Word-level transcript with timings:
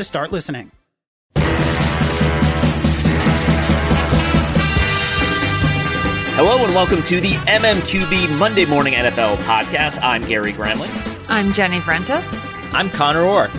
to 0.00 0.04
start 0.04 0.32
listening. 0.32 0.70
Hello 6.36 6.64
and 6.64 6.74
welcome 6.74 7.02
to 7.02 7.20
the 7.20 7.32
MMQB 7.32 8.38
Monday 8.38 8.64
Morning 8.64 8.94
NFL 8.94 9.36
Podcast. 9.38 10.02
I'm 10.02 10.22
Gary 10.22 10.54
Gramling. 10.54 10.88
I'm 11.28 11.52
Jenny 11.52 11.80
Vrentas. 11.80 12.24
I'm 12.72 12.88
Conor 12.88 13.20
Orr. 13.20 13.50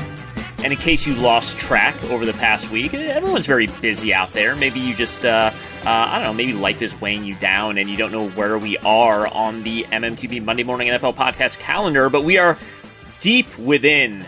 And 0.63 0.73
in 0.73 0.79
case 0.79 1.05
you 1.05 1.13
lost 1.13 1.59
track 1.59 1.95
over 2.05 2.25
the 2.25 2.33
past 2.33 2.71
week, 2.71 2.95
everyone's 2.95 3.45
very 3.45 3.67
busy 3.67 4.11
out 4.11 4.29
there. 4.29 4.55
Maybe 4.55 4.79
you 4.79 4.95
just, 4.95 5.23
uh, 5.23 5.51
uh, 5.85 5.89
I 5.89 6.15
don't 6.15 6.23
know, 6.23 6.33
maybe 6.33 6.53
life 6.53 6.81
is 6.81 6.99
weighing 6.99 7.23
you 7.23 7.35
down 7.35 7.77
and 7.77 7.87
you 7.87 7.97
don't 7.97 8.11
know 8.11 8.29
where 8.29 8.57
we 8.57 8.77
are 8.79 9.27
on 9.27 9.61
the 9.61 9.83
MMQB 9.83 10.43
Monday 10.43 10.63
Morning 10.63 10.87
NFL 10.87 11.13
Podcast 11.13 11.59
calendar, 11.59 12.09
but 12.09 12.23
we 12.23 12.39
are 12.39 12.57
deep 13.19 13.55
within 13.59 14.25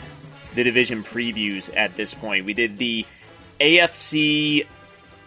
the 0.55 0.63
division 0.63 1.03
previews 1.03 1.75
at 1.75 1.95
this 1.95 2.13
point. 2.13 2.45
We 2.45 2.53
did 2.53 2.77
the 2.77 3.05
AFC. 3.59 4.65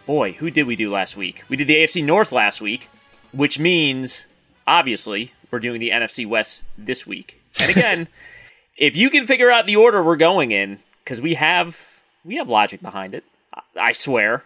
Boy, 0.06 0.32
who 0.32 0.50
did 0.50 0.66
we 0.66 0.76
do 0.76 0.90
last 0.90 1.16
week? 1.16 1.42
We 1.48 1.56
did 1.56 1.66
the 1.66 1.76
AFC 1.76 2.04
North 2.04 2.30
last 2.30 2.60
week, 2.60 2.88
which 3.32 3.58
means, 3.58 4.24
obviously, 4.66 5.32
we're 5.50 5.58
doing 5.58 5.80
the 5.80 5.90
NFC 5.90 6.26
West 6.26 6.64
this 6.78 7.06
week. 7.06 7.42
And 7.60 7.70
again, 7.70 8.08
if 8.76 8.94
you 8.94 9.10
can 9.10 9.26
figure 9.26 9.50
out 9.50 9.66
the 9.66 9.76
order 9.76 10.02
we're 10.02 10.16
going 10.16 10.52
in, 10.52 10.78
because 11.02 11.20
we 11.20 11.34
have 11.34 11.78
we 12.24 12.36
have 12.36 12.48
logic 12.48 12.82
behind 12.82 13.14
it, 13.14 13.24
I 13.76 13.92
swear. 13.92 14.44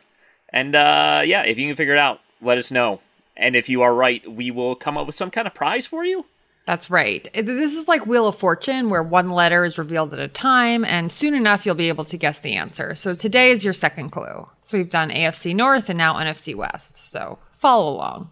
And 0.51 0.75
uh, 0.75 1.23
yeah, 1.25 1.43
if 1.43 1.59
you 1.59 1.67
can 1.67 1.77
figure 1.77 1.95
it 1.95 1.99
out, 1.99 2.21
let 2.41 2.59
us 2.59 2.71
know. 2.71 3.01
And 3.37 3.57
if 3.57 3.69
you 3.69 3.83
are 3.83 3.95
right, 3.95 4.31
we 4.31 4.51
will 4.51 4.75
come 4.75 4.99
up 4.99 5.07
with 5.07 5.15
some 5.15 5.31
kind 5.31 5.47
of 5.47 5.55
prize 5.55 5.87
for 5.87 6.05
you. 6.05 6.27
That's 6.71 6.89
right. 6.89 7.29
This 7.35 7.75
is 7.75 7.89
like 7.89 8.07
Wheel 8.07 8.29
of 8.29 8.39
Fortune, 8.39 8.91
where 8.91 9.03
one 9.03 9.31
letter 9.31 9.65
is 9.65 9.77
revealed 9.77 10.13
at 10.13 10.21
a 10.21 10.29
time, 10.29 10.85
and 10.85 11.11
soon 11.11 11.35
enough 11.35 11.67
you'll 11.67 11.75
be 11.75 11.89
able 11.89 12.05
to 12.05 12.17
guess 12.17 12.39
the 12.39 12.55
answer. 12.55 12.95
So 12.95 13.13
today 13.13 13.51
is 13.51 13.65
your 13.65 13.75
second 13.75 14.11
clue. 14.11 14.47
So 14.63 14.79
we've 14.79 14.89
done 14.89 15.11
AFC 15.11 15.53
North 15.53 15.89
and 15.89 15.99
now 15.99 16.15
NFC 16.15 16.55
West. 16.55 16.97
So 16.97 17.41
follow 17.55 17.93
along. 17.93 18.31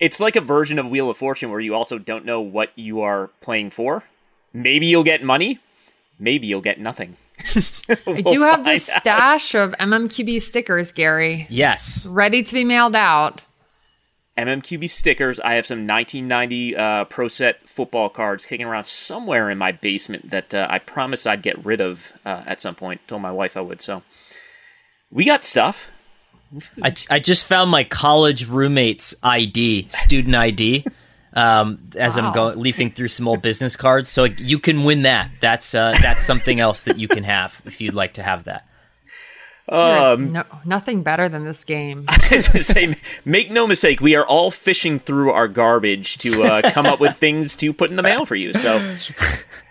It's 0.00 0.18
like 0.18 0.34
a 0.34 0.40
version 0.40 0.80
of 0.80 0.88
Wheel 0.88 1.10
of 1.10 1.16
Fortune 1.16 1.52
where 1.52 1.60
you 1.60 1.76
also 1.76 1.96
don't 1.96 2.24
know 2.24 2.40
what 2.40 2.76
you 2.76 3.02
are 3.02 3.28
playing 3.40 3.70
for. 3.70 4.02
Maybe 4.52 4.86
you'll 4.86 5.04
get 5.04 5.22
money, 5.22 5.60
maybe 6.18 6.48
you'll 6.48 6.60
get 6.60 6.80
nothing. 6.80 7.16
we'll 8.04 8.18
I 8.18 8.20
do 8.22 8.40
have 8.40 8.64
this 8.64 8.88
out. 8.88 9.02
stash 9.02 9.54
of 9.54 9.70
MMQB 9.74 10.42
stickers, 10.42 10.90
Gary. 10.90 11.46
Yes. 11.48 12.04
Ready 12.04 12.42
to 12.42 12.52
be 12.52 12.64
mailed 12.64 12.96
out. 12.96 13.42
MMQB 14.36 14.88
stickers. 14.88 15.38
I 15.40 15.54
have 15.54 15.66
some 15.66 15.86
1990 15.86 16.76
uh, 16.76 17.04
Pro 17.04 17.28
Set 17.28 17.68
football 17.68 18.08
cards 18.08 18.46
kicking 18.46 18.66
around 18.66 18.84
somewhere 18.84 19.50
in 19.50 19.58
my 19.58 19.72
basement 19.72 20.30
that 20.30 20.54
uh, 20.54 20.66
I 20.70 20.78
promised 20.78 21.26
I'd 21.26 21.42
get 21.42 21.62
rid 21.64 21.80
of 21.80 22.12
uh, 22.24 22.42
at 22.46 22.60
some 22.60 22.74
point. 22.74 23.06
Told 23.06 23.20
my 23.20 23.32
wife 23.32 23.56
I 23.56 23.60
would. 23.60 23.82
So 23.82 24.02
we 25.10 25.24
got 25.26 25.44
stuff. 25.44 25.88
I, 26.82 26.94
I 27.10 27.18
just 27.18 27.46
found 27.46 27.70
my 27.70 27.84
college 27.84 28.46
roommate's 28.46 29.14
ID, 29.22 29.88
student 29.90 30.34
ID, 30.34 30.84
um, 31.34 31.90
as 31.96 32.16
wow. 32.16 32.26
I'm 32.26 32.32
going 32.34 32.58
leafing 32.58 32.90
through 32.90 33.08
some 33.08 33.28
old 33.28 33.42
business 33.42 33.76
cards. 33.76 34.10
So 34.10 34.24
you 34.24 34.58
can 34.58 34.84
win 34.84 35.02
that. 35.02 35.30
That's 35.40 35.74
uh, 35.74 35.94
that's 36.00 36.24
something 36.24 36.60
else 36.60 36.84
that 36.84 36.98
you 36.98 37.08
can 37.08 37.24
have 37.24 37.60
if 37.64 37.80
you'd 37.80 37.94
like 37.94 38.14
to 38.14 38.22
have 38.22 38.44
that. 38.44 38.66
Um, 39.72 40.32
no, 40.32 40.44
nothing 40.66 41.02
better 41.02 41.30
than 41.30 41.44
this 41.44 41.64
game. 41.64 42.06
say, 42.40 42.94
make 43.24 43.50
no 43.50 43.66
mistake, 43.66 44.00
we 44.00 44.14
are 44.14 44.26
all 44.26 44.50
fishing 44.50 44.98
through 44.98 45.30
our 45.30 45.48
garbage 45.48 46.18
to 46.18 46.42
uh, 46.42 46.70
come 46.72 46.84
up 46.84 47.00
with 47.00 47.16
things 47.16 47.56
to 47.56 47.72
put 47.72 47.88
in 47.88 47.96
the 47.96 48.02
mail 48.02 48.26
for 48.26 48.34
you. 48.34 48.52
So 48.52 48.96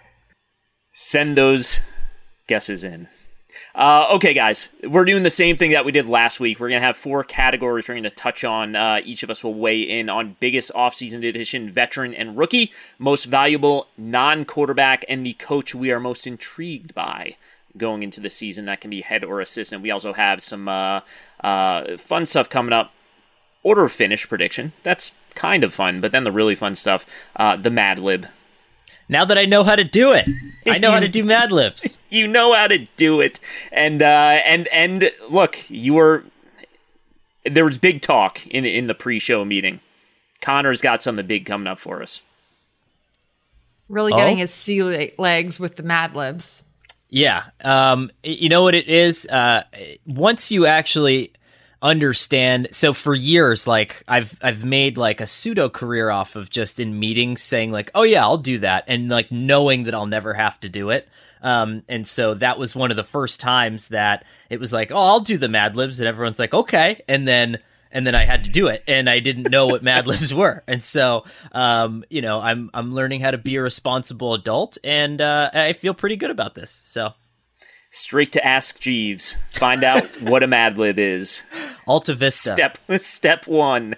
send 0.93 1.37
those 1.37 1.81
guesses 2.47 2.83
in. 2.83 3.09
Uh, 3.75 4.07
okay, 4.11 4.33
guys, 4.33 4.69
we're 4.83 5.05
doing 5.05 5.23
the 5.23 5.29
same 5.29 5.55
thing 5.55 5.71
that 5.71 5.85
we 5.85 5.91
did 5.91 6.07
last 6.07 6.39
week. 6.39 6.59
We're 6.59 6.69
going 6.69 6.81
to 6.81 6.85
have 6.85 6.97
four 6.97 7.23
categories 7.23 7.87
we're 7.87 7.93
going 7.93 8.03
to 8.03 8.09
touch 8.09 8.43
on. 8.43 8.75
Uh, 8.75 9.01
each 9.05 9.23
of 9.23 9.29
us 9.29 9.43
will 9.43 9.53
weigh 9.53 9.81
in 9.81 10.09
on 10.09 10.35
biggest 10.39 10.71
offseason 10.73 11.25
edition, 11.27 11.71
veteran 11.71 12.13
and 12.13 12.37
rookie, 12.37 12.71
most 12.97 13.25
valuable 13.25 13.87
non 13.97 14.45
quarterback, 14.45 15.05
and 15.07 15.25
the 15.25 15.33
coach 15.33 15.75
we 15.75 15.91
are 15.91 15.99
most 15.99 16.25
intrigued 16.25 16.93
by 16.93 17.35
going 17.77 18.03
into 18.03 18.19
the 18.19 18.29
season. 18.29 18.65
That 18.65 18.81
can 18.81 18.89
be 18.89 19.01
head 19.01 19.23
or 19.23 19.41
assistant. 19.41 19.81
We 19.81 19.91
also 19.91 20.13
have 20.13 20.41
some 20.43 20.67
uh, 20.67 21.01
uh, 21.43 21.97
fun 21.97 22.25
stuff 22.25 22.49
coming 22.49 22.73
up. 22.73 22.93
Order 23.63 23.83
of 23.85 23.91
finish 23.91 24.27
prediction. 24.27 24.73
That's 24.83 25.11
kind 25.35 25.63
of 25.63 25.73
fun, 25.73 26.01
but 26.01 26.11
then 26.11 26.23
the 26.23 26.31
really 26.31 26.55
fun 26.55 26.73
stuff, 26.75 27.05
uh, 27.35 27.55
the 27.55 27.69
Mad 27.69 27.99
Lib. 27.99 28.25
Now 29.07 29.23
that 29.25 29.37
I 29.37 29.45
know 29.45 29.63
how 29.63 29.75
to 29.75 29.83
do 29.83 30.13
it, 30.13 30.25
I 30.65 30.77
know 30.77 30.91
how 30.91 30.99
to 30.99 31.07
do 31.19 31.23
Mad 31.23 31.51
Libs. 31.51 31.97
you 32.09 32.27
know 32.27 32.53
how 32.55 32.67
to 32.67 32.87
do 32.97 33.21
it, 33.21 33.39
and 33.71 34.01
uh, 34.01 34.39
and 34.45 34.67
and 34.69 35.11
look, 35.29 35.69
you 35.69 35.93
were 35.93 36.23
there 37.45 37.65
was 37.65 37.77
big 37.77 38.01
talk 38.01 38.45
in 38.47 38.65
in 38.65 38.87
the 38.87 38.95
pre-show 38.95 39.45
meeting. 39.45 39.79
Conor's 40.41 40.81
got 40.81 41.03
something 41.03 41.27
big 41.27 41.45
coming 41.45 41.67
up 41.67 41.77
for 41.77 42.01
us. 42.01 42.21
Really 43.89 44.13
Oh? 44.13 44.17
getting 44.17 44.37
his 44.37 44.51
sea 44.51 45.11
legs 45.19 45.59
with 45.59 45.75
the 45.75 45.83
Mad 45.83 46.15
Libs. 46.15 46.63
Yeah. 47.11 47.43
Um, 47.59 48.09
you 48.23 48.47
know 48.47 48.63
what 48.63 48.73
it 48.73 48.87
is? 48.87 49.27
Uh, 49.27 49.63
once 50.05 50.49
you 50.49 50.65
actually 50.65 51.33
understand, 51.81 52.69
so 52.71 52.93
for 52.93 53.13
years, 53.13 53.67
like 53.67 54.03
I've, 54.07 54.37
I've 54.41 54.63
made 54.63 54.97
like 54.97 55.19
a 55.19 55.27
pseudo 55.27 55.69
career 55.69 56.09
off 56.09 56.37
of 56.37 56.49
just 56.49 56.79
in 56.79 56.97
meetings 56.97 57.41
saying 57.41 57.71
like, 57.71 57.91
oh 57.93 58.03
yeah, 58.03 58.23
I'll 58.23 58.37
do 58.37 58.59
that. 58.59 58.85
And 58.87 59.09
like 59.09 59.29
knowing 59.29 59.83
that 59.83 59.93
I'll 59.93 60.07
never 60.07 60.33
have 60.33 60.57
to 60.61 60.69
do 60.69 60.89
it. 60.89 61.07
Um, 61.41 61.83
and 61.89 62.07
so 62.07 62.33
that 62.35 62.57
was 62.57 62.75
one 62.75 62.91
of 62.91 62.97
the 62.97 63.03
first 63.03 63.41
times 63.41 63.89
that 63.89 64.23
it 64.49 64.59
was 64.59 64.71
like, 64.71 64.91
oh, 64.91 64.97
I'll 64.97 65.19
do 65.19 65.37
the 65.37 65.49
Mad 65.49 65.75
Libs. 65.75 65.99
And 65.99 66.07
everyone's 66.07 66.39
like, 66.39 66.53
okay. 66.53 67.01
And 67.09 67.27
then, 67.27 67.59
and 67.91 68.05
then 68.05 68.15
I 68.15 68.25
had 68.25 68.43
to 68.45 68.49
do 68.49 68.67
it, 68.67 68.83
and 68.87 69.09
I 69.09 69.19
didn't 69.19 69.51
know 69.51 69.67
what 69.67 69.83
Mad 69.83 70.07
Libs 70.07 70.33
were, 70.33 70.63
and 70.67 70.83
so, 70.83 71.25
um, 71.51 72.03
you 72.09 72.21
know, 72.21 72.39
I'm 72.39 72.69
I'm 72.73 72.93
learning 72.93 73.21
how 73.21 73.31
to 73.31 73.37
be 73.37 73.55
a 73.55 73.61
responsible 73.61 74.33
adult, 74.33 74.77
and 74.83 75.21
uh, 75.21 75.49
I 75.53 75.73
feel 75.73 75.93
pretty 75.93 76.15
good 76.15 76.31
about 76.31 76.55
this. 76.55 76.81
So, 76.83 77.13
Straight 77.93 78.31
to 78.31 78.45
Ask 78.45 78.79
Jeeves. 78.79 79.35
Find 79.49 79.83
out 79.83 80.05
what 80.21 80.43
a 80.43 80.47
Mad 80.47 80.77
Lib 80.77 80.97
is. 80.97 81.43
Alta 81.85 82.13
Vista. 82.13 82.51
Step 82.53 82.77
step 82.99 83.47
one. 83.47 83.95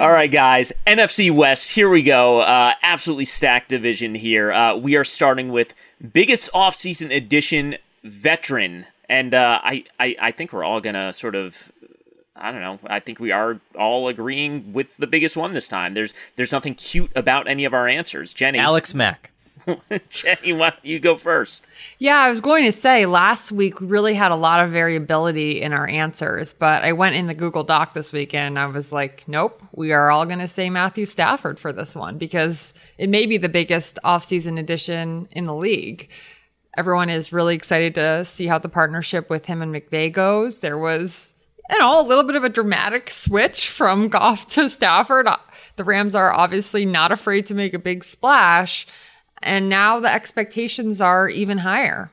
All 0.00 0.10
right, 0.10 0.30
guys. 0.30 0.72
NFC 0.86 1.30
West. 1.30 1.72
Here 1.72 1.88
we 1.90 2.02
go. 2.02 2.40
Uh, 2.40 2.72
absolutely 2.82 3.26
stacked 3.26 3.68
division 3.68 4.14
here. 4.14 4.50
Uh, 4.50 4.76
we 4.76 4.96
are 4.96 5.04
starting 5.04 5.50
with 5.50 5.74
biggest 6.12 6.50
offseason 6.52 7.14
addition, 7.14 7.76
veteran, 8.02 8.86
and 9.10 9.34
uh, 9.34 9.60
I, 9.62 9.84
I 10.00 10.16
I 10.20 10.30
think 10.32 10.54
we're 10.54 10.64
all 10.64 10.80
gonna 10.80 11.12
sort 11.12 11.34
of. 11.34 11.70
I 12.38 12.52
don't 12.52 12.60
know. 12.60 12.78
I 12.86 13.00
think 13.00 13.18
we 13.18 13.32
are 13.32 13.60
all 13.78 14.08
agreeing 14.08 14.72
with 14.72 14.88
the 14.98 15.06
biggest 15.06 15.36
one 15.36 15.52
this 15.52 15.68
time. 15.68 15.94
There's 15.94 16.12
there's 16.36 16.52
nothing 16.52 16.74
cute 16.74 17.10
about 17.16 17.48
any 17.48 17.64
of 17.64 17.74
our 17.74 17.88
answers. 17.88 18.34
Jenny, 18.34 18.58
Alex 18.58 18.94
Mack. 18.94 19.30
Jenny, 20.10 20.52
why 20.52 20.70
don't 20.70 20.84
you 20.84 21.00
go 21.00 21.16
first? 21.16 21.66
Yeah, 21.98 22.18
I 22.18 22.28
was 22.28 22.40
going 22.40 22.64
to 22.64 22.78
say 22.78 23.06
last 23.06 23.50
week 23.50 23.80
we 23.80 23.86
really 23.86 24.14
had 24.14 24.30
a 24.30 24.36
lot 24.36 24.64
of 24.64 24.70
variability 24.70 25.60
in 25.60 25.72
our 25.72 25.88
answers, 25.88 26.52
but 26.52 26.84
I 26.84 26.92
went 26.92 27.16
in 27.16 27.26
the 27.26 27.34
Google 27.34 27.64
Doc 27.64 27.94
this 27.94 28.12
weekend. 28.12 28.58
I 28.58 28.66
was 28.66 28.92
like, 28.92 29.24
nope, 29.26 29.60
we 29.72 29.92
are 29.92 30.10
all 30.10 30.24
going 30.24 30.38
to 30.38 30.48
say 30.48 30.70
Matthew 30.70 31.06
Stafford 31.06 31.58
for 31.58 31.72
this 31.72 31.96
one 31.96 32.18
because 32.18 32.74
it 32.98 33.08
may 33.08 33.26
be 33.26 33.38
the 33.38 33.48
biggest 33.48 33.98
offseason 34.04 34.58
addition 34.58 35.28
in 35.32 35.46
the 35.46 35.54
league. 35.54 36.08
Everyone 36.76 37.08
is 37.08 37.32
really 37.32 37.54
excited 37.54 37.94
to 37.94 38.24
see 38.24 38.46
how 38.46 38.58
the 38.58 38.68
partnership 38.68 39.30
with 39.30 39.46
him 39.46 39.62
and 39.62 39.74
McVay 39.74 40.12
goes. 40.12 40.58
There 40.58 40.78
was, 40.78 41.34
you 41.70 41.78
know, 41.78 42.00
a 42.00 42.06
little 42.06 42.24
bit 42.24 42.36
of 42.36 42.44
a 42.44 42.48
dramatic 42.48 43.10
switch 43.10 43.68
from 43.68 44.08
Goff 44.08 44.46
to 44.48 44.68
Stafford. 44.68 45.26
Uh, 45.26 45.36
the 45.76 45.84
Rams 45.84 46.14
are 46.14 46.32
obviously 46.32 46.86
not 46.86 47.12
afraid 47.12 47.46
to 47.46 47.54
make 47.54 47.74
a 47.74 47.78
big 47.78 48.04
splash. 48.04 48.86
And 49.42 49.68
now 49.68 50.00
the 50.00 50.12
expectations 50.12 51.00
are 51.00 51.28
even 51.28 51.58
higher. 51.58 52.10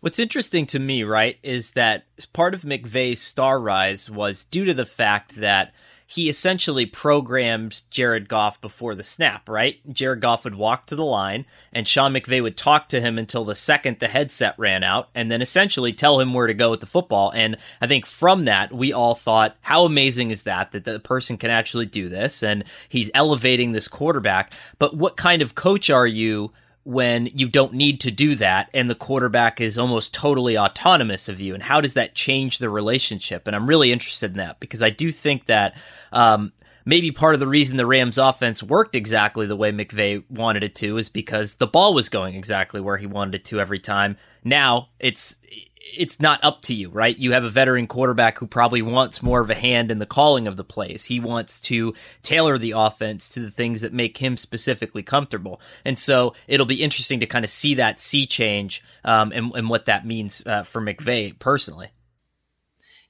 What's 0.00 0.18
interesting 0.18 0.66
to 0.66 0.78
me, 0.78 1.02
right, 1.02 1.38
is 1.42 1.72
that 1.72 2.04
part 2.32 2.54
of 2.54 2.62
McVay's 2.62 3.20
star 3.20 3.60
rise 3.60 4.10
was 4.10 4.44
due 4.44 4.64
to 4.64 4.74
the 4.74 4.86
fact 4.86 5.38
that 5.40 5.74
he 6.10 6.28
essentially 6.28 6.86
programmed 6.86 7.82
Jared 7.88 8.28
Goff 8.28 8.60
before 8.60 8.96
the 8.96 9.04
snap, 9.04 9.48
right? 9.48 9.78
Jared 9.92 10.20
Goff 10.20 10.42
would 10.42 10.56
walk 10.56 10.86
to 10.86 10.96
the 10.96 11.04
line, 11.04 11.46
and 11.72 11.86
Sean 11.86 12.12
McVay 12.12 12.42
would 12.42 12.56
talk 12.56 12.88
to 12.88 13.00
him 13.00 13.16
until 13.16 13.44
the 13.44 13.54
second 13.54 14.00
the 14.00 14.08
headset 14.08 14.58
ran 14.58 14.82
out, 14.82 15.08
and 15.14 15.30
then 15.30 15.40
essentially 15.40 15.92
tell 15.92 16.18
him 16.18 16.34
where 16.34 16.48
to 16.48 16.52
go 16.52 16.72
with 16.72 16.80
the 16.80 16.86
football. 16.86 17.30
And 17.30 17.56
I 17.80 17.86
think 17.86 18.06
from 18.06 18.44
that, 18.46 18.72
we 18.72 18.92
all 18.92 19.14
thought, 19.14 19.56
how 19.60 19.84
amazing 19.84 20.32
is 20.32 20.42
that, 20.42 20.72
that 20.72 20.84
the 20.84 20.98
person 20.98 21.36
can 21.36 21.52
actually 21.52 21.86
do 21.86 22.08
this, 22.08 22.42
and 22.42 22.64
he's 22.88 23.12
elevating 23.14 23.70
this 23.70 23.86
quarterback. 23.86 24.52
But 24.80 24.96
what 24.96 25.16
kind 25.16 25.42
of 25.42 25.54
coach 25.54 25.90
are 25.90 26.08
you? 26.08 26.50
When 26.84 27.26
you 27.26 27.48
don't 27.48 27.74
need 27.74 28.00
to 28.00 28.10
do 28.10 28.34
that 28.36 28.70
and 28.72 28.88
the 28.88 28.94
quarterback 28.94 29.60
is 29.60 29.78
almost 29.78 30.14
totally 30.14 30.56
autonomous 30.56 31.28
of 31.28 31.40
you? 31.40 31.54
And 31.54 31.62
how 31.62 31.80
does 31.80 31.94
that 31.94 32.14
change 32.14 32.58
the 32.58 32.70
relationship? 32.70 33.46
And 33.46 33.54
i'm 33.56 33.68
really 33.68 33.92
interested 33.92 34.32
in 34.32 34.36
that 34.38 34.60
because 34.60 34.82
i 34.82 34.90
do 34.90 35.12
think 35.12 35.46
that 35.46 35.74
um, 36.12 36.52
maybe 36.84 37.10
part 37.10 37.34
of 37.34 37.40
the 37.40 37.46
reason 37.46 37.76
the 37.76 37.86
rams 37.86 38.18
offense 38.18 38.62
worked 38.62 38.96
exactly 38.96 39.46
the 39.46 39.56
way 39.56 39.70
mcvay 39.72 40.22
wanted 40.30 40.62
it 40.62 40.74
to 40.74 40.96
is 40.96 41.08
because 41.08 41.54
the 41.54 41.66
ball 41.66 41.94
was 41.94 42.08
going 42.08 42.34
exactly 42.34 42.80
where 42.80 42.96
he 42.96 43.06
wanted 43.06 43.34
it 43.34 43.44
to 43.46 43.60
every 43.60 43.78
time. 43.78 44.16
Now 44.44 44.88
it's 44.98 45.36
it's 45.80 46.20
not 46.20 46.42
up 46.44 46.62
to 46.62 46.74
you, 46.74 46.90
right? 46.90 47.16
You 47.16 47.32
have 47.32 47.44
a 47.44 47.50
veteran 47.50 47.86
quarterback 47.86 48.38
who 48.38 48.46
probably 48.46 48.82
wants 48.82 49.22
more 49.22 49.40
of 49.40 49.50
a 49.50 49.54
hand 49.54 49.90
in 49.90 49.98
the 49.98 50.06
calling 50.06 50.46
of 50.46 50.56
the 50.56 50.64
plays. 50.64 51.04
He 51.04 51.20
wants 51.20 51.58
to 51.60 51.94
tailor 52.22 52.58
the 52.58 52.74
offense 52.76 53.28
to 53.30 53.40
the 53.40 53.50
things 53.50 53.80
that 53.80 53.92
make 53.92 54.18
him 54.18 54.36
specifically 54.36 55.02
comfortable. 55.02 55.60
And 55.84 55.98
so 55.98 56.34
it'll 56.46 56.66
be 56.66 56.82
interesting 56.82 57.20
to 57.20 57.26
kind 57.26 57.44
of 57.44 57.50
see 57.50 57.74
that 57.74 57.98
sea 57.98 58.26
change 58.26 58.82
um, 59.04 59.32
and, 59.32 59.52
and 59.54 59.70
what 59.70 59.86
that 59.86 60.06
means 60.06 60.46
uh, 60.46 60.64
for 60.64 60.82
McVay 60.82 61.38
personally. 61.38 61.88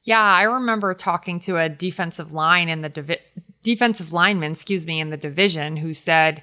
Yeah, 0.02 0.22
I 0.22 0.42
remember 0.42 0.94
talking 0.94 1.40
to 1.40 1.56
a 1.56 1.68
defensive 1.68 2.32
line 2.32 2.68
in 2.68 2.82
the 2.82 2.88
divi- 2.88 3.18
defensive 3.62 4.12
lineman, 4.12 4.52
excuse 4.52 4.86
me, 4.86 5.00
in 5.00 5.10
the 5.10 5.16
division 5.16 5.76
who 5.76 5.92
said 5.92 6.42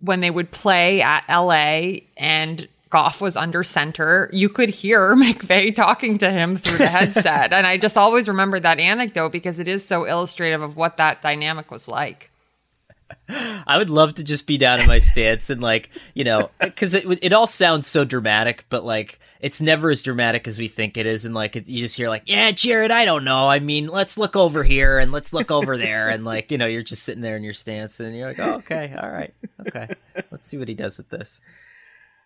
when 0.00 0.20
they 0.20 0.30
would 0.30 0.50
play 0.50 1.00
at 1.02 1.24
LA 1.28 2.00
and 2.16 2.68
Goff 2.90 3.20
was 3.20 3.36
under 3.36 3.62
center, 3.62 4.30
you 4.32 4.48
could 4.48 4.70
hear 4.70 5.14
McVay 5.16 5.74
talking 5.74 6.18
to 6.18 6.30
him 6.30 6.56
through 6.56 6.78
the 6.78 6.88
headset. 6.88 7.52
and 7.52 7.66
I 7.66 7.76
just 7.78 7.96
always 7.96 8.28
remember 8.28 8.60
that 8.60 8.80
anecdote 8.80 9.30
because 9.30 9.58
it 9.58 9.68
is 9.68 9.84
so 9.84 10.04
illustrative 10.04 10.62
of 10.62 10.76
what 10.76 10.96
that 10.96 11.22
dynamic 11.22 11.70
was 11.70 11.88
like. 11.88 12.30
I 13.66 13.76
would 13.76 13.90
love 13.90 14.14
to 14.14 14.24
just 14.24 14.46
be 14.46 14.58
down 14.58 14.80
in 14.80 14.86
my 14.86 14.98
stance 14.98 15.50
and 15.50 15.60
like, 15.60 15.90
you 16.14 16.24
know, 16.24 16.50
because 16.60 16.94
it 16.94 17.04
it 17.22 17.32
all 17.32 17.46
sounds 17.46 17.86
so 17.86 18.04
dramatic, 18.04 18.64
but 18.68 18.84
like 18.84 19.18
it's 19.40 19.60
never 19.60 19.90
as 19.90 20.02
dramatic 20.02 20.48
as 20.48 20.58
we 20.58 20.68
think 20.68 20.96
it 20.96 21.06
is, 21.06 21.24
and 21.24 21.34
like 21.34 21.56
it, 21.56 21.68
you 21.68 21.80
just 21.80 21.96
hear 21.96 22.08
like, 22.08 22.24
yeah, 22.26 22.50
Jared, 22.50 22.90
I 22.90 23.04
don't 23.04 23.24
know. 23.24 23.48
I 23.48 23.60
mean, 23.60 23.86
let's 23.86 24.18
look 24.18 24.34
over 24.34 24.64
here 24.64 24.98
and 24.98 25.12
let's 25.12 25.32
look 25.32 25.50
over 25.50 25.76
there, 25.78 26.08
and 26.08 26.24
like 26.24 26.50
you 26.50 26.58
know, 26.58 26.66
you're 26.66 26.82
just 26.82 27.02
sitting 27.02 27.22
there 27.22 27.36
in 27.36 27.44
your 27.44 27.54
stance, 27.54 28.00
and 28.00 28.16
you're 28.16 28.28
like, 28.28 28.38
oh, 28.38 28.54
okay, 28.56 28.94
all 29.00 29.10
right, 29.10 29.34
okay, 29.66 29.88
let's 30.30 30.48
see 30.48 30.58
what 30.58 30.68
he 30.68 30.74
does 30.74 30.98
with 30.98 31.08
this. 31.08 31.40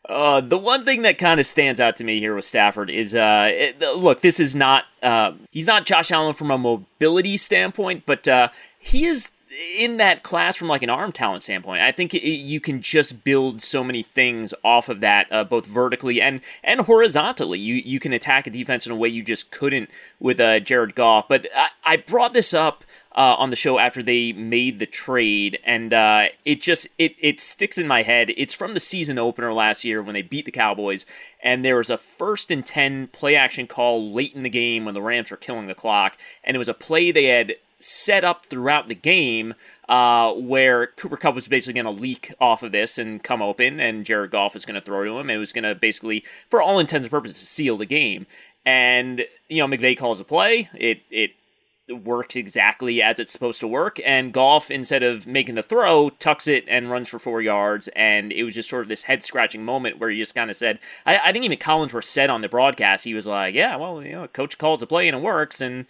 Uh, 0.08 0.40
the 0.40 0.58
one 0.58 0.84
thing 0.84 1.02
that 1.02 1.16
kind 1.16 1.38
of 1.38 1.46
stands 1.46 1.78
out 1.78 1.96
to 1.96 2.04
me 2.04 2.18
here 2.18 2.34
with 2.34 2.44
Stafford 2.44 2.90
is, 2.90 3.14
uh, 3.14 3.48
it, 3.52 3.80
look, 3.80 4.20
this 4.20 4.40
is 4.40 4.54
not, 4.56 4.84
uh, 5.02 5.32
he's 5.50 5.68
not 5.68 5.86
Josh 5.86 6.10
Allen 6.10 6.34
from 6.34 6.50
a 6.50 6.58
mobility 6.58 7.36
standpoint, 7.36 8.02
but 8.04 8.26
uh, 8.26 8.48
he 8.80 9.04
is 9.04 9.30
in 9.78 9.98
that 9.98 10.22
class 10.22 10.56
from 10.56 10.68
like 10.68 10.82
an 10.82 10.90
arm 10.90 11.12
talent 11.12 11.42
standpoint. 11.42 11.82
I 11.82 11.92
think 11.92 12.14
it, 12.14 12.22
you 12.22 12.60
can 12.60 12.80
just 12.80 13.22
build 13.22 13.62
so 13.62 13.84
many 13.84 14.02
things 14.02 14.54
off 14.64 14.88
of 14.88 15.00
that, 15.00 15.26
uh, 15.30 15.44
both 15.44 15.66
vertically 15.66 16.20
and 16.20 16.40
and 16.64 16.80
horizontally. 16.80 17.58
You 17.58 17.74
you 17.74 18.00
can 18.00 18.12
attack 18.12 18.46
a 18.46 18.50
defense 18.50 18.86
in 18.86 18.92
a 18.92 18.96
way 18.96 19.08
you 19.08 19.22
just 19.22 19.50
couldn't 19.50 19.90
with 20.18 20.40
uh, 20.40 20.60
Jared 20.60 20.94
Goff. 20.94 21.28
But 21.28 21.46
I, 21.54 21.68
I 21.84 21.96
brought 21.96 22.32
this 22.32 22.54
up 22.54 22.84
uh, 23.14 23.36
on 23.38 23.50
the 23.50 23.56
show 23.56 23.78
after 23.78 24.02
they 24.02 24.32
made 24.32 24.78
the 24.78 24.86
trade, 24.86 25.58
and 25.64 25.92
uh, 25.92 26.26
it 26.44 26.60
just 26.60 26.88
it 26.98 27.14
it 27.18 27.40
sticks 27.40 27.78
in 27.78 27.86
my 27.86 28.02
head. 28.02 28.32
It's 28.36 28.54
from 28.54 28.74
the 28.74 28.80
season 28.80 29.18
opener 29.18 29.52
last 29.52 29.84
year 29.84 30.02
when 30.02 30.14
they 30.14 30.22
beat 30.22 30.44
the 30.44 30.50
Cowboys, 30.50 31.04
and 31.42 31.64
there 31.64 31.76
was 31.76 31.90
a 31.90 31.96
first 31.96 32.50
and 32.50 32.64
ten 32.64 33.08
play 33.08 33.36
action 33.36 33.66
call 33.66 34.12
late 34.12 34.34
in 34.34 34.42
the 34.42 34.48
game 34.48 34.84
when 34.84 34.94
the 34.94 35.02
Rams 35.02 35.30
were 35.30 35.36
killing 35.36 35.66
the 35.66 35.74
clock, 35.74 36.16
and 36.42 36.54
it 36.54 36.58
was 36.58 36.68
a 36.68 36.74
play 36.74 37.10
they 37.10 37.24
had 37.24 37.56
set 37.78 38.24
up 38.24 38.46
throughout 38.46 38.88
the 38.88 38.94
game 38.94 39.54
uh, 39.88 40.32
where 40.32 40.86
Cooper 40.86 41.16
Kupp 41.16 41.34
was 41.34 41.48
basically 41.48 41.82
going 41.82 41.96
to 41.96 42.02
leak 42.02 42.32
off 42.40 42.62
of 42.62 42.72
this 42.72 42.96
and 42.96 43.22
come 43.22 43.42
open, 43.42 43.80
and 43.80 44.06
Jared 44.06 44.30
Goff 44.30 44.54
was 44.54 44.64
going 44.64 44.76
to 44.76 44.80
throw 44.80 45.04
to 45.04 45.18
him. 45.18 45.28
And 45.28 45.32
it 45.32 45.38
was 45.38 45.52
going 45.52 45.64
to 45.64 45.74
basically, 45.74 46.24
for 46.48 46.62
all 46.62 46.78
intents 46.78 47.06
and 47.06 47.10
purposes, 47.10 47.36
seal 47.36 47.76
the 47.76 47.86
game. 47.86 48.26
And 48.64 49.24
you 49.48 49.58
know, 49.58 49.76
McVay 49.76 49.98
calls 49.98 50.20
a 50.20 50.24
play. 50.24 50.70
It 50.74 51.02
it 51.10 51.32
works 51.98 52.36
exactly 52.36 53.02
as 53.02 53.18
it's 53.18 53.32
supposed 53.32 53.60
to 53.60 53.68
work. 53.68 54.00
And 54.04 54.32
Goff, 54.32 54.70
instead 54.70 55.02
of 55.02 55.26
making 55.26 55.54
the 55.54 55.62
throw, 55.62 56.10
tucks 56.10 56.48
it 56.48 56.64
and 56.68 56.90
runs 56.90 57.08
for 57.08 57.18
four 57.18 57.42
yards. 57.42 57.88
And 57.88 58.32
it 58.32 58.44
was 58.44 58.54
just 58.54 58.68
sort 58.68 58.82
of 58.82 58.88
this 58.88 59.04
head 59.04 59.22
scratching 59.22 59.64
moment 59.64 59.98
where 59.98 60.10
you 60.10 60.22
just 60.22 60.34
kind 60.34 60.50
of 60.50 60.56
said, 60.56 60.78
I, 61.06 61.18
I 61.18 61.32
think 61.32 61.44
even 61.44 61.58
Collins 61.58 61.92
Collinsworth 61.92 62.04
said 62.04 62.30
on 62.30 62.42
the 62.42 62.48
broadcast, 62.48 63.04
he 63.04 63.14
was 63.14 63.26
like, 63.26 63.54
yeah, 63.54 63.76
well, 63.76 64.02
you 64.02 64.12
know, 64.12 64.28
coach 64.28 64.58
calls 64.58 64.82
a 64.82 64.86
play 64.86 65.08
and 65.08 65.16
it 65.16 65.22
works. 65.22 65.60
And 65.60 65.86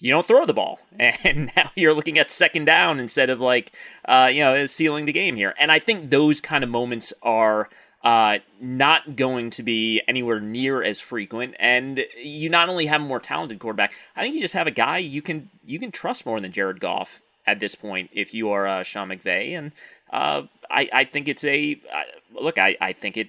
you 0.00 0.10
don't 0.10 0.24
throw 0.24 0.46
the 0.46 0.54
ball. 0.54 0.80
And 1.24 1.50
now 1.56 1.70
you're 1.74 1.94
looking 1.94 2.18
at 2.18 2.30
second 2.30 2.64
down 2.64 3.00
instead 3.00 3.30
of 3.30 3.40
like, 3.40 3.72
uh, 4.06 4.28
you 4.32 4.40
know, 4.40 4.66
sealing 4.66 5.04
the 5.04 5.12
game 5.12 5.36
here. 5.36 5.54
And 5.58 5.70
I 5.70 5.78
think 5.78 6.10
those 6.10 6.40
kind 6.40 6.64
of 6.64 6.70
moments 6.70 7.12
are 7.22 7.68
uh, 8.02 8.38
not 8.60 9.16
going 9.16 9.50
to 9.50 9.62
be 9.62 10.00
anywhere 10.06 10.40
near 10.40 10.82
as 10.82 11.00
frequent. 11.00 11.54
And 11.58 12.04
you 12.22 12.48
not 12.48 12.68
only 12.68 12.86
have 12.86 13.00
a 13.00 13.04
more 13.04 13.20
talented 13.20 13.58
quarterback, 13.58 13.94
I 14.16 14.22
think 14.22 14.34
you 14.34 14.40
just 14.40 14.54
have 14.54 14.66
a 14.66 14.72
guy 14.72 14.98
you 14.98 15.22
can 15.22 15.50
you 15.64 15.78
can 15.78 15.90
trust 15.90 16.24
more 16.24 16.40
than 16.40 16.52
Jared 16.52 16.80
Goff 16.80 17.20
at 17.46 17.60
this 17.60 17.74
point 17.74 18.10
if 18.12 18.34
you 18.34 18.50
are 18.50 18.66
uh, 18.66 18.82
Sean 18.82 19.08
McVay. 19.08 19.58
And 19.58 19.72
uh, 20.12 20.42
I, 20.70 20.88
I 20.92 21.04
think 21.04 21.28
it's 21.28 21.44
a 21.44 21.80
uh, 21.92 22.40
look. 22.40 22.58
I, 22.58 22.76
I 22.80 22.92
think 22.92 23.16
it. 23.16 23.28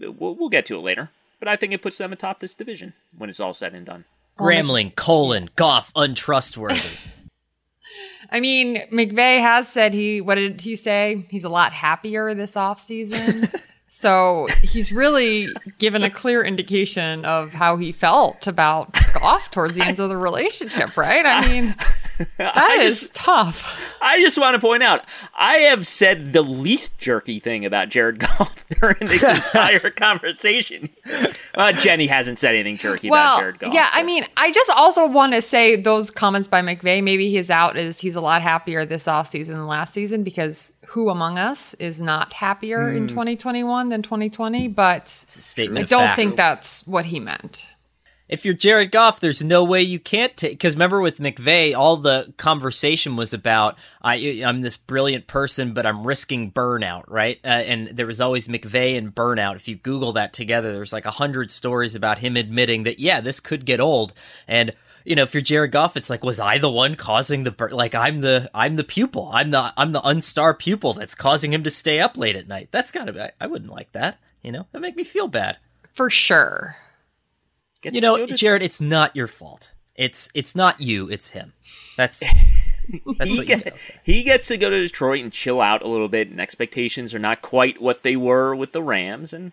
We'll, 0.00 0.34
we'll 0.34 0.48
get 0.48 0.66
to 0.66 0.76
it 0.76 0.82
later, 0.82 1.10
but 1.38 1.48
I 1.48 1.56
think 1.56 1.72
it 1.72 1.80
puts 1.80 1.98
them 1.98 2.12
atop 2.12 2.40
this 2.40 2.54
division 2.54 2.94
when 3.16 3.30
it's 3.30 3.40
all 3.40 3.52
said 3.52 3.74
and 3.74 3.86
done. 3.86 4.04
Gramling, 4.36 4.96
colon, 4.96 5.50
Goff, 5.54 5.92
untrustworthy. 5.94 6.80
I 8.30 8.40
mean, 8.40 8.82
McVay 8.90 9.40
has 9.40 9.68
said 9.68 9.94
he, 9.94 10.20
what 10.20 10.34
did 10.34 10.60
he 10.60 10.74
say? 10.74 11.26
He's 11.30 11.44
a 11.44 11.48
lot 11.48 11.72
happier 11.72 12.34
this 12.34 12.52
offseason. 12.52 13.54
so 13.96 14.48
he's 14.60 14.90
really 14.90 15.48
given 15.78 16.02
a 16.02 16.10
clear 16.10 16.42
indication 16.42 17.24
of 17.24 17.54
how 17.54 17.76
he 17.76 17.92
felt 17.92 18.48
about 18.48 18.92
Goff 19.14 19.52
towards 19.52 19.74
the 19.74 19.82
end 19.82 20.00
of 20.00 20.08
the 20.08 20.16
relationship, 20.16 20.96
right? 20.96 21.24
I 21.24 21.46
mean, 21.46 21.76
that 22.36 22.80
is 22.80 23.02
just, 23.02 23.14
tough. 23.14 23.96
I 24.02 24.20
just 24.20 24.36
want 24.36 24.56
to 24.56 24.60
point 24.60 24.82
out, 24.82 25.04
I 25.38 25.58
have 25.58 25.86
said 25.86 26.32
the 26.32 26.42
least 26.42 26.98
jerky 26.98 27.38
thing 27.38 27.64
about 27.64 27.88
Jared 27.88 28.18
Goff 28.18 28.66
during 28.80 28.96
this 28.98 29.22
entire 29.22 29.90
conversation. 29.90 30.90
Uh, 31.54 31.70
Jenny 31.70 32.08
hasn't 32.08 32.40
said 32.40 32.56
anything 32.56 32.78
jerky 32.78 33.08
well, 33.08 33.34
about 33.34 33.40
Jared 33.40 33.58
Goff. 33.60 33.74
Yeah, 33.74 33.88
I 33.92 34.02
mean, 34.02 34.26
I 34.36 34.50
just 34.50 34.70
also 34.70 35.06
want 35.06 35.34
to 35.34 35.40
say 35.40 35.80
those 35.80 36.10
comments 36.10 36.48
by 36.48 36.62
McVay. 36.62 37.00
maybe 37.00 37.30
he's 37.30 37.48
out 37.48 37.76
is 37.76 38.00
he's 38.00 38.16
a 38.16 38.20
lot 38.20 38.42
happier 38.42 38.84
this 38.84 39.04
offseason 39.04 39.46
than 39.46 39.68
last 39.68 39.94
season 39.94 40.24
because 40.24 40.72
who 40.94 41.10
among 41.10 41.38
us 41.38 41.74
is 41.74 42.00
not 42.00 42.32
happier 42.32 42.92
mm. 42.92 42.96
in 42.96 43.08
2021 43.08 43.88
than 43.88 44.02
2020? 44.02 44.68
But 44.68 45.24
I 45.58 45.66
don't 45.66 45.88
fact. 45.88 46.16
think 46.16 46.36
that's 46.36 46.86
what 46.86 47.04
he 47.06 47.20
meant 47.20 47.66
if 48.26 48.44
you're 48.44 48.54
Jared 48.54 48.90
Goff, 48.90 49.20
there's 49.20 49.44
no 49.44 49.62
way 49.64 49.82
you 49.82 50.00
can't 50.00 50.34
take. 50.36 50.52
Because 50.52 50.74
remember 50.74 51.00
with 51.00 51.18
McVay, 51.18 51.76
all 51.76 51.98
the 51.98 52.32
conversation 52.36 53.16
was 53.16 53.34
about 53.34 53.76
I, 54.00 54.16
am 54.16 54.62
this 54.62 54.76
brilliant 54.76 55.26
person, 55.26 55.74
but 55.74 55.84
I'm 55.84 56.06
risking 56.06 56.50
burnout, 56.50 57.04
right? 57.08 57.38
Uh, 57.44 57.48
and 57.48 57.88
there 57.88 58.06
was 58.06 58.20
always 58.20 58.48
McVay 58.48 58.96
and 58.96 59.14
burnout. 59.14 59.56
If 59.56 59.68
you 59.68 59.76
Google 59.76 60.14
that 60.14 60.32
together, 60.32 60.72
there's 60.72 60.92
like 60.92 61.04
a 61.04 61.10
hundred 61.10 61.50
stories 61.50 61.94
about 61.94 62.18
him 62.18 62.36
admitting 62.36 62.84
that 62.84 62.98
yeah, 62.98 63.20
this 63.20 63.40
could 63.40 63.66
get 63.66 63.80
old. 63.80 64.14
And 64.48 64.74
you 65.04 65.14
know, 65.14 65.22
if 65.22 65.34
you're 65.34 65.42
Jared 65.42 65.72
Goff, 65.72 65.96
it's 65.96 66.08
like, 66.08 66.24
was 66.24 66.40
I 66.40 66.58
the 66.58 66.70
one 66.70 66.96
causing 66.96 67.44
the 67.44 67.50
bur- 67.50 67.70
like 67.70 67.94
I'm 67.94 68.22
the 68.22 68.50
I'm 68.54 68.76
the 68.76 68.84
pupil, 68.84 69.30
I'm 69.32 69.50
the 69.50 69.72
I'm 69.76 69.92
the 69.92 70.00
unstar 70.00 70.58
pupil 70.58 70.94
that's 70.94 71.14
causing 71.14 71.52
him 71.52 71.62
to 71.64 71.70
stay 71.70 72.00
up 72.00 72.16
late 72.16 72.36
at 72.36 72.48
night. 72.48 72.68
That's 72.72 72.90
gotta 72.90 73.12
be. 73.12 73.20
I, 73.20 73.32
I 73.40 73.46
wouldn't 73.46 73.70
like 73.70 73.92
that. 73.92 74.18
You 74.42 74.52
know, 74.52 74.66
that 74.72 74.80
make 74.80 74.96
me 74.96 75.04
feel 75.04 75.28
bad. 75.28 75.58
For 75.92 76.10
sure. 76.10 76.76
Gets 77.82 77.94
you 77.94 78.00
know, 78.00 78.26
Jared, 78.26 78.62
it's 78.62 78.80
not 78.80 79.14
your 79.14 79.26
fault. 79.26 79.74
It's 79.94 80.30
it's 80.34 80.56
not 80.56 80.80
you. 80.80 81.08
It's 81.10 81.30
him. 81.30 81.52
That's. 81.96 82.22
That's 83.18 83.30
he, 83.30 83.44
get, 83.46 83.78
he 84.02 84.22
gets 84.24 84.48
to 84.48 84.58
go 84.58 84.68
to 84.68 84.78
Detroit 84.78 85.22
and 85.22 85.32
chill 85.32 85.62
out 85.62 85.80
a 85.80 85.88
little 85.88 86.08
bit, 86.08 86.28
and 86.28 86.38
expectations 86.38 87.14
are 87.14 87.18
not 87.18 87.40
quite 87.40 87.80
what 87.80 88.02
they 88.02 88.14
were 88.14 88.54
with 88.54 88.72
the 88.72 88.82
Rams. 88.82 89.32
And 89.32 89.52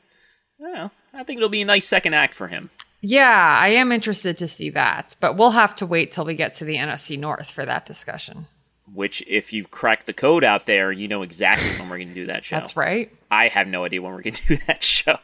I 0.60 0.70
know, 0.70 0.92
I 1.14 1.24
think 1.24 1.38
it'll 1.38 1.48
be 1.48 1.62
a 1.62 1.66
nice 1.66 1.88
second 1.88 2.14
act 2.14 2.34
for 2.34 2.50
him. 2.50 2.72
Yeah, 3.02 3.58
I 3.60 3.70
am 3.70 3.92
interested 3.92 4.38
to 4.38 4.48
see 4.48 4.70
that, 4.72 5.16
but 5.20 5.36
we'll 5.36 5.52
have 5.52 5.76
to 5.76 5.86
wait 5.86 6.12
till 6.12 6.26
we 6.26 6.36
get 6.36 6.56
to 6.56 6.66
the 6.66 6.76
NFC 6.76 7.18
North 7.18 7.50
for 7.50 7.66
that 7.66 7.86
discussion. 7.86 8.46
Which, 8.94 9.24
if 9.28 9.54
you've 9.54 9.72
cracked 9.72 10.06
the 10.06 10.14
code 10.14 10.44
out 10.44 10.66
there, 10.66 10.92
you 10.92 11.08
know 11.08 11.24
exactly 11.24 11.70
when 11.80 11.90
we're 11.90 11.98
going 11.98 12.10
to 12.10 12.14
do 12.14 12.28
that 12.28 12.46
show. 12.46 12.58
That's 12.58 12.76
right. 12.78 13.12
I 13.32 13.48
have 13.48 13.68
no 13.68 13.86
idea 13.86 14.02
when 14.02 14.14
we're 14.14 14.22
going 14.22 14.34
to 14.36 14.48
do 14.48 14.58
that 14.68 14.84
show. 14.84 15.18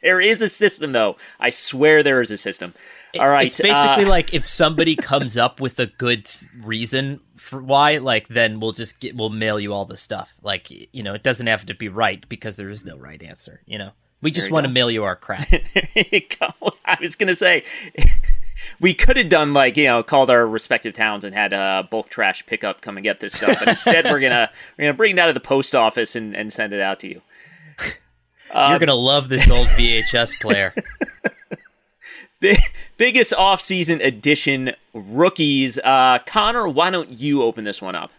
There 0.00 0.20
is 0.20 0.42
a 0.42 0.48
system, 0.48 0.92
though. 0.92 1.16
I 1.40 1.50
swear 1.50 2.02
there 2.02 2.20
is 2.20 2.30
a 2.30 2.36
system. 2.36 2.74
All 3.18 3.28
right. 3.28 3.46
It's 3.46 3.60
basically 3.60 4.04
uh, 4.04 4.08
like 4.08 4.34
if 4.34 4.46
somebody 4.46 4.96
comes 4.96 5.36
up 5.36 5.60
with 5.60 5.78
a 5.78 5.86
good 5.86 6.26
reason 6.62 7.20
for 7.36 7.62
why, 7.62 7.98
like, 7.98 8.28
then 8.28 8.60
we'll 8.60 8.72
just 8.72 9.00
get, 9.00 9.16
we'll 9.16 9.30
mail 9.30 9.58
you 9.58 9.72
all 9.72 9.86
the 9.86 9.96
stuff. 9.96 10.34
Like, 10.42 10.70
you 10.70 11.02
know, 11.02 11.14
it 11.14 11.22
doesn't 11.22 11.46
have 11.46 11.64
to 11.66 11.74
be 11.74 11.88
right 11.88 12.28
because 12.28 12.56
there 12.56 12.68
is 12.68 12.84
no 12.84 12.98
right 12.98 13.22
answer, 13.22 13.62
you 13.66 13.78
know? 13.78 13.92
We 14.22 14.30
just 14.30 14.50
want 14.50 14.64
go. 14.64 14.68
to 14.68 14.72
mail 14.72 14.90
you 14.90 15.04
our 15.04 15.16
crap. 15.16 15.46
I 15.52 16.96
was 17.00 17.14
going 17.16 17.28
to 17.28 17.34
say, 17.36 17.64
we 18.80 18.94
could 18.94 19.16
have 19.16 19.28
done 19.28 19.52
like 19.52 19.76
you 19.76 19.84
know 19.84 20.02
called 20.02 20.30
our 20.30 20.46
respective 20.46 20.94
towns 20.94 21.24
and 21.24 21.34
had 21.34 21.52
a 21.52 21.56
uh, 21.56 21.82
bulk 21.82 22.08
trash 22.08 22.44
pickup 22.46 22.80
come 22.80 22.96
and 22.96 23.04
get 23.04 23.20
this 23.20 23.34
stuff 23.34 23.58
but 23.58 23.68
instead 23.68 24.04
we're 24.06 24.20
gonna 24.20 24.50
we're 24.78 24.84
gonna 24.84 24.96
bring 24.96 25.16
it 25.16 25.18
out 25.18 25.28
of 25.28 25.34
the 25.34 25.40
post 25.40 25.74
office 25.74 26.16
and, 26.16 26.34
and 26.34 26.52
send 26.52 26.72
it 26.72 26.80
out 26.80 26.98
to 27.00 27.08
you 27.08 27.20
um, 28.52 28.70
You're 28.70 28.78
gonna 28.78 28.94
love 28.94 29.28
this 29.28 29.50
old 29.50 29.66
VHS 29.68 30.40
player. 30.40 30.72
Big, 32.40 32.58
biggest 32.96 33.32
off-season 33.34 34.00
addition 34.00 34.72
rookies. 34.92 35.78
Uh, 35.78 36.18
Conor, 36.26 36.68
why 36.68 36.90
don't 36.90 37.10
you 37.10 37.42
open 37.42 37.64
this 37.64 37.82
one 37.82 37.94
up? 37.94 38.12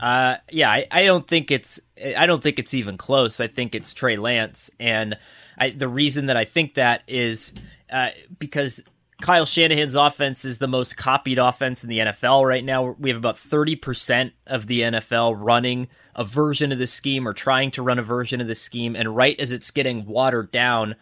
Uh, 0.00 0.36
yeah, 0.50 0.70
I, 0.70 0.86
I 0.90 1.04
don't 1.04 1.26
think 1.26 1.50
it's 1.50 1.80
I 2.16 2.26
don't 2.26 2.42
think 2.42 2.58
it's 2.58 2.74
even 2.74 2.96
close. 2.96 3.40
I 3.40 3.48
think 3.48 3.74
it's 3.74 3.94
Trey 3.94 4.16
Lance, 4.16 4.70
and 4.78 5.16
I, 5.58 5.70
the 5.70 5.88
reason 5.88 6.26
that 6.26 6.36
I 6.36 6.44
think 6.44 6.74
that 6.74 7.02
is 7.08 7.52
uh, 7.90 8.10
because 8.38 8.82
Kyle 9.20 9.46
Shanahan's 9.46 9.96
offense 9.96 10.44
is 10.44 10.58
the 10.58 10.68
most 10.68 10.96
copied 10.96 11.38
offense 11.38 11.82
in 11.82 11.90
the 11.90 11.98
NFL 11.98 12.46
right 12.46 12.64
now. 12.64 12.94
We 12.98 13.10
have 13.10 13.18
about 13.18 13.36
30% 13.36 14.32
of 14.46 14.68
the 14.68 14.82
NFL 14.82 15.36
running 15.36 15.88
a 16.14 16.24
version 16.24 16.70
of 16.70 16.78
the 16.78 16.86
scheme 16.86 17.26
or 17.26 17.32
trying 17.32 17.72
to 17.72 17.82
run 17.82 17.98
a 17.98 18.02
version 18.02 18.40
of 18.40 18.46
the 18.46 18.54
scheme. 18.54 18.94
And 18.94 19.16
right 19.16 19.38
as 19.40 19.50
it's 19.50 19.72
getting 19.72 20.06
watered 20.06 20.52
down, 20.52 20.94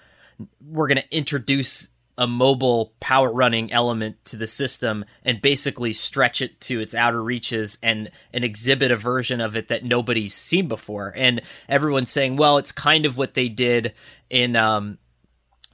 we're 0.67 0.89
going 0.89 1.03
to 1.03 1.17
introduce 1.17 1.89
a 2.19 2.27
mobile 2.27 2.93
power 3.01 3.31
running 3.31 3.73
element 3.73 4.17
to 4.25 4.37
the 4.37 4.47
system 4.47 5.05
and 5.25 5.43
basically 5.43 5.93
stretch 5.93 6.41
it 6.41 6.61
to 6.63 6.81
its 6.81 6.95
outer 6.95 7.23
reaches 7.23 7.79
and 7.83 8.11
and 8.33 8.45
exhibit 8.45 8.91
a 8.91 8.97
version 8.97 9.41
of 9.41 9.57
it 9.57 9.69
that 9.69 9.85
nobody's 9.85 10.35
seen 10.35 10.69
before. 10.69 11.13
And 11.17 11.43
everyone's 11.69 12.11
saying, 12.11 12.37
well, 12.37 12.59
it's 12.59 12.73
kind 12.73 13.07
of 13.07 13.17
what 13.17 13.35
they 13.35 13.49
did 13.49 13.93
in 14.31 14.57
um 14.57 14.99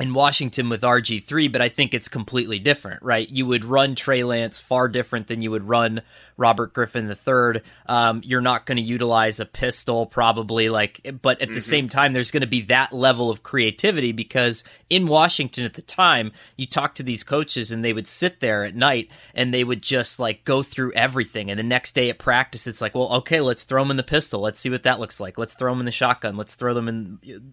in 0.03 0.15
Washington 0.15 0.69
with 0.69 0.83
RG3, 0.83 1.53
but 1.53 1.63
I 1.63 1.69
think 1.69 1.95
it's 1.95 2.09
completely 2.09 2.59
different, 2.59 3.05
right? 3.05 3.29
You 3.29 3.47
would 3.47 3.65
run 3.65 3.95
Trey 3.95 4.25
Lance 4.25 4.59
far 4.59 4.89
different 4.89 5.29
than 5.29 5.43
you 5.43 5.53
would 5.53 5.63
run 5.63 6.03
Robert 6.37 6.75
Griffin 6.75 7.09
III. 7.09 7.63
Um, 7.87 8.21
you're 8.25 8.41
not 8.41 8.67
going 8.67 8.79
to 8.79 8.83
utilize 8.83 9.39
a 9.39 9.47
pistol, 9.47 10.07
probably, 10.07 10.71
like, 10.71 11.09
but 11.23 11.41
at 11.41 11.47
mm-hmm. 11.47 11.55
the 11.55 11.61
same 11.61 11.89
time, 11.89 12.15
there's 12.15 12.33
going 12.33 12.41
to 12.41 12.49
be 12.49 12.63
that 12.63 12.93
level 12.93 13.31
of 13.31 13.45
creativity 13.45 14.11
because 14.11 14.65
in 14.91 15.07
Washington 15.07 15.65
at 15.65 15.75
the 15.75 15.83
time, 15.83 16.33
you 16.57 16.67
talk 16.67 16.97
to 16.97 17.05
these 17.05 17.23
coaches 17.23 17.71
and 17.71 17.85
they 17.85 17.93
would 17.93 18.09
sit 18.09 18.41
there 18.41 18.65
at 18.65 18.75
night 18.75 19.09
and 19.37 19.55
they 19.55 19.63
would 19.63 19.83
just 19.83 20.19
like 20.19 20.43
go 20.43 20.65
through 20.65 20.93
everything. 20.95 21.49
And 21.49 21.61
the 21.61 21.63
next 21.63 21.95
day 21.95 22.11
at 22.11 22.19
practice, 22.19 22.67
it's 22.67 22.81
like, 22.81 22.97
well, 22.97 23.13
okay, 23.19 23.41
let's 23.41 23.63
throw 23.63 23.83
them 23.83 23.93
in 23.93 23.97
the 23.97 24.03
pistol. 24.03 24.41
Let's 24.41 24.59
see 24.59 24.71
what 24.71 24.83
that 24.83 24.99
looks 24.99 25.21
like. 25.21 25.39
Let's 25.39 25.55
throw 25.55 25.71
them 25.71 25.79
in 25.79 25.87
the 25.87 25.93
shotgun. 25.93 26.37
Let's 26.37 26.57
throw 26.57 26.75
them 26.75 26.89
in 26.89 27.53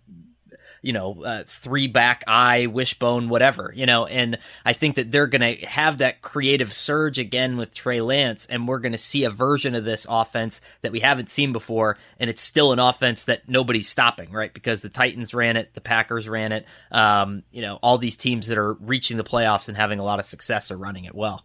you 0.81 0.93
know, 0.93 1.24
uh, 1.24 1.43
three 1.45 1.88
back 1.88 2.24
eye, 2.27 2.67
wishbone, 2.67 3.29
whatever, 3.29 3.74
you 3.75 3.86
know, 3.86 4.05
and 4.05 4.38
I 4.65 4.74
think 4.74 4.95
that 4.95 5.12
they're 5.12 5.27
going 5.27 5.57
to 5.57 5.65
have 5.65 6.00
that 6.00 6.21
creative 6.21 6.74
surge 6.74 7.19
again 7.19 7.57
with 7.57 7.74
Trey 7.74 8.01
Lance, 8.01 8.45
and 8.45 8.67
we're 8.67 8.79
going 8.79 8.93
to 8.93 8.98
see 8.98 9.24
a 9.24 9.29
version 9.29 9.75
of 9.75 9.86
this 9.86 10.05
offense 10.09 10.62
that 10.81 10.91
we 10.91 11.00
haven't 11.00 11.29
seen 11.29 11.53
before, 11.53 11.98
and 12.19 12.29
it's 12.29 12.41
still 12.41 12.71
an 12.71 12.79
offense 12.79 13.25
that 13.25 13.48
nobody's 13.48 13.89
stopping, 13.89 14.31
right? 14.31 14.53
Because 14.53 14.81
the 14.81 14.89
Titans 14.89 15.33
ran 15.33 15.57
it, 15.57 15.74
the 15.74 15.81
Packers 15.81 16.27
ran 16.27 16.51
it, 16.51 16.65
um, 16.91 17.43
you 17.51 17.62
know, 17.62 17.79
all 17.81 17.98
these 17.98 18.15
teams 18.15 18.48
that 18.48 18.57
are 18.57 18.74
reaching 18.74 19.17
the 19.17 19.24
playoffs 19.24 19.67
and 19.67 19.77
having 19.77 20.00
a 20.00 20.03
lot 20.03 20.19
of 20.19 20.25
success 20.25 20.71
are 20.71 20.77
running 20.77 21.05
it 21.05 21.15
well. 21.15 21.43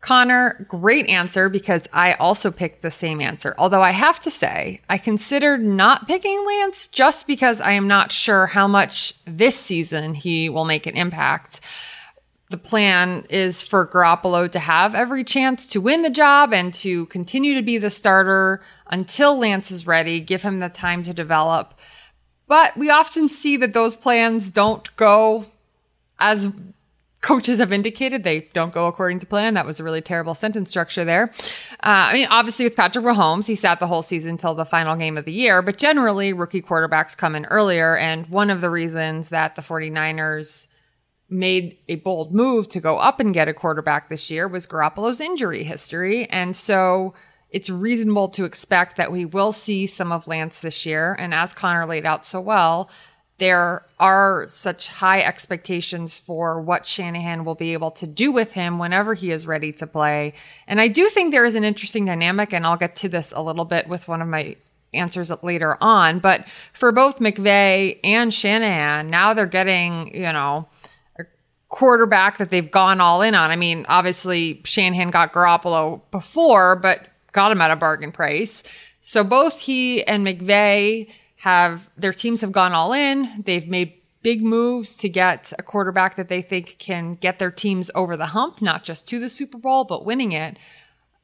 Conor, 0.00 0.64
great 0.66 1.08
answer 1.10 1.50
because 1.50 1.86
I 1.92 2.14
also 2.14 2.50
picked 2.50 2.80
the 2.80 2.90
same 2.90 3.20
answer. 3.20 3.54
Although 3.58 3.82
I 3.82 3.90
have 3.90 4.18
to 4.20 4.30
say, 4.30 4.80
I 4.88 4.96
considered 4.96 5.62
not 5.62 6.06
picking 6.06 6.42
Lance 6.44 6.88
just 6.88 7.26
because 7.26 7.60
I 7.60 7.72
am 7.72 7.86
not 7.86 8.10
sure 8.10 8.46
how 8.46 8.66
much 8.66 9.14
this 9.26 9.58
season 9.58 10.14
he 10.14 10.48
will 10.48 10.64
make 10.64 10.86
an 10.86 10.96
impact. 10.96 11.60
The 12.48 12.56
plan 12.56 13.26
is 13.28 13.62
for 13.62 13.86
Garoppolo 13.86 14.50
to 14.50 14.58
have 14.58 14.94
every 14.94 15.22
chance 15.22 15.66
to 15.66 15.80
win 15.80 16.02
the 16.02 16.10
job 16.10 16.54
and 16.54 16.72
to 16.74 17.06
continue 17.06 17.54
to 17.54 17.62
be 17.62 17.76
the 17.76 17.90
starter 17.90 18.62
until 18.86 19.38
Lance 19.38 19.70
is 19.70 19.86
ready, 19.86 20.20
give 20.20 20.42
him 20.42 20.60
the 20.60 20.70
time 20.70 21.02
to 21.04 21.12
develop. 21.12 21.74
But 22.48 22.76
we 22.76 22.90
often 22.90 23.28
see 23.28 23.58
that 23.58 23.74
those 23.74 23.94
plans 23.94 24.50
don't 24.50 24.96
go 24.96 25.44
as 26.18 26.48
coaches 27.20 27.58
have 27.58 27.72
indicated 27.72 28.24
they 28.24 28.48
don't 28.54 28.72
go 28.72 28.86
according 28.86 29.18
to 29.18 29.26
plan. 29.26 29.54
That 29.54 29.66
was 29.66 29.78
a 29.78 29.84
really 29.84 30.00
terrible 30.00 30.34
sentence 30.34 30.70
structure 30.70 31.04
there. 31.04 31.32
Uh, 31.82 32.08
I 32.08 32.12
mean, 32.14 32.26
obviously 32.30 32.64
with 32.64 32.76
Patrick 32.76 33.04
Mahomes, 33.04 33.44
he 33.44 33.54
sat 33.54 33.78
the 33.78 33.86
whole 33.86 34.02
season 34.02 34.30
until 34.32 34.54
the 34.54 34.64
final 34.64 34.96
game 34.96 35.18
of 35.18 35.26
the 35.26 35.32
year, 35.32 35.60
but 35.60 35.76
generally 35.76 36.32
rookie 36.32 36.62
quarterbacks 36.62 37.16
come 37.16 37.34
in 37.34 37.44
earlier. 37.46 37.96
And 37.96 38.26
one 38.28 38.48
of 38.48 38.60
the 38.60 38.70
reasons 38.70 39.28
that 39.28 39.54
the 39.54 39.62
49ers 39.62 40.68
made 41.28 41.78
a 41.88 41.96
bold 41.96 42.34
move 42.34 42.68
to 42.68 42.80
go 42.80 42.98
up 42.98 43.20
and 43.20 43.32
get 43.32 43.48
a 43.48 43.54
quarterback 43.54 44.08
this 44.08 44.30
year 44.30 44.48
was 44.48 44.66
Garoppolo's 44.66 45.20
injury 45.20 45.62
history. 45.62 46.28
And 46.30 46.56
so 46.56 47.14
it's 47.50 47.70
reasonable 47.70 48.28
to 48.30 48.44
expect 48.44 48.96
that 48.96 49.12
we 49.12 49.24
will 49.24 49.52
see 49.52 49.86
some 49.86 50.12
of 50.12 50.26
Lance 50.26 50.60
this 50.60 50.86
year. 50.86 51.14
And 51.18 51.34
as 51.34 51.52
Conor 51.52 51.86
laid 51.86 52.06
out 52.06 52.24
so 52.24 52.40
well, 52.40 52.90
there 53.40 53.84
are 53.98 54.46
such 54.48 54.88
high 54.88 55.22
expectations 55.22 56.16
for 56.16 56.60
what 56.60 56.86
Shanahan 56.86 57.44
will 57.44 57.56
be 57.56 57.72
able 57.72 57.90
to 57.92 58.06
do 58.06 58.30
with 58.30 58.52
him 58.52 58.78
whenever 58.78 59.14
he 59.14 59.32
is 59.32 59.46
ready 59.46 59.72
to 59.72 59.86
play. 59.86 60.34
And 60.68 60.80
I 60.80 60.86
do 60.86 61.08
think 61.08 61.32
there 61.32 61.44
is 61.44 61.56
an 61.56 61.64
interesting 61.64 62.04
dynamic, 62.04 62.52
and 62.52 62.64
I'll 62.64 62.76
get 62.76 62.94
to 62.96 63.08
this 63.08 63.32
a 63.34 63.42
little 63.42 63.64
bit 63.64 63.88
with 63.88 64.06
one 64.06 64.22
of 64.22 64.28
my 64.28 64.54
answers 64.94 65.32
later 65.42 65.76
on. 65.82 66.20
But 66.20 66.44
for 66.72 66.92
both 66.92 67.18
McVay 67.18 67.98
and 68.04 68.32
Shanahan, 68.32 69.10
now 69.10 69.34
they're 69.34 69.46
getting, 69.46 70.14
you 70.14 70.32
know, 70.32 70.68
a 71.18 71.24
quarterback 71.68 72.38
that 72.38 72.50
they've 72.50 72.70
gone 72.70 73.00
all 73.00 73.22
in 73.22 73.34
on. 73.34 73.50
I 73.50 73.56
mean, 73.56 73.86
obviously 73.88 74.60
Shanahan 74.64 75.10
got 75.10 75.32
Garoppolo 75.32 76.02
before, 76.10 76.76
but 76.76 77.08
got 77.32 77.52
him 77.52 77.60
at 77.60 77.70
a 77.70 77.76
bargain 77.76 78.12
price. 78.12 78.62
So 79.00 79.24
both 79.24 79.58
he 79.58 80.04
and 80.04 80.26
McVay 80.26 81.08
have 81.40 81.88
their 81.96 82.12
teams 82.12 82.42
have 82.42 82.52
gone 82.52 82.74
all 82.74 82.92
in. 82.92 83.42
They've 83.46 83.66
made 83.66 83.94
big 84.22 84.42
moves 84.42 84.98
to 84.98 85.08
get 85.08 85.54
a 85.58 85.62
quarterback 85.62 86.16
that 86.16 86.28
they 86.28 86.42
think 86.42 86.76
can 86.78 87.14
get 87.14 87.38
their 87.38 87.50
teams 87.50 87.90
over 87.94 88.14
the 88.14 88.26
hump, 88.26 88.60
not 88.60 88.84
just 88.84 89.08
to 89.08 89.18
the 89.18 89.30
Super 89.30 89.56
Bowl, 89.56 89.84
but 89.84 90.04
winning 90.04 90.32
it. 90.32 90.58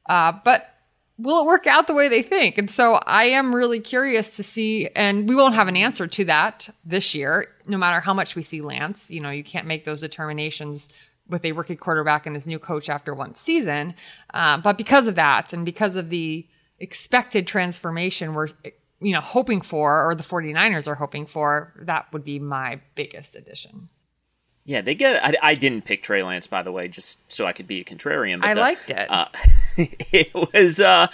Uh, 0.09 0.33
but 0.43 0.73
will 1.19 1.43
it 1.43 1.45
work 1.45 1.67
out 1.67 1.85
the 1.85 1.93
way 1.93 2.07
they 2.07 2.23
think? 2.23 2.57
And 2.57 2.71
so 2.71 2.95
I 2.95 3.25
am 3.25 3.53
really 3.53 3.79
curious 3.79 4.31
to 4.37 4.43
see, 4.43 4.89
and 4.95 5.29
we 5.29 5.35
won't 5.35 5.53
have 5.53 5.67
an 5.67 5.77
answer 5.77 6.07
to 6.07 6.25
that 6.25 6.67
this 6.83 7.13
year, 7.13 7.49
no 7.67 7.77
matter 7.77 7.99
how 7.99 8.15
much 8.15 8.35
we 8.35 8.41
see 8.41 8.61
Lance. 8.61 9.11
You 9.11 9.21
know, 9.21 9.29
you 9.29 9.43
can't 9.43 9.67
make 9.67 9.85
those 9.85 10.01
determinations 10.01 10.89
with 11.29 11.45
a 11.45 11.51
rookie 11.51 11.75
quarterback 11.75 12.25
and 12.25 12.35
his 12.35 12.47
new 12.47 12.57
coach 12.57 12.89
after 12.89 13.13
one 13.13 13.35
season. 13.35 13.93
Uh, 14.33 14.57
but 14.57 14.79
because 14.79 15.07
of 15.07 15.13
that, 15.13 15.53
and 15.53 15.63
because 15.63 15.95
of 15.95 16.09
the 16.09 16.47
expected 16.79 17.47
transformation 17.47 18.33
we're 18.33 18.47
you 18.99 19.13
know, 19.13 19.21
hoping 19.21 19.61
for, 19.61 20.09
or 20.09 20.15
the 20.15 20.23
49ers 20.23 20.87
are 20.87 20.95
hoping 20.95 21.25
for, 21.25 21.73
that 21.81 22.11
would 22.11 22.23
be 22.23 22.39
my 22.39 22.81
biggest 22.95 23.35
addition. 23.35 23.89
Yeah, 24.65 24.81
they 24.81 24.95
get. 24.95 25.23
I, 25.23 25.51
I, 25.51 25.55
didn't 25.55 25.85
pick 25.85 26.03
Trey 26.03 26.21
Lance, 26.23 26.45
by 26.45 26.61
the 26.61 26.73
way, 26.73 26.89
just 26.89 27.31
so 27.31 27.45
I 27.45 27.53
could 27.53 27.67
be 27.67 27.79
a 27.79 27.85
contrarian. 27.85 28.41
But 28.41 28.49
I 28.49 28.53
the, 28.53 28.59
liked 28.59 28.89
it. 28.89 29.09
Uh, 29.09 29.27
it 29.77 30.33
was. 30.33 30.81
Uh, 30.81 31.07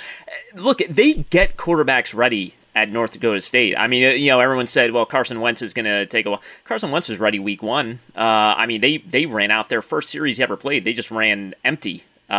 look, 0.56 0.80
they 0.80 1.14
get 1.14 1.56
quarterbacks 1.56 2.16
ready 2.16 2.56
at 2.74 2.90
North 2.90 3.12
Dakota 3.12 3.42
State. 3.42 3.76
I 3.78 3.86
mean, 3.86 4.06
uh, 4.06 4.10
you 4.10 4.32
know, 4.32 4.40
everyone 4.40 4.66
said, 4.66 4.92
"Well, 4.92 5.06
Carson 5.06 5.40
Wentz 5.40 5.62
is 5.62 5.72
going 5.72 5.86
to 5.86 6.08
take 6.08 6.26
a 6.26 6.32
while." 6.32 6.42
Carson 6.64 6.90
Wentz 6.90 7.10
was 7.10 7.20
ready 7.20 7.38
week 7.38 7.62
one. 7.62 8.00
Uh, 8.16 8.56
I 8.58 8.66
mean, 8.66 8.82
they 8.82 8.98
they 8.98 9.28
ran 9.28 9.52
out 9.52 9.70
their 9.70 9.84
first 9.84 10.10
series 10.10 10.38
he 10.38 10.44
ever 10.44 10.58
played. 10.58 10.84
They 10.84 10.94
just 10.94 11.12
ran 11.12 11.54
empty, 11.64 12.06
uh, 12.32 12.34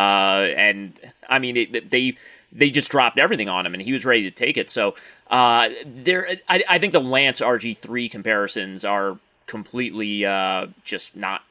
and 0.56 0.98
I 1.28 1.38
mean, 1.38 1.56
it, 1.56 1.90
they 1.90 2.16
they 2.54 2.70
just 2.70 2.90
dropped 2.90 3.18
everything 3.18 3.48
on 3.48 3.66
him, 3.66 3.74
and 3.74 3.82
he 3.82 3.92
was 3.92 4.04
ready 4.04 4.22
to 4.22 4.30
take 4.30 4.56
it. 4.56 4.70
So 4.70 4.94
uh, 5.30 5.70
there, 5.84 6.36
I, 6.48 6.62
I, 6.68 6.78
think 6.78 6.92
the 6.92 7.00
Lance 7.00 7.40
RG 7.40 7.76
three 7.78 8.08
comparisons 8.08 8.84
are 8.84 9.18
completely 9.46 10.24
uh, 10.24 10.68
just 10.84 11.16
not 11.16 11.42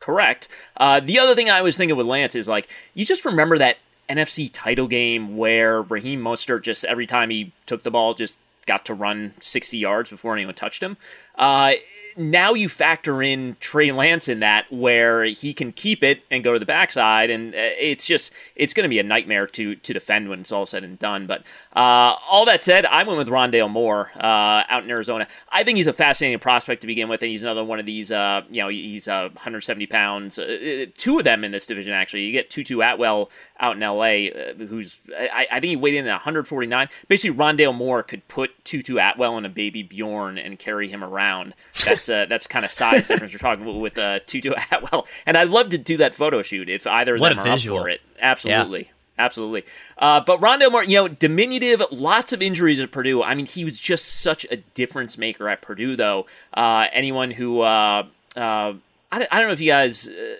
correct. 0.00 0.48
Uh, 0.76 1.00
the 1.00 1.18
other 1.18 1.34
thing 1.34 1.48
I 1.48 1.62
was 1.62 1.76
thinking 1.76 1.96
with 1.96 2.06
Lance 2.06 2.34
is 2.34 2.48
like 2.48 2.68
you 2.94 3.04
just 3.04 3.24
remember 3.24 3.56
that 3.58 3.78
NFC 4.08 4.50
title 4.52 4.88
game 4.88 5.36
where 5.36 5.80
Raheem 5.80 6.20
Mostert 6.20 6.62
just 6.62 6.84
every 6.84 7.06
time 7.06 7.30
he 7.30 7.52
took 7.66 7.84
the 7.84 7.90
ball 7.90 8.14
just 8.14 8.36
got 8.66 8.84
to 8.86 8.94
run 8.94 9.34
60 9.40 9.78
yards 9.78 10.10
before 10.10 10.34
anyone 10.34 10.54
touched 10.54 10.82
him. 10.82 10.96
Uh, 11.36 11.72
now 12.16 12.54
you 12.54 12.68
factor 12.68 13.22
in 13.22 13.56
Trey 13.60 13.92
Lance 13.92 14.28
in 14.28 14.40
that 14.40 14.70
where 14.72 15.24
he 15.24 15.54
can 15.54 15.72
keep 15.72 16.02
it 16.02 16.22
and 16.30 16.44
go 16.44 16.52
to 16.52 16.58
the 16.58 16.66
backside, 16.66 17.30
and 17.30 17.54
uh, 17.54 17.58
it's 17.58 18.06
just 18.06 18.32
it's 18.56 18.74
going 18.74 18.84
to 18.84 18.88
be 18.88 18.98
a 18.98 19.02
nightmare 19.02 19.46
to 19.48 19.74
to 19.76 19.92
defend 19.92 20.28
when 20.28 20.40
it's 20.40 20.52
all 20.52 20.66
said 20.66 20.84
and 20.84 20.98
done. 20.98 21.26
But 21.26 21.42
uh, 21.74 22.16
all 22.28 22.44
that 22.46 22.62
said, 22.62 22.86
I 22.86 23.02
went 23.02 23.18
with 23.18 23.28
Rondale 23.28 23.70
Moore 23.70 24.10
uh, 24.16 24.64
out 24.68 24.84
in 24.84 24.90
Arizona. 24.90 25.26
I 25.50 25.64
think 25.64 25.76
he's 25.76 25.86
a 25.86 25.92
fascinating 25.92 26.38
prospect 26.38 26.80
to 26.82 26.86
begin 26.86 27.08
with, 27.08 27.22
and 27.22 27.30
he's 27.30 27.42
another 27.42 27.64
one 27.64 27.78
of 27.78 27.86
these. 27.86 28.12
Uh, 28.12 28.42
you 28.50 28.62
know, 28.62 28.68
he's 28.68 29.06
170 29.06 29.86
pounds. 29.86 30.38
Uh, 30.38 30.86
two 30.96 31.18
of 31.18 31.24
them 31.24 31.44
in 31.44 31.52
this 31.52 31.66
division 31.66 31.92
actually. 31.92 32.22
You 32.22 32.32
get 32.32 32.50
Tutu 32.50 32.80
Atwell 32.80 33.30
out 33.62 33.76
in 33.76 33.80
LA, 33.80 34.26
uh, 34.28 34.54
who's 34.66 35.00
I, 35.16 35.46
I, 35.50 35.60
think 35.60 35.70
he 35.70 35.76
weighed 35.76 35.94
in 35.94 36.06
at 36.06 36.14
149. 36.14 36.88
Basically, 37.06 37.36
Rondale 37.36 37.74
Moore 37.74 38.02
could 38.02 38.26
put 38.26 38.50
Tutu 38.64 38.98
Atwell 38.98 39.38
in 39.38 39.46
a 39.46 39.48
baby 39.48 39.84
Bjorn 39.84 40.36
and 40.36 40.58
carry 40.58 40.88
him 40.88 41.04
around. 41.04 41.54
That's 41.84 42.08
uh, 42.08 42.26
that's 42.28 42.48
kind 42.48 42.64
of 42.64 42.72
size 42.72 43.06
difference 43.08 43.32
we're 43.32 43.38
talking 43.38 43.80
with 43.80 43.96
uh, 43.96 44.18
Tutu 44.26 44.52
Atwell. 44.70 45.06
And 45.24 45.36
I'd 45.36 45.48
love 45.48 45.68
to 45.70 45.78
do 45.78 45.96
that 45.98 46.14
photo 46.14 46.42
shoot 46.42 46.68
if 46.68 46.86
either 46.88 47.14
of 47.14 47.20
what 47.20 47.28
them 47.30 47.38
are 47.38 47.44
visual. 47.44 47.78
up 47.78 47.84
for 47.84 47.88
it. 47.88 48.00
Absolutely. 48.20 48.80
Yeah. 48.80 48.88
Absolutely. 49.18 49.64
Uh, 49.98 50.20
but 50.20 50.40
Rondale 50.40 50.72
Moore, 50.72 50.82
you 50.82 50.96
know, 50.96 51.06
diminutive, 51.06 51.82
lots 51.92 52.32
of 52.32 52.42
injuries 52.42 52.80
at 52.80 52.90
Purdue. 52.90 53.22
I 53.22 53.34
mean, 53.34 53.46
he 53.46 53.64
was 53.64 53.78
just 53.78 54.20
such 54.22 54.46
a 54.50 54.56
difference 54.56 55.16
maker 55.16 55.48
at 55.48 55.62
Purdue, 55.62 55.94
though. 55.96 56.26
Uh, 56.52 56.86
anyone 56.92 57.30
who, 57.30 57.60
uh, 57.60 58.06
uh 58.36 58.72
I, 59.12 59.28
I 59.30 59.38
don't 59.38 59.46
know 59.48 59.52
if 59.52 59.60
you 59.60 59.70
guys 59.70 60.08
uh, 60.08 60.34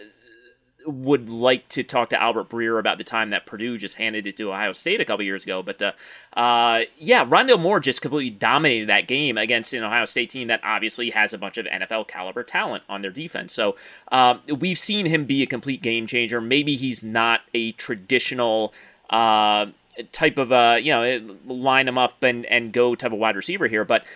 would 0.86 1.28
like 1.28 1.68
to 1.68 1.82
talk 1.82 2.10
to 2.10 2.20
Albert 2.20 2.48
Breer 2.48 2.78
about 2.78 2.98
the 2.98 3.04
time 3.04 3.30
that 3.30 3.46
Purdue 3.46 3.78
just 3.78 3.96
handed 3.96 4.26
it 4.26 4.36
to 4.36 4.50
Ohio 4.50 4.72
State 4.72 5.00
a 5.00 5.04
couple 5.04 5.24
years 5.24 5.44
ago. 5.44 5.62
But 5.62 5.82
uh, 5.82 5.92
uh, 6.38 6.82
yeah, 6.98 7.24
Rondale 7.24 7.60
Moore 7.60 7.80
just 7.80 8.00
completely 8.00 8.30
dominated 8.30 8.88
that 8.88 9.06
game 9.06 9.38
against 9.38 9.72
an 9.72 9.82
Ohio 9.82 10.04
State 10.04 10.30
team 10.30 10.48
that 10.48 10.60
obviously 10.64 11.10
has 11.10 11.32
a 11.32 11.38
bunch 11.38 11.58
of 11.58 11.66
NFL 11.66 12.08
caliber 12.08 12.42
talent 12.42 12.84
on 12.88 13.02
their 13.02 13.10
defense. 13.10 13.52
So 13.52 13.76
uh, 14.10 14.38
we've 14.58 14.78
seen 14.78 15.06
him 15.06 15.24
be 15.24 15.42
a 15.42 15.46
complete 15.46 15.82
game 15.82 16.06
changer. 16.06 16.40
Maybe 16.40 16.76
he's 16.76 17.02
not 17.02 17.42
a 17.54 17.72
traditional. 17.72 18.72
Uh, 19.10 19.66
type 20.10 20.38
of 20.38 20.50
uh 20.50 20.78
you 20.80 20.90
know 20.90 21.36
line 21.46 21.86
him 21.86 21.98
up 21.98 22.22
and 22.22 22.46
and 22.46 22.72
go 22.72 22.94
type 22.94 23.12
of 23.12 23.18
wide 23.18 23.36
receiver 23.36 23.66
here 23.66 23.84
but 23.84 24.06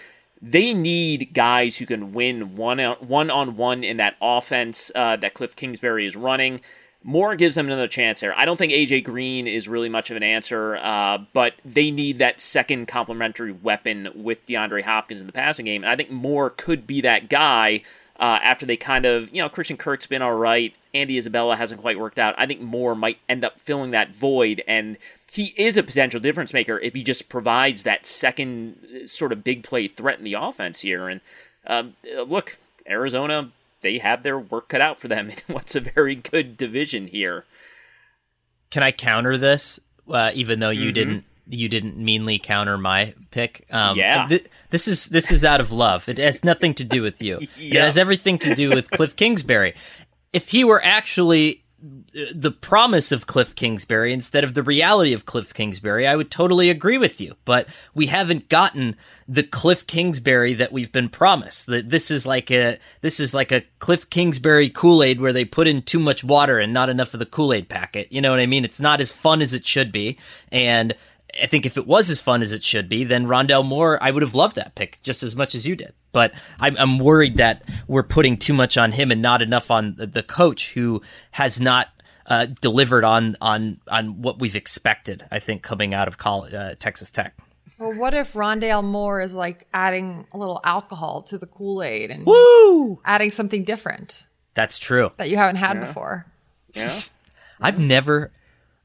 they 0.40 0.75
need 0.75 1.31
guys 1.33 1.77
who 1.77 1.87
can 1.87 2.12
win 2.12 2.57
one 2.57 2.79
one 2.79 3.31
on 3.31 3.57
one 3.57 3.83
in 3.85 3.96
that 3.96 4.16
offense 4.20 4.90
uh, 4.94 5.16
that 5.16 5.35
Kliff 5.35 5.57
Kingsbury 5.57 6.07
is 6.07 6.16
running. 6.16 6.61
Moore 7.03 7.37
gives 7.37 7.55
them 7.55 7.66
another 7.66 7.87
chance 7.87 8.18
there. 8.20 8.37
I 8.37 8.44
don't 8.44 8.57
think 8.57 8.72
AJ 8.72 9.05
Green 9.05 9.46
is 9.46 9.68
really 9.68 9.88
much 9.88 10.11
of 10.11 10.16
an 10.16 10.25
answer, 10.25 10.77
uh, 10.77 11.18
but 11.33 11.55
they 11.64 11.92
need 11.92 12.18
that 12.18 12.40
second 12.40 12.88
complementary 12.88 13.53
weapon 13.53 14.09
with 14.14 14.44
DeAndre 14.46 14.83
Hopkins 14.83 15.20
in 15.20 15.29
the 15.29 15.33
passing 15.33 15.66
game, 15.66 15.85
and 15.85 15.90
I 15.90 15.96
think 15.96 16.11
Moore 16.11 16.51
could 16.51 16.87
be 16.87 17.01
that 17.03 17.29
guy. 17.29 17.83
Uh, 18.18 18.40
after 18.42 18.64
they 18.64 18.79
kind 18.79 19.05
of, 19.05 19.29
you 19.29 19.42
know, 19.42 19.49
Christian 19.51 19.77
Kirk's 19.77 20.07
been 20.07 20.22
all 20.22 20.33
right. 20.33 20.75
Andy 20.94 21.18
Isabella 21.18 21.55
hasn't 21.55 21.83
quite 21.83 21.99
worked 21.99 22.18
out. 22.18 22.35
I 22.38 22.46
think 22.46 22.62
Moore 22.62 22.94
might 22.94 23.18
end 23.29 23.44
up 23.44 23.61
filling 23.61 23.90
that 23.90 24.14
void, 24.14 24.64
and 24.66 24.96
he 25.37 25.55
is 25.57 25.77
a 25.77 25.83
potential 25.83 26.18
difference 26.18 26.53
maker 26.53 26.79
if 26.81 26.94
he 26.94 27.03
just 27.03 27.29
provides 27.29 27.83
that 27.83 28.07
second 28.07 28.79
uh, 28.85 29.07
sort 29.07 29.33
of 29.33 29.44
big 29.44 29.62
play 29.62 29.87
threat 29.87 30.18
in 30.18 30.25
the 30.25 30.35
offense 30.35 30.81
here. 30.81 31.09
And 31.09 31.20
um, 31.66 31.94
uh, 32.16 32.22
look, 32.22 32.57
Arizona, 32.88 33.53
they 33.83 33.99
have 33.99 34.22
their 34.22 34.38
work 34.38 34.68
cut 34.68 34.81
out 34.81 34.99
for 34.99 35.09
them 35.09 35.31
in 35.49 35.55
what's 35.55 35.75
a 35.75 35.81
very 35.81 36.14
good 36.14 36.57
division 36.57 37.07
here. 37.07 37.44
Can 38.70 38.83
I 38.83 38.92
counter 38.92 39.37
this? 39.37 39.79
Uh, 40.11 40.31
even 40.35 40.61
though 40.61 40.70
you 40.70 40.87
mm-hmm. 40.87 40.92
didn't 40.92 41.25
you 41.49 41.68
didn't 41.68 41.96
meanly 41.96 42.38
counter 42.38 42.77
my 42.77 43.14
pick. 43.31 43.66
Um, 43.70 43.96
yeah, 43.96 44.27
th- 44.29 44.46
this 44.70 44.88
is 44.88 45.07
this 45.07 45.31
is 45.31 45.44
out 45.44 45.61
of 45.61 45.70
love. 45.70 46.09
It 46.09 46.18
has 46.18 46.42
nothing 46.42 46.75
to 46.75 46.85
do 46.85 47.03
with 47.03 47.22
you. 47.22 47.40
yeah. 47.57 47.81
It 47.81 47.85
has 47.85 47.99
everything 47.99 48.38
to 48.38 48.55
do 48.55 48.70
with 48.70 48.90
Kliff 48.90 49.14
Kingsbury. 49.14 49.75
If 50.33 50.49
he 50.49 50.64
were 50.64 50.85
actually 50.85 51.62
the 52.35 52.51
promise 52.51 53.12
of 53.12 53.27
Kliff 53.27 53.55
Kingsbury 53.55 54.12
instead 54.12 54.44
of 54.44 54.55
the 54.55 54.62
reality 54.62 55.12
of 55.12 55.27
Kliff 55.27 55.53
Kingsbury, 55.55 56.07
I 56.07 56.16
would 56.16 56.31
totally 56.31 56.70
agree 56.70 56.99
with 56.99 57.20
you. 57.20 57.35
But 57.44 57.66
we 57.94 58.07
haven't 58.07 58.49
gotten 58.49 58.96
the 59.29 59.42
Kliff 59.42 59.87
Kingsbury 59.87 60.55
that 60.55 60.72
we've 60.72 60.92
been 60.92 61.09
promised. 61.09 61.66
That 61.66 61.90
this 61.90 62.11
is 62.11 62.27
like 62.27 62.51
a 62.51 62.79
this 63.01 63.20
is 63.20 63.35
like 63.35 63.53
a 63.53 63.64
Kliff 63.81 64.09
Kingsbury 64.11 64.70
Kool 64.70 65.03
Aid 65.03 65.20
where 65.20 65.33
they 65.33 65.44
put 65.44 65.66
in 65.66 65.83
too 65.83 65.99
much 65.99 66.25
water 66.25 66.59
and 66.59 66.72
not 66.72 66.88
enough 66.88 67.14
of 67.14 67.20
the 67.20 67.27
Kool 67.27 67.53
Aid 67.53 67.68
packet. 67.68 68.11
You 68.11 68.20
know 68.20 68.31
what 68.31 68.40
I 68.40 68.46
mean? 68.46 68.64
It's 68.64 68.81
not 68.81 69.01
as 69.01 69.12
fun 69.12 69.42
as 69.42 69.55
it 69.55 69.66
should 69.66 69.92
be, 69.92 70.18
and 70.51 70.94
I 71.42 71.46
think 71.46 71.66
if 71.66 71.77
it 71.77 71.87
was 71.87 72.11
as 72.11 72.20
fun 72.20 72.42
as 72.42 72.53
it 72.53 72.62
should 72.62 72.88
be, 72.88 73.05
then 73.05 73.27
Rondale 73.27 73.64
Moore, 73.64 73.99
I 74.03 74.11
would 74.11 74.22
have 74.22 74.35
loved 74.35 74.57
that 74.57 74.75
pick 74.75 75.01
just 75.03 75.22
as 75.22 75.37
much 75.37 75.55
as 75.55 75.66
you 75.66 75.77
did. 75.77 75.92
But 76.12 76.33
I'm, 76.59 76.77
I'm 76.79 76.99
worried 76.99 77.37
that 77.37 77.62
we're 77.87 78.03
putting 78.03 78.37
too 78.37 78.55
much 78.55 78.79
on 78.79 78.92
him 78.92 79.11
and 79.11 79.20
not 79.20 79.42
enough 79.42 79.70
on 79.70 79.96
the, 79.96 80.07
the 80.07 80.22
coach 80.22 80.72
who 80.72 81.03
has 81.33 81.61
not 81.61 81.88
uh, 82.29 82.46
delivered 82.61 83.05
on 83.05 83.37
on 83.40 83.81
on 83.88 84.22
what 84.22 84.40
we've 84.40 84.57
expected. 84.57 85.25
I 85.31 85.38
think 85.38 85.62
coming 85.62 85.94
out 85.94 86.09
of 86.09 86.18
college, 86.18 86.55
uh, 86.55 86.75
Texas 86.79 87.11
Tech. 87.11 87.37
Well, 87.79 87.92
what 87.94 88.14
if 88.14 88.33
Rondale 88.33 88.83
Moore 88.83 89.20
is 89.20 89.35
like 89.35 89.66
adding 89.75 90.27
a 90.33 90.38
little 90.38 90.61
alcohol 90.64 91.22
to 91.25 91.38
the 91.38 91.46
Kool 91.46 91.83
Aid 91.83 92.11
and 92.11 92.25
Woo! 92.27 93.01
adding 93.05 93.31
something 93.31 93.64
different? 93.64 94.27
That's 94.55 94.79
true 94.79 95.12
that 95.18 95.29
you 95.29 95.37
haven't 95.37 95.57
had 95.57 95.77
yeah. 95.77 95.87
before. 95.87 96.27
Yeah, 96.75 97.01
I've 97.61 97.79
never. 97.79 98.33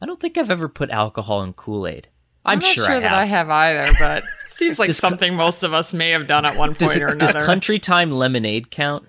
I 0.01 0.05
don't 0.05 0.19
think 0.19 0.37
I've 0.37 0.51
ever 0.51 0.67
put 0.67 0.89
alcohol 0.89 1.43
in 1.43 1.53
Kool 1.53 1.87
Aid. 1.87 2.09
I'm, 2.45 2.57
I'm 2.57 2.61
sure, 2.61 2.85
sure 2.85 2.95
I 2.95 2.99
that 2.99 3.13
I 3.13 3.25
have 3.25 3.49
either, 3.49 3.93
but 3.99 4.23
seems 4.47 4.79
like 4.79 4.87
does 4.87 4.97
something 4.97 5.35
most 5.35 5.63
of 5.63 5.73
us 5.73 5.93
may 5.93 6.11
have 6.11 6.27
done 6.27 6.45
at 6.45 6.57
one 6.57 6.69
point 6.69 6.79
does, 6.79 6.97
or 6.97 7.07
another. 7.07 7.33
Does 7.33 7.45
Country 7.45 7.79
Time 7.79 8.11
lemonade 8.11 8.71
count? 8.71 9.07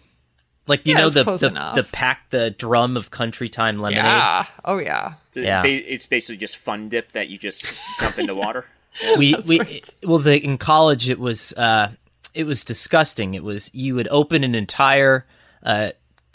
Like 0.67 0.87
you 0.87 0.95
yeah, 0.95 1.01
know 1.01 1.11
the 1.11 1.25
the, 1.25 1.73
the, 1.75 1.89
pack 1.91 2.31
the 2.31 2.51
drum 2.51 2.97
of 2.97 3.11
Country 3.11 3.49
Time 3.49 3.79
lemonade. 3.79 4.05
Yeah. 4.05 4.47
Oh 4.65 4.79
yeah. 4.79 5.15
yeah. 5.35 5.65
It's 5.65 6.07
basically 6.07 6.37
just 6.37 6.57
fun 6.57 6.89
dip 6.89 7.13
that 7.13 7.29
you 7.29 7.39
just 7.39 7.75
dump 7.99 8.19
into 8.19 8.35
water. 8.35 8.67
we 9.17 9.35
we 9.47 9.59
right. 9.59 9.95
well 10.03 10.19
the 10.19 10.39
in 10.43 10.59
college 10.59 11.09
it 11.09 11.19
was 11.19 11.53
uh 11.55 11.91
it 12.35 12.45
was 12.45 12.63
disgusting. 12.63 13.35
It 13.35 13.43
was 13.43 13.75
you 13.75 13.95
would 13.97 14.09
open 14.09 14.45
an 14.45 14.55
entire 14.55 15.27
uh 15.65 15.91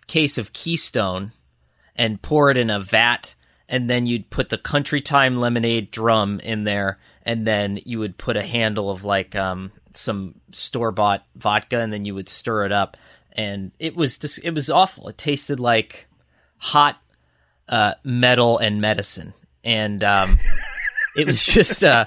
case 0.07 0.37
of 0.37 0.51
Keystone 0.51 1.31
and 1.95 2.21
pour 2.21 2.51
it 2.51 2.57
in 2.57 2.69
a 2.69 2.81
vat 2.81 3.33
and 3.69 3.89
then 3.89 4.05
you'd 4.05 4.29
put 4.29 4.49
the 4.49 4.57
Country 4.57 5.01
Time 5.01 5.37
lemonade 5.37 5.91
drum 5.91 6.39
in 6.39 6.63
there 6.63 6.97
and 7.27 7.45
then 7.45 7.77
you 7.83 7.99
would 7.99 8.17
put 8.17 8.37
a 8.37 8.41
handle 8.41 8.89
of 8.89 9.03
like 9.03 9.35
um, 9.35 9.73
some 9.93 10.35
store 10.53 10.93
bought 10.93 11.25
vodka, 11.35 11.79
and 11.79 11.91
then 11.91 12.05
you 12.05 12.15
would 12.15 12.29
stir 12.29 12.65
it 12.65 12.71
up, 12.71 12.95
and 13.33 13.71
it 13.79 13.97
was 13.97 14.17
just 14.17 14.39
it 14.45 14.55
was 14.55 14.69
awful. 14.69 15.09
It 15.09 15.17
tasted 15.17 15.59
like 15.59 16.07
hot 16.57 16.97
uh, 17.67 17.95
metal 18.01 18.57
and 18.57 18.79
medicine, 18.79 19.33
and 19.65 20.05
um, 20.05 20.39
it 21.17 21.27
was 21.27 21.45
just 21.45 21.83
uh, 21.83 22.05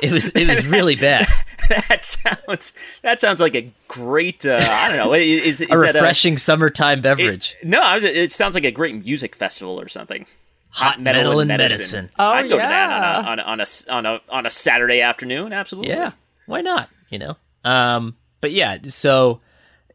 it 0.00 0.10
was 0.10 0.30
it 0.30 0.48
was 0.48 0.66
really 0.66 0.96
bad. 0.96 1.28
that 1.68 2.04
sounds 2.04 2.72
that 3.02 3.20
sounds 3.20 3.40
like 3.40 3.54
a 3.54 3.72
great 3.86 4.44
uh, 4.44 4.58
I 4.60 4.88
don't 4.88 4.96
know 4.96 5.14
is, 5.14 5.60
is 5.60 5.68
a 5.70 5.78
refreshing 5.78 6.34
a, 6.34 6.38
summertime 6.38 7.02
beverage. 7.02 7.54
It, 7.62 7.68
no, 7.68 7.80
was, 7.94 8.02
it 8.02 8.32
sounds 8.32 8.56
like 8.56 8.64
a 8.64 8.72
great 8.72 9.04
music 9.04 9.36
festival 9.36 9.80
or 9.80 9.86
something. 9.86 10.26
Hot, 10.70 11.00
metal, 11.00 11.22
metal, 11.22 11.40
and 11.40 11.48
medicine. 11.48 11.78
medicine. 11.78 12.10
Oh 12.18 12.30
I'd 12.30 12.48
go 12.48 12.56
yeah. 12.56 12.62
to 12.62 12.68
that 12.68 13.26
on 13.26 13.38
a, 13.38 13.42
on 13.42 13.60
a, 13.60 13.66
on 13.90 14.06
a 14.06 14.20
on 14.28 14.46
a 14.46 14.50
Saturday 14.50 15.00
afternoon. 15.00 15.52
Absolutely. 15.52 15.92
Yeah. 15.92 16.12
Why 16.46 16.60
not? 16.60 16.88
You 17.08 17.18
know. 17.18 17.36
Um. 17.64 18.16
But 18.40 18.52
yeah. 18.52 18.78
So 18.88 19.40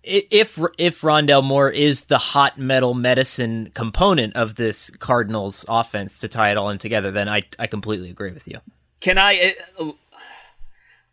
if 0.03 0.59
if 0.77 1.01
Rondale 1.01 1.43
Moore 1.43 1.69
is 1.69 2.05
the 2.05 2.17
hot 2.17 2.59
metal 2.59 2.93
medicine 2.93 3.71
component 3.73 4.35
of 4.35 4.55
this 4.55 4.89
Cardinals 4.91 5.65
offense 5.67 6.19
to 6.19 6.27
tie 6.27 6.51
it 6.51 6.57
all 6.57 6.69
in 6.69 6.77
together, 6.77 7.11
then 7.11 7.27
I 7.27 7.43
I 7.57 7.67
completely 7.67 8.09
agree 8.09 8.31
with 8.31 8.47
you. 8.47 8.59
Can 8.99 9.17
I? 9.17 9.55
Uh, 9.79 9.91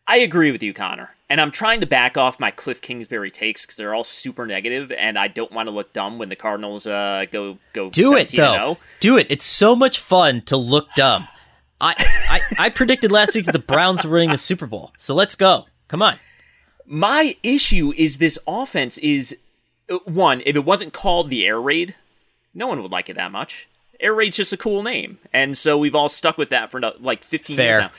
I 0.07 0.19
agree 0.19 0.51
with 0.51 0.63
you, 0.63 0.75
Conor. 0.75 1.11
And 1.33 1.41
I'm 1.41 1.51
trying 1.51 1.81
to 1.81 1.87
back 1.87 2.19
off 2.19 2.39
my 2.39 2.51
Kliff 2.51 2.83
Kingsbury 2.83 3.31
takes 3.31 3.63
because 3.65 3.77
they're 3.77 3.95
all 3.95 4.05
super 4.05 4.47
negative, 4.47 4.93
and 4.93 5.19
I 5.19 5.29
don't 5.29 5.51
want 5.51 5.67
to 5.67 5.71
look 5.71 5.95
dumb 5.95 6.19
when 6.19 6.29
the 6.29 6.37
Cardinals 6.37 6.87
uh, 6.87 7.25
go 7.33 7.57
go. 7.73 7.89
Do 7.89 8.15
it 8.19 8.33
though. 8.33 8.77
Do 9.01 9.17
it. 9.17 9.29
It's 9.31 9.47
so 9.47 9.75
much 9.75 9.99
fun 9.99 10.43
to 10.43 10.59
look 10.59 10.89
dumb. 10.95 11.27
I, 11.81 11.95
I 12.29 12.67
I 12.67 12.69
predicted 12.69 13.11
last 13.11 13.35
week 13.35 13.47
that 13.47 13.53
the 13.53 13.59
Browns 13.59 14.05
were 14.05 14.11
winning 14.11 14.29
the 14.29 14.37
Super 14.37 14.67
Bowl, 14.67 14.93
so 14.99 15.15
let's 15.15 15.35
go. 15.35 15.65
Come 15.89 16.03
on. 16.03 16.19
My 16.85 17.35
issue 17.43 17.95
is 17.97 18.19
this 18.19 18.39
offense 18.47 18.99
is 18.99 19.35
uh, 19.89 20.01
one. 20.05 20.43
If 20.45 20.55
it 20.55 20.67
wasn't 20.67 20.93
called 20.93 21.31
the 21.31 21.47
Air 21.47 21.59
Raid, 21.59 21.95
no 22.53 22.67
one 22.67 22.83
would 22.83 22.93
like 22.93 23.09
it 23.09 23.17
that 23.17 23.33
much. 23.33 23.69
Air 23.99 24.13
Raid's 24.13 24.37
just 24.37 24.53
a 24.53 24.59
cool 24.59 24.83
name, 24.83 25.19
and 25.33 25.57
so 25.57 25.79
we've 25.79 25.95
all 25.95 26.11
stuck 26.11 26.37
with 26.37 26.51
that 26.51 26.71
for 26.71 26.79
like 27.01 27.25
15 27.25 27.57
Fair. 27.57 27.67
years 27.67 27.81
now 27.81 27.91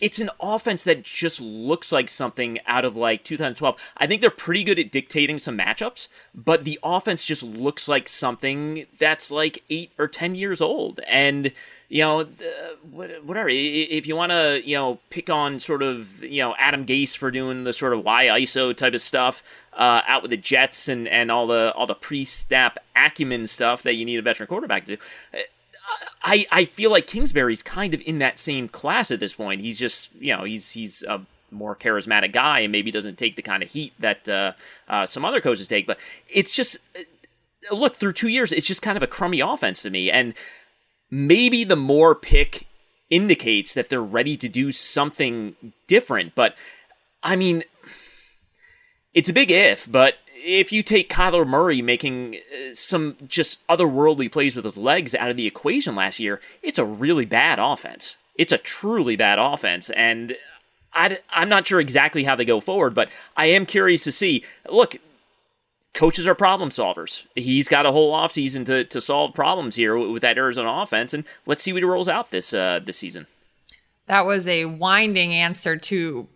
it's 0.00 0.18
an 0.18 0.30
offense 0.40 0.84
that 0.84 1.02
just 1.02 1.40
looks 1.40 1.92
like 1.92 2.08
something 2.08 2.58
out 2.66 2.84
of 2.84 2.96
like 2.96 3.22
2012. 3.24 3.76
I 3.96 4.06
think 4.06 4.20
they're 4.20 4.30
pretty 4.30 4.64
good 4.64 4.78
at 4.78 4.90
dictating 4.90 5.38
some 5.38 5.58
matchups, 5.58 6.08
but 6.34 6.64
the 6.64 6.78
offense 6.82 7.24
just 7.24 7.42
looks 7.42 7.86
like 7.86 8.08
something 8.08 8.86
that's 8.98 9.30
like 9.30 9.62
eight 9.68 9.92
or 9.98 10.08
10 10.08 10.34
years 10.34 10.60
old. 10.60 11.00
And, 11.06 11.52
you 11.88 12.00
know, 12.00 12.24
whatever. 12.90 13.48
If 13.50 14.06
you 14.06 14.16
want 14.16 14.32
to, 14.32 14.62
you 14.64 14.76
know, 14.76 15.00
pick 15.10 15.28
on 15.28 15.58
sort 15.58 15.82
of, 15.82 16.22
you 16.22 16.42
know, 16.42 16.54
Adam 16.58 16.86
Gase 16.86 17.16
for 17.16 17.30
doing 17.30 17.64
the 17.64 17.72
sort 17.72 17.92
of 17.92 18.04
Y 18.04 18.26
ISO 18.26 18.74
type 18.74 18.94
of 18.94 19.00
stuff, 19.00 19.42
uh, 19.74 20.00
out 20.06 20.22
with 20.22 20.30
the 20.30 20.36
Jets 20.36 20.88
and, 20.88 21.06
and 21.08 21.30
all 21.30 21.46
the 21.46 21.72
all 21.74 21.86
the 21.86 21.94
pre-snap 21.94 22.78
acumen 22.96 23.46
stuff 23.46 23.82
that 23.84 23.94
you 23.94 24.04
need 24.04 24.18
a 24.18 24.22
veteran 24.22 24.46
quarterback 24.46 24.84
to 24.86 24.96
do 24.96 25.02
I, 26.22 26.46
I 26.50 26.64
feel 26.64 26.90
like 26.90 27.06
Kingsbury's 27.06 27.62
kind 27.62 27.94
of 27.94 28.00
in 28.02 28.18
that 28.18 28.38
same 28.38 28.68
class 28.68 29.10
at 29.10 29.20
this 29.20 29.34
point. 29.34 29.60
He's 29.60 29.78
just 29.78 30.14
you 30.14 30.36
know 30.36 30.44
he's 30.44 30.72
he's 30.72 31.02
a 31.02 31.22
Moore 31.50 31.76
charismatic 31.76 32.32
guy 32.32 32.60
and 32.60 32.72
maybe 32.72 32.90
doesn't 32.90 33.18
take 33.18 33.36
the 33.36 33.42
kind 33.42 33.62
of 33.62 33.70
heat 33.70 33.92
that 33.98 34.28
uh, 34.28 34.52
uh, 34.88 35.06
some 35.06 35.24
other 35.24 35.40
coaches 35.40 35.68
take. 35.68 35.86
But 35.86 35.98
it's 36.28 36.54
just 36.54 36.78
uh, 36.96 37.74
look 37.74 37.96
through 37.96 38.12
two 38.12 38.28
years, 38.28 38.52
it's 38.52 38.66
just 38.66 38.82
kind 38.82 38.96
of 38.96 39.02
a 39.02 39.06
crummy 39.06 39.40
offense 39.40 39.82
to 39.82 39.90
me. 39.90 40.10
And 40.10 40.34
maybe 41.10 41.64
the 41.64 41.76
more 41.76 42.14
pick 42.14 42.66
indicates 43.08 43.74
that 43.74 43.88
they're 43.88 44.02
ready 44.02 44.36
to 44.36 44.48
do 44.48 44.72
something 44.72 45.56
different. 45.86 46.34
But 46.34 46.54
I 47.22 47.36
mean, 47.36 47.64
it's 49.12 49.28
a 49.28 49.32
big 49.32 49.50
if, 49.50 49.90
but 49.90 50.14
if 50.42 50.72
you 50.72 50.82
take 50.82 51.10
Kyler 51.10 51.46
Murray 51.46 51.82
making 51.82 52.36
uh, 52.36 52.74
some 52.74 53.16
just 53.26 53.66
otherworldly 53.68 54.30
plays 54.30 54.56
with 54.56 54.64
his 54.64 54.76
legs 54.76 55.14
out 55.14 55.30
of 55.30 55.36
the 55.36 55.46
equation 55.46 55.94
last 55.94 56.20
year, 56.20 56.40
it's 56.62 56.78
a 56.78 56.84
really 56.84 57.24
bad 57.24 57.58
offense. 57.58 58.16
It's 58.36 58.52
a 58.52 58.58
truly 58.58 59.16
bad 59.16 59.38
offense. 59.38 59.90
And 59.90 60.36
I, 60.92 61.18
I'm 61.30 61.48
not 61.48 61.66
sure 61.66 61.80
exactly 61.80 62.24
how 62.24 62.34
they 62.34 62.44
go 62.44 62.60
forward, 62.60 62.94
but 62.94 63.08
I 63.36 63.46
am 63.46 63.66
curious 63.66 64.04
to 64.04 64.12
see. 64.12 64.44
Look, 64.68 64.96
coaches 65.94 66.26
are 66.26 66.34
problem 66.34 66.70
solvers. 66.70 67.26
He's 67.34 67.68
got 67.68 67.86
a 67.86 67.92
whole 67.92 68.12
offseason 68.12 68.66
to, 68.66 68.84
to 68.84 69.00
solve 69.00 69.34
problems 69.34 69.76
here 69.76 69.96
with 69.96 70.22
that 70.22 70.38
Arizona 70.38 70.82
offense, 70.82 71.14
and 71.14 71.24
let's 71.46 71.62
see 71.62 71.72
what 71.72 71.82
he 71.82 71.88
rolls 71.88 72.08
out 72.08 72.30
this 72.30 72.52
uh, 72.54 72.80
this 72.84 72.96
season. 72.96 73.26
That 74.06 74.26
was 74.26 74.46
a 74.46 74.64
winding 74.64 75.32
answer 75.32 75.76
to 75.76 76.26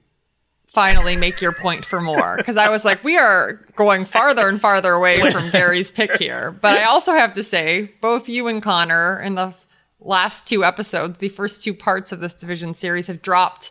finally 0.75 1.17
make 1.17 1.41
your 1.41 1.53
point 1.53 1.85
for 1.85 2.01
Moore 2.01 2.35
because 2.37 2.57
I 2.57 2.69
was 2.69 2.85
like, 2.85 3.03
we 3.05 3.17
are 3.17 3.61
going 3.77 4.05
farther 4.05 4.49
and 4.49 4.61
farther 4.61 4.93
away 4.93 5.19
from 5.31 5.51
Gary's 5.51 5.91
pick 5.91 6.17
here. 6.17 6.51
But 6.51 6.77
I 6.77 6.85
also 6.85 7.13
have 7.13 7.33
to 7.35 7.43
say, 7.43 7.93
both 8.01 8.29
you 8.29 8.49
and 8.49 8.63
Conor 8.63 9.21
in 9.21 9.37
the 9.37 9.55
last 10.01 10.47
two 10.47 10.65
episodes, 10.65 11.19
the 11.19 11.29
first 11.29 11.63
two 11.63 11.73
parts 11.73 12.13
of 12.13 12.21
this 12.21 12.35
division 12.35 12.75
series 12.75 13.07
have 13.07 13.23
dropped 13.23 13.71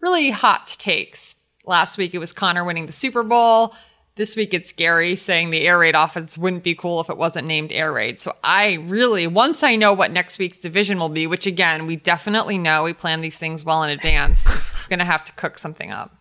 really 0.00 0.30
hot 0.30 0.66
takes. 0.78 1.36
Last 1.64 1.96
week 1.96 2.14
it 2.14 2.18
was 2.18 2.32
Conor 2.32 2.64
winning 2.64 2.86
the 2.86 2.92
Super 2.92 3.22
Bowl. 3.22 3.74
This 4.20 4.36
week 4.36 4.52
it's 4.52 4.74
Gary 4.74 5.16
saying 5.16 5.48
the 5.48 5.62
air 5.62 5.78
raid 5.78 5.94
offense 5.94 6.36
wouldn't 6.36 6.62
be 6.62 6.74
cool 6.74 7.00
if 7.00 7.08
it 7.08 7.16
wasn't 7.16 7.46
named 7.46 7.72
air 7.72 7.90
raid. 7.90 8.20
So 8.20 8.36
I 8.44 8.74
really, 8.74 9.26
once 9.26 9.62
I 9.62 9.76
know 9.76 9.94
what 9.94 10.10
next 10.10 10.38
week's 10.38 10.58
division 10.58 10.98
will 10.98 11.08
be, 11.08 11.26
which 11.26 11.46
again, 11.46 11.86
we 11.86 11.96
definitely 11.96 12.58
know, 12.58 12.82
we 12.82 12.92
plan 12.92 13.22
these 13.22 13.38
things 13.38 13.64
well 13.64 13.82
in 13.82 13.88
advance, 13.88 14.46
going 14.90 14.98
to 14.98 15.06
have 15.06 15.24
to 15.24 15.32
cook 15.32 15.56
something 15.56 15.90
up. 15.90 16.14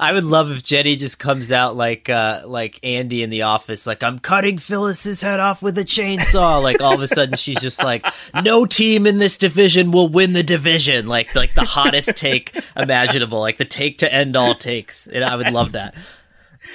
I 0.00 0.14
would 0.14 0.24
love 0.24 0.50
if 0.50 0.64
Jenny 0.64 0.96
just 0.96 1.18
comes 1.18 1.52
out 1.52 1.76
like 1.76 2.08
uh 2.08 2.40
like 2.46 2.80
Andy 2.82 3.22
in 3.22 3.28
the 3.28 3.42
office, 3.42 3.86
like 3.86 4.02
I'm 4.02 4.18
cutting 4.18 4.56
Phyllis's 4.56 5.20
head 5.20 5.38
off 5.38 5.60
with 5.60 5.76
a 5.76 5.84
chainsaw. 5.84 6.62
like 6.62 6.80
all 6.80 6.94
of 6.94 7.02
a 7.02 7.06
sudden 7.06 7.36
she's 7.36 7.60
just 7.60 7.84
like, 7.84 8.06
no 8.42 8.64
team 8.64 9.06
in 9.06 9.18
this 9.18 9.36
division 9.36 9.90
will 9.90 10.08
win 10.08 10.32
the 10.32 10.42
division. 10.42 11.06
Like 11.06 11.34
like 11.34 11.52
the 11.52 11.66
hottest 11.66 12.16
take 12.16 12.58
imaginable, 12.74 13.40
like 13.40 13.58
the 13.58 13.66
take 13.66 13.98
to 13.98 14.10
end 14.10 14.36
all 14.36 14.54
takes. 14.54 15.06
And 15.06 15.22
I 15.22 15.36
would 15.36 15.52
love 15.52 15.72
that. 15.72 15.94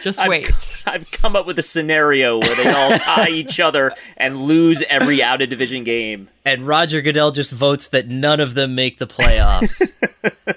Just 0.01 0.19
I've, 0.19 0.29
wait. 0.29 0.51
I've 0.85 1.09
come 1.11 1.35
up 1.35 1.45
with 1.45 1.57
a 1.59 1.63
scenario 1.63 2.39
where 2.39 2.55
they 2.55 2.69
all 2.69 2.97
tie 2.97 3.29
each 3.31 3.59
other 3.59 3.93
and 4.15 4.43
lose 4.43 4.81
every 4.89 5.23
out 5.23 5.41
of 5.41 5.49
division 5.49 5.83
game. 5.83 6.29
And 6.45 6.67
Roger 6.67 7.01
Goodell 7.01 7.31
just 7.31 7.51
votes 7.51 7.87
that 7.89 8.07
none 8.07 8.39
of 8.39 8.53
them 8.53 8.75
make 8.75 8.99
the 8.99 9.07
playoffs. 9.07 9.81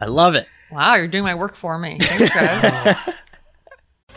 I 0.00 0.06
love 0.06 0.34
it. 0.34 0.46
Wow, 0.70 0.96
you're 0.96 1.08
doing 1.08 1.24
my 1.24 1.34
work 1.34 1.56
for 1.56 1.78
me. 1.78 1.98
Thanks, 2.00 2.34
guys. 2.34 3.14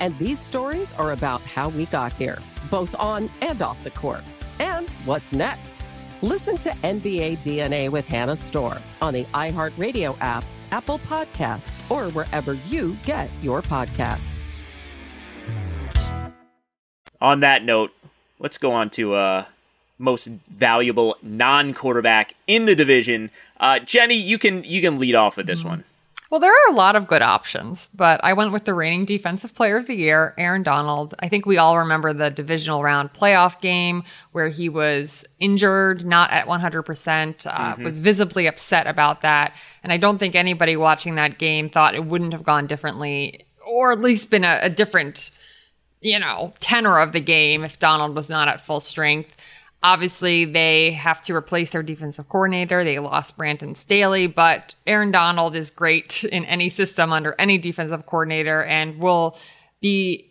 And 0.00 0.16
these 0.18 0.40
stories 0.40 0.92
are 0.94 1.12
about 1.12 1.42
how 1.42 1.68
we 1.68 1.86
got 1.86 2.12
here, 2.14 2.38
both 2.70 2.94
on 2.98 3.30
and 3.42 3.60
off 3.62 3.82
the 3.84 3.90
court. 3.90 4.24
And 4.58 4.88
what's 5.04 5.32
next? 5.32 5.76
Listen 6.22 6.56
to 6.58 6.70
NBA 6.70 7.38
DNA 7.38 7.90
with 7.90 8.06
Hannah 8.08 8.36
Storm 8.36 8.78
on 9.00 9.14
the 9.14 9.24
iHeartRadio 9.24 10.16
app, 10.20 10.44
Apple 10.70 10.98
Podcasts, 11.00 11.78
or 11.90 12.10
wherever 12.12 12.54
you 12.54 12.96
get 13.04 13.30
your 13.42 13.62
podcasts. 13.62 14.38
On 17.20 17.40
that 17.40 17.64
note, 17.64 17.92
let's 18.38 18.56
go 18.56 18.72
on 18.72 18.88
to 18.90 19.14
uh, 19.14 19.44
most 19.98 20.28
valuable 20.28 21.16
non-quarterback 21.22 22.34
in 22.46 22.64
the 22.64 22.74
division. 22.74 23.30
Uh, 23.58 23.78
Jenny, 23.78 24.14
you 24.14 24.38
can 24.38 24.64
you 24.64 24.80
can 24.80 24.98
lead 24.98 25.14
off 25.14 25.36
with 25.36 25.46
this 25.46 25.62
one. 25.62 25.84
Well, 26.30 26.38
there 26.38 26.52
are 26.52 26.70
a 26.70 26.76
lot 26.76 26.94
of 26.94 27.08
good 27.08 27.22
options, 27.22 27.88
but 27.92 28.20
I 28.22 28.34
went 28.34 28.52
with 28.52 28.64
the 28.64 28.72
reigning 28.72 29.04
defensive 29.04 29.52
player 29.52 29.78
of 29.78 29.88
the 29.88 29.96
year, 29.96 30.32
Aaron 30.38 30.62
Donald. 30.62 31.12
I 31.18 31.28
think 31.28 31.44
we 31.44 31.58
all 31.58 31.76
remember 31.78 32.12
the 32.12 32.30
divisional 32.30 32.84
round 32.84 33.12
playoff 33.12 33.60
game 33.60 34.04
where 34.30 34.48
he 34.48 34.68
was 34.68 35.24
injured, 35.40 36.06
not 36.06 36.30
at 36.30 36.46
100%, 36.46 37.46
uh, 37.46 37.50
mm-hmm. 37.50 37.82
was 37.82 37.98
visibly 37.98 38.46
upset 38.46 38.86
about 38.86 39.22
that. 39.22 39.54
And 39.82 39.92
I 39.92 39.96
don't 39.96 40.18
think 40.18 40.36
anybody 40.36 40.76
watching 40.76 41.16
that 41.16 41.38
game 41.38 41.68
thought 41.68 41.96
it 41.96 42.04
wouldn't 42.04 42.32
have 42.32 42.44
gone 42.44 42.68
differently, 42.68 43.44
or 43.66 43.90
at 43.90 43.98
least 43.98 44.30
been 44.30 44.44
a, 44.44 44.60
a 44.62 44.70
different, 44.70 45.32
you 46.00 46.20
know, 46.20 46.54
tenor 46.60 47.00
of 47.00 47.12
the 47.12 47.20
game 47.20 47.64
if 47.64 47.80
Donald 47.80 48.14
was 48.14 48.28
not 48.28 48.46
at 48.46 48.64
full 48.64 48.78
strength. 48.78 49.34
Obviously, 49.82 50.44
they 50.44 50.92
have 50.92 51.22
to 51.22 51.34
replace 51.34 51.70
their 51.70 51.82
defensive 51.82 52.28
coordinator. 52.28 52.84
They 52.84 52.98
lost 52.98 53.36
Brandon 53.36 53.74
Staley, 53.74 54.26
but 54.26 54.74
Aaron 54.86 55.10
Donald 55.10 55.56
is 55.56 55.70
great 55.70 56.22
in 56.24 56.44
any 56.44 56.68
system 56.68 57.12
under 57.12 57.34
any 57.38 57.56
defensive 57.56 58.04
coordinator 58.04 58.62
and 58.62 58.98
will 58.98 59.38
be 59.80 60.30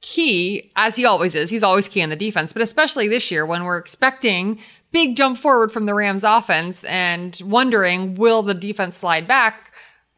key, 0.00 0.72
as 0.76 0.96
he 0.96 1.04
always 1.04 1.34
is. 1.34 1.50
He's 1.50 1.62
always 1.62 1.88
key 1.88 2.00
in 2.00 2.08
the 2.08 2.16
defense, 2.16 2.54
but 2.54 2.62
especially 2.62 3.06
this 3.06 3.30
year 3.30 3.44
when 3.44 3.64
we're 3.64 3.76
expecting 3.76 4.58
big 4.92 5.14
jump 5.14 5.36
forward 5.38 5.70
from 5.70 5.84
the 5.84 5.94
Rams 5.94 6.24
offense 6.24 6.82
and 6.84 7.38
wondering, 7.44 8.14
will 8.14 8.42
the 8.42 8.54
defense 8.54 8.96
slide 8.96 9.28
back? 9.28 9.72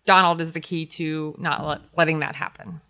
Donald 0.06 0.40
is 0.40 0.52
the 0.52 0.60
key 0.60 0.86
to 0.86 1.34
not 1.38 1.66
let, 1.66 1.80
letting 1.96 2.20
that 2.20 2.36
happen. 2.36 2.80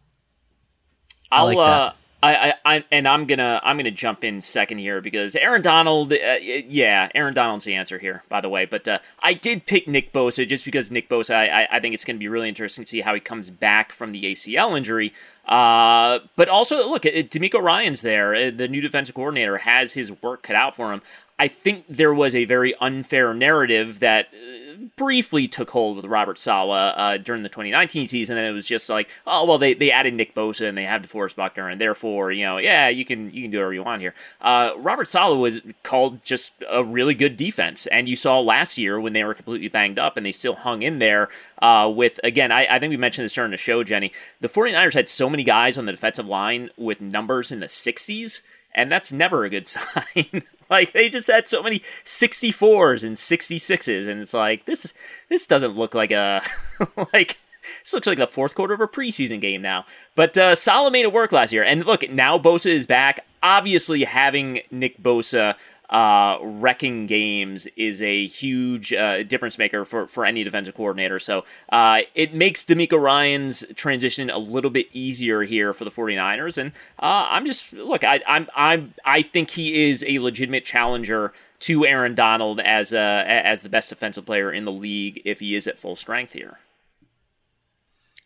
I'll, 1.31 1.47
like 1.47 1.57
uh, 1.57 1.93
I, 2.23 2.55
I, 2.65 2.85
and 2.93 3.09
I'm 3.09 3.27
gonna 3.27 3.61
I'm 3.65 3.77
gonna 3.77 3.91
jump 3.91 4.23
in 4.23 4.41
second 4.41 4.79
here 4.79 5.01
because 5.01 5.35
Aaron 5.35 5.61
Donald, 5.61 6.13
uh, 6.13 6.37
yeah, 6.41 7.09
Aaron 7.17 7.35
Donald's 7.35 7.65
the 7.65 7.75
answer 7.75 7.99
here, 7.99 8.23
by 8.29 8.41
the 8.41 8.49
way. 8.49 8.65
But 8.65 8.87
uh, 8.87 9.01
I 9.21 9.35
did 9.35 9.67
pick 9.67 9.89
Nick 9.89 10.13
Bosa 10.13 10.47
just 10.49 10.65
because 10.65 10.91
Nick 10.91 11.09
Bosa, 11.09 11.35
I, 11.35 11.67
I 11.71 11.81
think 11.81 11.95
it's 11.95 12.05
gonna 12.05 12.21
be 12.21 12.29
really 12.29 12.49
interesting 12.49 12.85
to 12.85 12.89
see 12.89 13.01
how 13.01 13.13
he 13.15 13.21
comes 13.21 13.51
back 13.51 13.91
from 13.91 14.13
the 14.13 14.23
ACL 14.23 14.77
injury. 14.77 15.13
Uh, 15.47 16.21
but 16.37 16.49
also 16.49 16.89
look, 16.89 17.03
DeMeco 17.03 17.61
Ryans 17.61 18.03
there, 18.03 18.35
uh, 18.35 18.51
the 18.55 18.69
new 18.69 18.81
defensive 18.81 19.17
coordinator, 19.17 19.59
has 19.59 19.95
his 19.95 20.13
work 20.23 20.45
cut 20.45 20.55
out 20.55 20.77
for 20.77 20.93
him. 20.93 21.03
I 21.41 21.49
think 21.49 21.87
there 21.89 22.15
was 22.15 22.37
a 22.37 22.45
very 22.45 22.75
unfair 22.77 23.35
narrative 23.35 23.99
that 23.99 24.29
uh, 24.33 24.62
briefly 24.97 25.49
took 25.49 25.71
hold 25.71 25.97
with 25.97 26.05
Robert 26.05 26.39
Saleh 26.39 26.95
uh, 26.97 27.17
during 27.19 27.43
the 27.43 27.49
2019 27.49 28.07
season, 28.07 28.37
and 28.37 28.47
it 28.47 28.53
was 28.53 28.67
just 28.67 28.89
like, 28.89 29.11
oh 29.27 29.45
well, 29.45 29.59
they, 29.59 29.75
they 29.75 29.91
added 29.91 30.15
Nick 30.15 30.35
Bosa 30.35 30.69
and 30.69 30.77
they 30.77 30.85
have 30.85 31.03
DeForest 31.03 31.37
Buckner, 31.37 31.69
and 31.69 31.81
therefore, 31.81 32.33
you 32.33 32.45
know, 32.45 32.59
yeah, 32.59 32.89
you 32.89 33.05
can 33.05 33.33
you 33.33 33.43
can 33.43 33.51
do 33.51 33.59
whatever 33.59 33.75
you 33.75 33.83
want 33.83 34.03
here. 34.03 34.15
Uh, 34.41 34.73
Robert 34.77 35.09
Saleh 35.09 35.39
was 35.39 35.61
called 35.83 36.25
just 36.25 36.55
a 36.71 36.85
really 36.85 37.15
good 37.15 37.37
defense, 37.37 37.87
and 37.87 38.09
you 38.09 38.17
saw 38.17 38.41
last 38.41 38.79
year 38.79 39.01
when 39.01 39.13
they 39.13 39.25
were 39.25 39.35
completely 39.35 39.69
banged 39.69 39.99
up, 39.99 40.17
and 40.17 40.27
they 40.27 40.33
still 40.33 40.55
hung 40.55 40.83
in 40.83 40.99
there. 40.99 41.29
Uh, 41.61 41.91
with 41.95 42.19
again, 42.25 42.51
I, 42.51 42.67
I 42.69 42.79
think 42.79 42.91
we 42.91 42.97
mentioned 42.97 43.25
this 43.25 43.35
during 43.35 43.51
the 43.51 43.57
show, 43.57 43.85
Jenny. 43.85 44.13
The 44.41 44.49
49ers 44.49 44.95
had 44.95 45.09
so 45.09 45.31
many 45.31 45.45
guys 45.45 45.79
on 45.79 45.87
the 45.87 45.93
defensive 45.93 46.27
line 46.27 46.71
with 46.77 47.01
numbers 47.01 47.53
in 47.53 47.61
the 47.61 47.67
60s 47.67 48.41
and 48.75 48.91
that's 48.91 49.13
never 49.13 49.45
a 49.45 49.51
good 49.51 49.69
sign. 49.69 50.43
like 50.71 50.93
they 50.93 51.09
just 51.09 51.29
had 51.29 51.49
so 51.49 51.63
many 51.63 51.81
64s 52.05 53.05
and 53.05 53.17
66s 53.17 54.09
and 54.09 54.21
it's 54.21 54.35
like 54.35 54.65
this 54.65 54.93
this 55.29 55.47
doesn't 55.47 55.77
look 55.77 55.95
like 55.95 56.11
a 56.11 56.43
like 57.13 57.39
this 57.83 57.93
looks 57.93 58.07
like 58.07 58.19
the 58.19 58.27
fourth 58.27 58.55
quarter 58.55 58.75
of 58.75 58.81
a 58.81 58.89
preseason 58.89 59.41
game 59.41 59.63
now. 59.63 59.85
But 60.15 60.37
uh, 60.37 60.55
Saleh 60.55 60.93
made 60.93 61.03
it 61.05 61.13
work 61.13 61.33
last 61.33 61.53
year. 61.53 61.63
And 61.63 61.85
look, 61.85 62.09
now 62.11 62.39
Bosa 62.39 62.67
is 62.67 62.87
back. 62.87 63.25
Obviously, 63.43 64.05
having 64.05 64.61
Nick 64.71 65.01
Bosa 65.03 65.55
uh, 65.93 66.39
wrecking 66.43 67.07
games 67.07 67.69
is 67.77 68.01
a 68.01 68.27
huge 68.27 68.95
uh, 68.95 69.23
difference 69.23 69.59
maker 69.59 69.85
for, 69.85 70.07
for 70.07 70.25
any 70.25 70.43
defensive 70.43 70.75
coordinator. 70.75 71.19
So 71.19 71.45
uh, 71.71 72.01
it 72.15 72.33
makes 72.33 72.65
DeMeco 72.65 72.99
Ryans 72.99 73.63
transition 73.77 74.31
a 74.31 74.39
little 74.39 74.71
bit 74.71 74.87
easier 74.95 75.43
here 75.43 75.75
for 75.75 75.85
the 75.85 75.91
49ers. 75.91 76.57
And 76.57 76.73
uh, 76.99 77.29
I'm 77.29 77.45
just 77.45 77.75
look, 77.75 78.05
I, 78.05 78.21
I'm 78.27 78.49
I'm 78.57 78.95
I 79.05 79.21
think 79.21 79.51
he 79.51 79.91
is 79.91 80.03
a 80.09 80.19
legitimate 80.19 80.65
challenger 80.65 81.35
to 81.61 81.85
Aaron 81.85 82.15
Donald 82.15 82.59
as 82.61 82.95
uh, 82.95 83.25
as 83.27 83.61
the 83.61 83.69
best 83.69 83.91
defensive 83.91 84.25
player 84.25 84.51
in 84.51 84.65
the 84.65 84.73
league 84.73 85.21
if 85.27 85.41
he 85.41 85.55
is 85.55 85.67
at 85.67 85.79
full 85.79 85.95
strength 85.95 86.33
here. 86.33 86.59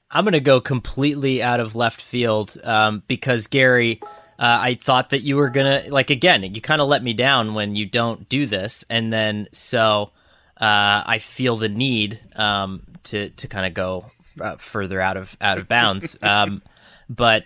I'm 0.09 0.24
going 0.24 0.35
to 0.35 0.40
go 0.40 0.61
completely 0.61 1.42
out 1.42 1.59
of 1.59 1.74
left 1.74 2.00
field 2.00 2.57
um, 2.62 3.02
because 3.09 3.48
Gary 3.48 4.00
uh, 4.38 4.59
I 4.62 4.75
thought 4.75 5.11
that 5.11 5.22
you 5.22 5.37
were 5.37 5.51
gonna 5.51 5.85
like 5.88 6.11
again. 6.11 6.42
You 6.42 6.61
kind 6.61 6.81
of 6.81 6.88
let 6.88 7.03
me 7.03 7.12
down 7.12 7.55
when 7.55 7.75
you 7.75 7.87
don't 7.87 8.29
do 8.29 8.46
this, 8.46 8.85
and 8.90 9.12
then 9.12 9.49
so 9.53 10.11
uh, 10.61 11.03
I 11.07 11.20
feel 11.20 11.57
the 11.57 11.68
need 11.68 12.20
um, 12.35 12.83
to 13.05 13.31
to 13.31 13.49
kind 13.49 13.66
of 13.66 13.75
go 13.75 14.11
uh, 14.40 14.57
further 14.57 15.01
out 15.01 15.16
of 15.16 15.37
out 15.40 15.59
of 15.59 15.68
bounds. 15.68 16.16
um, 16.22 16.62
but 17.09 17.44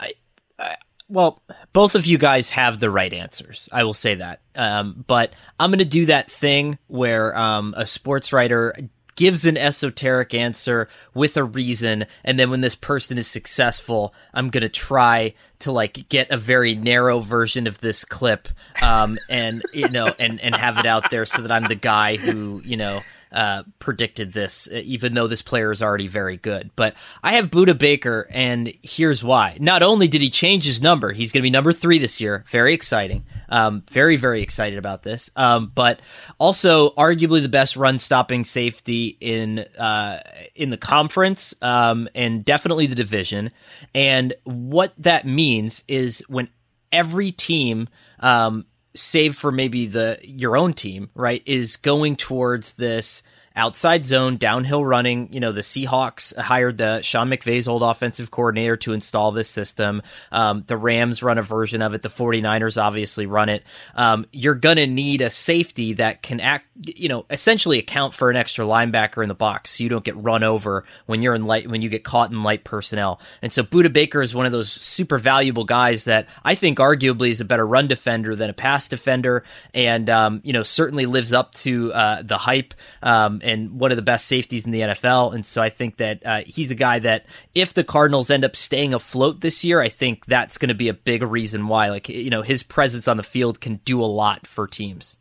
I, 0.00 0.12
I, 0.58 0.76
well, 1.08 1.42
both 1.72 1.94
of 1.94 2.06
you 2.06 2.18
guys 2.18 2.50
have 2.50 2.80
the 2.80 2.90
right 2.90 3.12
answers. 3.12 3.68
I 3.72 3.84
will 3.84 3.94
say 3.94 4.16
that. 4.16 4.40
Um, 4.54 5.04
but 5.06 5.32
I'm 5.58 5.70
going 5.70 5.78
to 5.78 5.84
do 5.84 6.06
that 6.06 6.30
thing 6.30 6.78
where 6.88 7.36
um, 7.36 7.74
a 7.76 7.86
sports 7.86 8.32
writer 8.32 8.74
gives 9.16 9.44
an 9.44 9.56
esoteric 9.56 10.34
answer 10.34 10.88
with 11.14 11.36
a 11.36 11.44
reason 11.44 12.06
and 12.24 12.38
then 12.38 12.50
when 12.50 12.60
this 12.60 12.74
person 12.74 13.18
is 13.18 13.26
successful 13.26 14.14
i'm 14.34 14.50
going 14.50 14.62
to 14.62 14.68
try 14.68 15.34
to 15.58 15.72
like 15.72 16.08
get 16.08 16.30
a 16.30 16.36
very 16.36 16.74
narrow 16.74 17.20
version 17.20 17.66
of 17.66 17.78
this 17.80 18.04
clip 18.04 18.48
um 18.82 19.18
and 19.28 19.62
you 19.72 19.88
know 19.88 20.14
and 20.18 20.40
and 20.40 20.54
have 20.54 20.78
it 20.78 20.86
out 20.86 21.10
there 21.10 21.24
so 21.24 21.42
that 21.42 21.50
i'm 21.50 21.66
the 21.66 21.74
guy 21.74 22.16
who 22.16 22.60
you 22.64 22.76
know 22.76 23.00
uh, 23.32 23.64
predicted 23.78 24.32
this, 24.32 24.68
uh, 24.72 24.76
even 24.84 25.14
though 25.14 25.26
this 25.26 25.42
player 25.42 25.72
is 25.72 25.82
already 25.82 26.08
very 26.08 26.36
good. 26.36 26.70
But 26.76 26.94
I 27.22 27.34
have 27.34 27.50
Budda 27.50 27.76
Baker, 27.78 28.28
and 28.30 28.72
here's 28.82 29.22
why. 29.22 29.56
Not 29.60 29.82
only 29.82 30.08
did 30.08 30.20
he 30.20 30.30
change 30.30 30.64
his 30.64 30.80
number, 30.80 31.12
he's 31.12 31.32
going 31.32 31.40
to 31.40 31.46
be 31.46 31.50
number 31.50 31.72
three 31.72 31.98
this 31.98 32.20
year. 32.20 32.44
Very 32.50 32.72
exciting. 32.74 33.24
Um, 33.48 33.82
very, 33.90 34.16
very 34.16 34.42
excited 34.42 34.78
about 34.78 35.02
this. 35.02 35.30
Um, 35.36 35.72
but 35.74 36.00
also 36.38 36.90
arguably 36.90 37.42
the 37.42 37.48
best 37.48 37.76
run 37.76 37.98
stopping 37.98 38.44
safety 38.44 39.16
in 39.20 39.60
uh, 39.78 40.20
in 40.54 40.70
the 40.70 40.76
conference, 40.76 41.54
um, 41.62 42.08
and 42.14 42.44
definitely 42.44 42.86
the 42.86 42.94
division. 42.94 43.50
And 43.94 44.34
what 44.44 44.92
that 44.98 45.26
means 45.26 45.84
is 45.88 46.24
when 46.28 46.48
every 46.92 47.32
team 47.32 47.88
um, 48.20 48.64
save 48.96 49.36
for 49.36 49.52
maybe 49.52 49.86
the 49.86 50.18
your 50.22 50.56
own 50.56 50.72
team, 50.72 51.10
right, 51.14 51.42
is 51.46 51.76
going 51.76 52.16
towards 52.16 52.74
this 52.74 53.22
outside 53.56 54.04
zone, 54.04 54.36
downhill 54.36 54.84
running. 54.84 55.32
You 55.32 55.40
know, 55.40 55.52
the 55.52 55.62
Seahawks 55.62 56.36
hired 56.36 56.76
the 56.76 57.00
Sean 57.00 57.28
McVay's 57.28 57.66
old 57.66 57.82
offensive 57.82 58.30
coordinator 58.30 58.76
to 58.78 58.92
install 58.92 59.32
this 59.32 59.48
system. 59.48 60.02
Um, 60.30 60.64
the 60.66 60.76
Rams 60.76 61.22
run 61.22 61.38
a 61.38 61.42
version 61.42 61.80
of 61.80 61.94
it. 61.94 62.02
The 62.02 62.10
49ers 62.10 62.80
obviously 62.80 63.24
run 63.24 63.48
it. 63.48 63.64
Um, 63.94 64.26
you're 64.30 64.54
going 64.54 64.76
to 64.76 64.86
need 64.86 65.22
a 65.22 65.30
safety 65.30 65.94
that 65.94 66.22
can 66.22 66.40
act, 66.40 66.66
you 66.82 67.08
know, 67.08 67.24
essentially 67.30 67.78
account 67.78 68.14
for 68.14 68.30
an 68.30 68.36
extra 68.36 68.66
linebacker 68.66 69.22
in 69.22 69.28
the 69.28 69.34
box 69.34 69.70
so 69.70 69.84
you 69.84 69.88
don't 69.88 70.04
get 70.04 70.16
run 70.16 70.42
over 70.42 70.84
when 71.06 71.22
you're 71.22 71.34
in 71.34 71.46
light, 71.46 71.68
when 71.70 71.80
you 71.80 71.88
get 71.88 72.04
caught 72.04 72.30
in 72.30 72.42
light 72.42 72.62
personnel. 72.62 73.20
And 73.40 73.52
so 73.52 73.62
Budda 73.62 73.92
Baker 73.92 74.20
is 74.20 74.34
one 74.34 74.44
of 74.44 74.52
those 74.52 74.70
super 74.70 75.16
valuable 75.16 75.64
guys 75.64 76.04
that 76.04 76.28
I 76.44 76.54
think 76.54 76.78
arguably 76.78 77.30
is 77.30 77.40
a 77.40 77.44
better 77.46 77.66
run 77.66 77.88
defender 77.88 78.36
than 78.36 78.50
a 78.50 78.54
pass 78.54 78.88
defender. 78.90 79.44
And, 79.72 80.10
um, 80.10 80.40
you 80.44 80.52
know, 80.52 80.62
certainly 80.62 81.06
lives 81.06 81.32
up 81.32 81.54
to 81.54 81.92
uh, 81.94 82.22
the 82.22 82.36
hype. 82.36 82.74
Um, 83.02 83.40
and 83.46 83.78
one 83.78 83.92
of 83.92 83.96
the 83.96 84.02
best 84.02 84.26
safeties 84.26 84.66
in 84.66 84.72
the 84.72 84.80
NFL. 84.80 85.34
And 85.34 85.46
so 85.46 85.62
I 85.62 85.70
think 85.70 85.98
that 85.98 86.26
uh, 86.26 86.42
he's 86.44 86.72
a 86.72 86.74
guy 86.74 86.98
that 86.98 87.26
if 87.54 87.72
the 87.72 87.84
Cardinals 87.84 88.28
end 88.28 88.44
up 88.44 88.56
staying 88.56 88.92
afloat 88.92 89.40
this 89.40 89.64
year, 89.64 89.80
I 89.80 89.88
think 89.88 90.26
that's 90.26 90.58
going 90.58 90.68
to 90.68 90.74
be 90.74 90.88
a 90.88 90.94
big 90.94 91.22
reason 91.22 91.68
why. 91.68 91.88
Like, 91.90 92.08
you 92.08 92.28
know, 92.28 92.42
his 92.42 92.62
presence 92.62 93.06
on 93.06 93.16
the 93.16 93.22
field 93.22 93.60
can 93.60 93.76
do 93.84 94.02
a 94.02 94.04
lot 94.04 94.46
for 94.46 94.66
teams. 94.66 95.16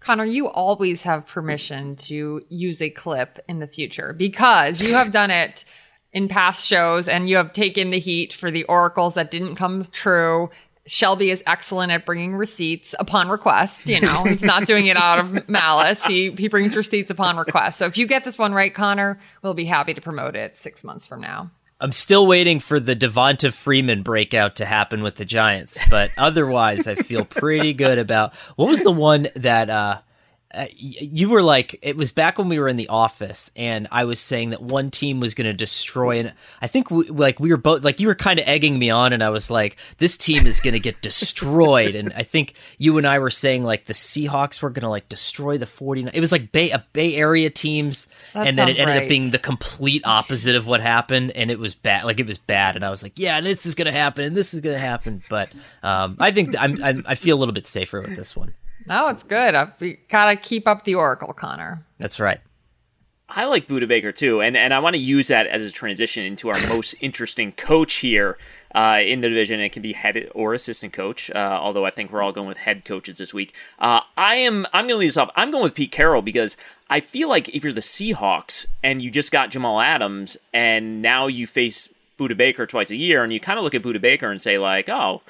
Conor, 0.00 0.24
you 0.24 0.48
always 0.48 1.02
have 1.02 1.26
permission 1.26 1.94
to 1.94 2.42
use 2.48 2.82
a 2.82 2.90
clip 2.90 3.38
in 3.48 3.60
the 3.60 3.66
future 3.66 4.14
because 4.14 4.82
you 4.82 4.94
have 4.94 5.12
done 5.12 5.30
it 5.30 5.64
in 6.12 6.26
past 6.26 6.66
shows 6.66 7.06
and 7.06 7.28
you 7.28 7.36
have 7.36 7.52
taken 7.52 7.90
the 7.90 8.00
heat 8.00 8.32
for 8.32 8.50
the 8.50 8.64
oracles 8.64 9.14
that 9.14 9.30
didn't 9.30 9.54
come 9.54 9.84
true 9.92 10.50
Shelby 10.86 11.30
is 11.30 11.42
excellent 11.46 11.92
at 11.92 12.06
bringing 12.06 12.34
receipts 12.34 12.94
upon 12.98 13.28
request. 13.28 13.86
You 13.86 14.00
know, 14.00 14.24
he's 14.24 14.42
not 14.42 14.66
doing 14.66 14.86
it 14.86 14.96
out 14.96 15.18
of 15.18 15.48
malice. 15.48 16.04
He 16.04 16.30
he 16.32 16.48
brings 16.48 16.74
receipts 16.74 17.10
upon 17.10 17.36
request. 17.36 17.78
So 17.78 17.86
if 17.86 17.98
you 17.98 18.06
get 18.06 18.24
this 18.24 18.38
one 18.38 18.52
right, 18.52 18.74
Conor, 18.74 19.20
we'll 19.42 19.54
be 19.54 19.66
happy 19.66 19.94
to 19.94 20.00
promote 20.00 20.36
it 20.36 20.56
six 20.56 20.82
months 20.82 21.06
from 21.06 21.20
now. 21.20 21.50
I'm 21.82 21.92
still 21.92 22.26
waiting 22.26 22.60
for 22.60 22.78
the 22.78 22.94
Devonta 22.94 23.52
Freeman 23.52 24.02
breakout 24.02 24.56
to 24.56 24.66
happen 24.66 25.02
with 25.02 25.16
the 25.16 25.24
Giants, 25.24 25.78
but 25.88 26.10
otherwise, 26.18 26.86
I 26.86 26.94
feel 26.94 27.24
pretty 27.24 27.72
good 27.72 27.98
about 27.98 28.34
what 28.56 28.68
was 28.68 28.82
the 28.82 28.90
one 28.90 29.28
that 29.36 29.70
uh, 29.70 30.00
uh, 30.52 30.66
you 30.76 31.28
were 31.28 31.42
like 31.42 31.78
it 31.80 31.96
was 31.96 32.10
back 32.10 32.36
when 32.36 32.48
we 32.48 32.58
were 32.58 32.66
in 32.66 32.76
the 32.76 32.88
office 32.88 33.52
and 33.54 33.86
i 33.92 34.04
was 34.04 34.18
saying 34.18 34.50
that 34.50 34.60
one 34.60 34.90
team 34.90 35.20
was 35.20 35.32
going 35.32 35.46
to 35.46 35.52
destroy 35.52 36.18
and 36.18 36.32
i 36.60 36.66
think 36.66 36.90
we, 36.90 37.04
like 37.04 37.38
we 37.38 37.50
were 37.50 37.56
both 37.56 37.84
like 37.84 38.00
you 38.00 38.08
were 38.08 38.16
kind 38.16 38.40
of 38.40 38.48
egging 38.48 38.76
me 38.76 38.90
on 38.90 39.12
and 39.12 39.22
i 39.22 39.30
was 39.30 39.48
like 39.48 39.76
this 39.98 40.16
team 40.16 40.48
is 40.48 40.58
going 40.58 40.74
to 40.74 40.80
get 40.80 41.00
destroyed. 41.02 41.94
And 41.94 42.12
i 42.14 42.24
think 42.24 42.54
you 42.78 42.98
and 42.98 43.06
i 43.06 43.20
were 43.20 43.30
saying 43.30 43.62
like 43.62 43.86
the 43.86 43.92
seahawks 43.92 44.60
were 44.60 44.70
going 44.70 44.82
to 44.82 44.88
like 44.88 45.08
destroy 45.08 45.56
the 45.56 45.66
49 45.66 46.10
it 46.12 46.20
was 46.20 46.32
like 46.32 46.50
bay, 46.50 46.70
a 46.70 46.84
bay 46.92 47.14
area 47.14 47.48
teams 47.48 48.08
that 48.34 48.48
and 48.48 48.58
then 48.58 48.68
it 48.68 48.78
ended 48.78 48.96
right. 48.96 49.02
up 49.04 49.08
being 49.08 49.30
the 49.30 49.38
complete 49.38 50.02
opposite 50.04 50.56
of 50.56 50.66
what 50.66 50.80
happened 50.80 51.30
and 51.32 51.52
it 51.52 51.60
was 51.60 51.76
bad 51.76 52.04
like 52.04 52.18
it 52.18 52.26
was 52.26 52.38
bad 52.38 52.74
and 52.74 52.84
i 52.84 52.90
was 52.90 53.04
like 53.04 53.12
yeah 53.16 53.40
this 53.40 53.66
is 53.66 53.76
going 53.76 53.86
to 53.86 53.92
happen 53.92 54.24
and 54.24 54.36
this 54.36 54.52
is 54.52 54.60
going 54.60 54.74
to 54.74 54.80
happen. 54.80 55.22
But 55.30 55.52
um, 55.82 56.16
i 56.18 56.32
think 56.32 56.56
I'm, 56.58 56.82
I'm 56.82 57.04
i 57.06 57.14
feel 57.14 57.36
a 57.36 57.38
little 57.38 57.54
bit 57.54 57.66
safer 57.66 58.00
with 58.00 58.16
this 58.16 58.34
one 58.34 58.54
no, 58.86 59.08
it's 59.08 59.22
good. 59.22 59.54
We 59.80 59.98
gotta 60.08 60.36
keep 60.36 60.66
up 60.66 60.84
the 60.84 60.94
oracle, 60.94 61.32
Conor. 61.32 61.84
That's 61.98 62.20
right. 62.20 62.40
I 63.32 63.44
like 63.44 63.68
Budda 63.68 63.86
Baker 63.86 64.10
too, 64.12 64.40
and 64.40 64.56
and 64.56 64.74
I 64.74 64.80
want 64.80 64.94
to 64.96 65.02
use 65.02 65.28
that 65.28 65.46
as 65.46 65.62
a 65.62 65.70
transition 65.70 66.24
into 66.24 66.48
our 66.48 66.58
most 66.68 66.94
interesting 67.00 67.52
coach 67.52 67.94
here 67.96 68.36
uh, 68.74 69.00
in 69.04 69.20
the 69.20 69.28
division. 69.28 69.60
It 69.60 69.70
can 69.70 69.82
be 69.82 69.92
head 69.92 70.28
or 70.34 70.52
assistant 70.52 70.92
coach, 70.92 71.30
uh, 71.30 71.58
although 71.60 71.86
I 71.86 71.90
think 71.90 72.10
we're 72.10 72.22
all 72.22 72.32
going 72.32 72.48
with 72.48 72.58
head 72.58 72.84
coaches 72.84 73.18
this 73.18 73.32
week. 73.32 73.54
Uh, 73.78 74.00
I 74.16 74.34
am 74.36 74.66
I'm 74.72 74.84
going 74.84 74.94
to 74.94 74.96
lead 74.96 75.08
this 75.08 75.16
off. 75.16 75.30
I'm 75.36 75.52
going 75.52 75.62
with 75.62 75.74
Pete 75.74 75.92
Carroll 75.92 76.22
because 76.22 76.56
I 76.88 77.00
feel 77.00 77.28
like 77.28 77.48
if 77.50 77.62
you're 77.62 77.72
the 77.72 77.80
Seahawks 77.80 78.66
and 78.82 79.00
you 79.00 79.10
just 79.10 79.30
got 79.30 79.50
Jamal 79.50 79.80
Adams 79.80 80.36
and 80.52 81.00
now 81.00 81.28
you 81.28 81.46
face 81.46 81.88
Budda 82.18 82.36
Baker 82.36 82.66
twice 82.66 82.90
a 82.90 82.96
year, 82.96 83.22
and 83.22 83.32
you 83.32 83.38
kind 83.38 83.58
of 83.58 83.64
look 83.64 83.74
at 83.74 83.82
Budda 83.82 84.00
Baker 84.00 84.30
and 84.30 84.42
say 84.42 84.58
like, 84.58 84.88
oh 84.88 85.22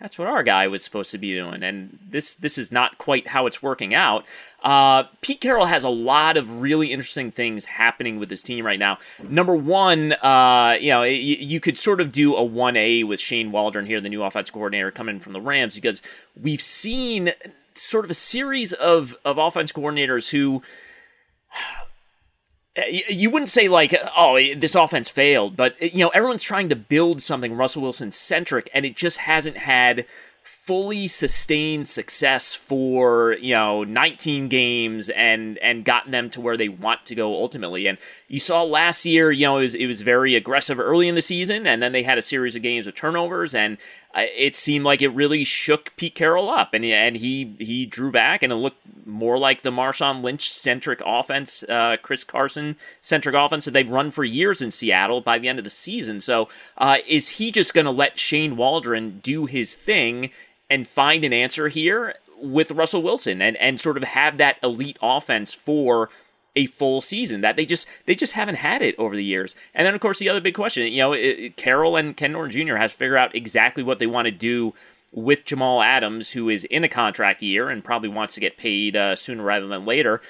that's 0.00 0.18
what 0.18 0.26
our 0.26 0.42
guy 0.42 0.66
was 0.66 0.82
supposed 0.82 1.12
to 1.12 1.18
be 1.18 1.34
doing, 1.34 1.62
and 1.62 1.98
this 2.08 2.34
this 2.34 2.58
is 2.58 2.72
not 2.72 2.98
quite 2.98 3.28
how 3.28 3.46
it's 3.46 3.62
working 3.62 3.94
out. 3.94 4.24
Uh, 4.62 5.04
Pete 5.20 5.40
Carroll 5.40 5.66
has 5.66 5.84
a 5.84 5.88
lot 5.88 6.36
of 6.36 6.60
really 6.60 6.90
interesting 6.90 7.30
things 7.30 7.66
happening 7.66 8.18
with 8.18 8.28
his 8.28 8.42
team 8.42 8.66
right 8.66 8.78
now. 8.78 8.98
Number 9.22 9.54
one, 9.54 10.12
uh, 10.14 10.76
you 10.80 10.90
know, 10.90 11.02
you, 11.04 11.36
you 11.38 11.60
could 11.60 11.78
sort 11.78 12.00
of 12.00 12.10
do 12.10 12.34
a 12.34 12.42
one 12.42 12.76
A 12.76 13.04
with 13.04 13.20
Shane 13.20 13.52
Waldron 13.52 13.86
here, 13.86 14.00
the 14.00 14.08
new 14.08 14.22
offensive 14.22 14.52
coordinator 14.52 14.90
coming 14.90 15.20
from 15.20 15.32
the 15.32 15.40
Rams, 15.40 15.74
because 15.76 16.02
we've 16.40 16.62
seen 16.62 17.32
sort 17.74 18.04
of 18.04 18.10
a 18.10 18.14
series 18.14 18.72
of 18.72 19.14
of 19.24 19.38
offense 19.38 19.70
coordinators 19.70 20.30
who 20.30 20.62
you 22.88 23.30
wouldn't 23.30 23.48
say 23.48 23.68
like, 23.68 23.94
oh, 24.16 24.38
this 24.56 24.74
offense 24.74 25.08
failed, 25.08 25.56
but 25.56 25.80
you 25.80 26.04
know 26.04 26.08
everyone's 26.08 26.42
trying 26.42 26.68
to 26.68 26.76
build 26.76 27.22
something 27.22 27.54
Russell 27.54 27.82
Wilson 27.82 28.10
centric, 28.10 28.68
and 28.74 28.84
it 28.84 28.96
just 28.96 29.18
hasn't 29.18 29.58
had 29.58 30.06
fully 30.42 31.08
sustained 31.08 31.88
success 31.88 32.54
for 32.54 33.34
you 33.40 33.54
know 33.54 33.82
19 33.82 34.48
games 34.48 35.08
and 35.10 35.56
and 35.58 35.86
gotten 35.86 36.10
them 36.10 36.28
to 36.28 36.40
where 36.40 36.56
they 36.56 36.68
want 36.68 37.04
to 37.06 37.14
go 37.14 37.34
ultimately. 37.34 37.86
And 37.86 37.96
you 38.28 38.38
saw 38.38 38.62
last 38.62 39.06
year 39.06 39.32
you 39.32 39.46
know 39.46 39.58
it 39.58 39.62
was, 39.62 39.74
it 39.74 39.86
was 39.86 40.02
very 40.02 40.34
aggressive 40.34 40.78
early 40.78 41.08
in 41.08 41.14
the 41.14 41.22
season 41.22 41.66
and 41.66 41.82
then 41.82 41.92
they 41.92 42.02
had 42.02 42.18
a 42.18 42.22
series 42.22 42.56
of 42.56 42.62
games 42.62 42.84
with 42.84 42.94
turnovers 42.94 43.54
and 43.54 43.76
uh, 43.76 44.03
it 44.16 44.56
seemed 44.56 44.84
like 44.84 45.02
it 45.02 45.08
really 45.08 45.44
shook 45.44 45.94
Pete 45.96 46.14
Carroll 46.14 46.48
up 46.48 46.74
and 46.74 46.84
and 46.84 47.16
he 47.16 47.56
he 47.58 47.84
drew 47.86 48.10
back 48.10 48.42
and 48.42 48.52
it 48.52 48.56
looked 48.56 49.06
more 49.06 49.38
like 49.38 49.62
the 49.62 49.70
Marshawn 49.70 50.22
Lynch 50.22 50.50
centric 50.50 51.02
offense 51.04 51.62
uh, 51.64 51.96
Chris 52.00 52.24
Carson 52.24 52.76
centric 53.00 53.34
offense 53.34 53.64
that 53.64 53.72
they've 53.72 53.88
run 53.88 54.10
for 54.10 54.24
years 54.24 54.62
in 54.62 54.70
Seattle 54.70 55.20
by 55.20 55.38
the 55.38 55.48
end 55.48 55.58
of 55.58 55.64
the 55.64 55.70
season. 55.70 56.20
So 56.20 56.48
uh, 56.78 56.98
is 57.06 57.30
he 57.30 57.50
just 57.50 57.74
going 57.74 57.86
to 57.86 57.90
let 57.90 58.18
Shane 58.18 58.56
Waldron 58.56 59.20
do 59.20 59.46
his 59.46 59.74
thing 59.74 60.30
and 60.70 60.86
find 60.86 61.24
an 61.24 61.32
answer 61.32 61.68
here 61.68 62.14
with 62.40 62.70
Russell 62.70 63.02
Wilson 63.02 63.40
and, 63.40 63.56
and 63.56 63.80
sort 63.80 63.96
of 63.96 64.04
have 64.04 64.38
that 64.38 64.58
elite 64.62 64.98
offense 65.02 65.52
for 65.52 66.10
a 66.56 66.66
full 66.66 67.00
season 67.00 67.40
that 67.40 67.56
they 67.56 67.66
just 67.66 67.88
they 68.06 68.14
just 68.14 68.34
haven't 68.34 68.56
had 68.56 68.82
it 68.82 68.94
over 68.98 69.16
the 69.16 69.24
years. 69.24 69.54
And 69.74 69.86
then 69.86 69.94
of 69.94 70.00
course 70.00 70.18
the 70.18 70.28
other 70.28 70.40
big 70.40 70.54
question, 70.54 70.90
you 70.92 70.98
know, 70.98 71.12
it, 71.12 71.56
Carroll 71.56 71.96
and 71.96 72.16
Ken 72.16 72.32
Norton 72.32 72.66
Jr. 72.66 72.76
has 72.76 72.92
to 72.92 72.98
figure 72.98 73.16
out 73.16 73.34
exactly 73.34 73.82
what 73.82 73.98
they 73.98 74.06
want 74.06 74.26
to 74.26 74.32
do 74.32 74.74
with 75.12 75.44
Jamal 75.44 75.80
Adams, 75.80 76.32
who 76.32 76.48
is 76.48 76.64
in 76.64 76.82
a 76.82 76.88
contract 76.88 77.40
year 77.42 77.70
and 77.70 77.84
probably 77.84 78.08
wants 78.08 78.34
to 78.34 78.40
get 78.40 78.56
paid 78.56 78.96
uh, 78.96 79.14
sooner 79.14 79.42
rather 79.42 79.66
than 79.66 79.84
later 79.84 80.20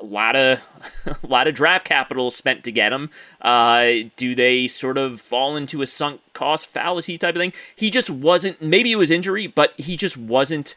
a 0.00 0.04
lot 0.04 0.36
of 0.36 0.60
a 1.06 1.26
lot 1.26 1.46
of 1.46 1.54
draft 1.54 1.86
capital 1.86 2.30
spent 2.30 2.64
to 2.64 2.72
get 2.72 2.92
him. 2.92 3.10
Uh, 3.40 4.08
do 4.16 4.34
they 4.34 4.68
sort 4.68 4.98
of 4.98 5.20
fall 5.20 5.56
into 5.56 5.82
a 5.82 5.86
sunk 5.86 6.20
cost 6.32 6.66
fallacy 6.66 7.18
type 7.18 7.34
of 7.34 7.40
thing? 7.40 7.52
He 7.74 7.90
just 7.90 8.10
wasn't. 8.10 8.60
Maybe 8.60 8.92
it 8.92 8.96
was 8.96 9.10
injury, 9.10 9.46
but 9.46 9.72
he 9.78 9.96
just 9.96 10.16
wasn't. 10.16 10.74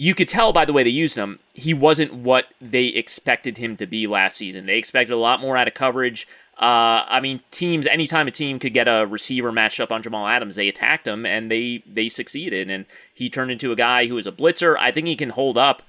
You 0.00 0.14
could 0.14 0.28
tell 0.28 0.52
by 0.52 0.64
the 0.64 0.72
way 0.72 0.84
they 0.84 0.90
used 0.90 1.16
him, 1.16 1.40
he 1.54 1.74
wasn't 1.74 2.14
what 2.14 2.44
they 2.60 2.84
expected 2.84 3.58
him 3.58 3.76
to 3.78 3.84
be 3.84 4.06
last 4.06 4.36
season. 4.36 4.66
They 4.66 4.78
expected 4.78 5.12
a 5.12 5.16
lot 5.16 5.40
more 5.40 5.56
out 5.56 5.66
of 5.66 5.74
coverage. 5.74 6.28
Uh, 6.56 7.02
I 7.08 7.18
mean, 7.20 7.40
teams. 7.50 7.84
Anytime 7.84 8.28
a 8.28 8.30
team 8.30 8.60
could 8.60 8.72
get 8.72 8.86
a 8.86 9.06
receiver 9.06 9.50
matched 9.50 9.80
up 9.80 9.90
on 9.90 10.04
Jamal 10.04 10.28
Adams, 10.28 10.54
they 10.54 10.68
attacked 10.68 11.04
him 11.04 11.26
and 11.26 11.50
they 11.50 11.82
they 11.84 12.08
succeeded. 12.08 12.70
And 12.70 12.86
he 13.12 13.28
turned 13.28 13.50
into 13.50 13.72
a 13.72 13.76
guy 13.76 14.06
who 14.06 14.16
is 14.16 14.28
a 14.28 14.30
blitzer. 14.30 14.76
I 14.78 14.92
think 14.92 15.08
he 15.08 15.16
can 15.16 15.30
hold 15.30 15.58
up 15.58 15.82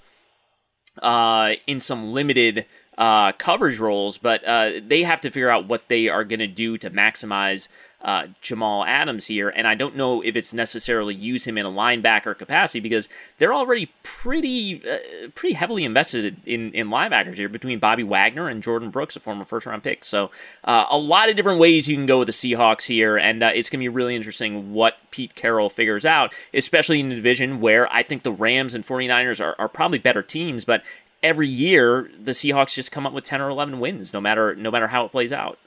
uh, 1.04 1.52
in 1.68 1.80
some 1.80 2.12
limited 2.12 2.66
uh, 2.98 3.34
coverage 3.34 3.78
roles, 3.78 4.18
but 4.18 4.44
uh, 4.44 4.72
they 4.88 5.04
have 5.04 5.22
to 5.22 5.30
figure 5.30 5.52
out 5.52 5.68
what 5.68 5.88
they 5.88 6.10
are 6.10 6.24
going 6.24 6.40
to 6.40 6.48
do 6.48 6.80
to 6.80 6.90
maximize 6.90 7.68
uh, 8.02 8.28
Jamal 8.42 8.86
Adams 8.86 9.28
here. 9.28 9.50
And 9.50 9.68
I 9.68 9.76
don't 9.76 9.96
know 9.96 10.22
if 10.22 10.36
it's 10.36 10.54
necessarily 10.54 11.14
use 11.14 11.46
him 11.46 11.58
in 11.58 11.66
a 11.66 11.72
linebacker 11.72 12.38
capacity 12.38 12.80
because 12.80 13.10
they're 13.38 13.54
already 13.54 13.92
pretty 14.04 14.82
uh, 14.90 15.30
pretty 15.36 15.54
heavily 15.54 15.84
invested 15.84 16.38
in, 16.46 16.72
in 16.74 16.88
linebackers 16.88 17.36
here 17.36 17.50
between 17.50 17.80
Bobby 17.80 18.04
Wagner 18.04 18.48
and 18.48 18.64
Jordyn 18.64 18.92
Brooks, 18.92 19.16
a 19.16 19.20
former 19.20 19.46
first 19.46 19.66
round 19.66 19.84
pick. 19.84 20.06
So 20.06 20.32
uh, 20.64 20.86
a 20.90 20.98
lot 20.98 21.30
of 21.30 21.36
different 21.36 21.60
ways 21.60 21.88
you 21.88 21.96
can 21.96 22.06
go 22.06 22.20
with 22.20 22.28
the 22.28 22.32
Seahawks 22.32 22.88
here, 22.88 23.18
and 23.18 23.44
uh, 23.44 23.52
it's 23.54 23.70
going 23.70 23.80
to 23.80 23.84
be 23.84 23.90
really 23.90 24.16
interesting 24.16 24.74
what 24.74 24.98
Pete 25.12 25.36
Carroll 25.36 25.70
figures 25.70 26.06
out, 26.06 26.34
especially 26.54 27.00
in 27.00 27.10
the 27.10 27.16
division 27.16 27.60
where 27.60 27.92
I 27.92 28.04
think 28.04 28.24
the 28.24 28.32
Rams 28.32 28.74
and 28.74 28.86
49ers 28.86 29.44
are, 29.44 29.56
are 29.60 29.68
probably 29.68 29.98
better 29.98 30.24
teams, 30.24 30.64
but 30.64 30.84
every 31.22 31.50
year 31.50 32.10
the 32.18 32.32
Seahawks 32.32 32.76
just 32.76 32.92
come 32.92 33.06
up 33.06 33.12
with 33.12 33.26
10 33.26 33.42
or 33.42 33.50
11 33.50 33.80
wins 33.82 34.14
no 34.14 34.22
matter 34.22 34.56
no 34.56 34.72
matter 34.72 34.88
how 34.88 35.04
it 35.06 35.12
plays 35.12 35.34
out. 35.34 35.60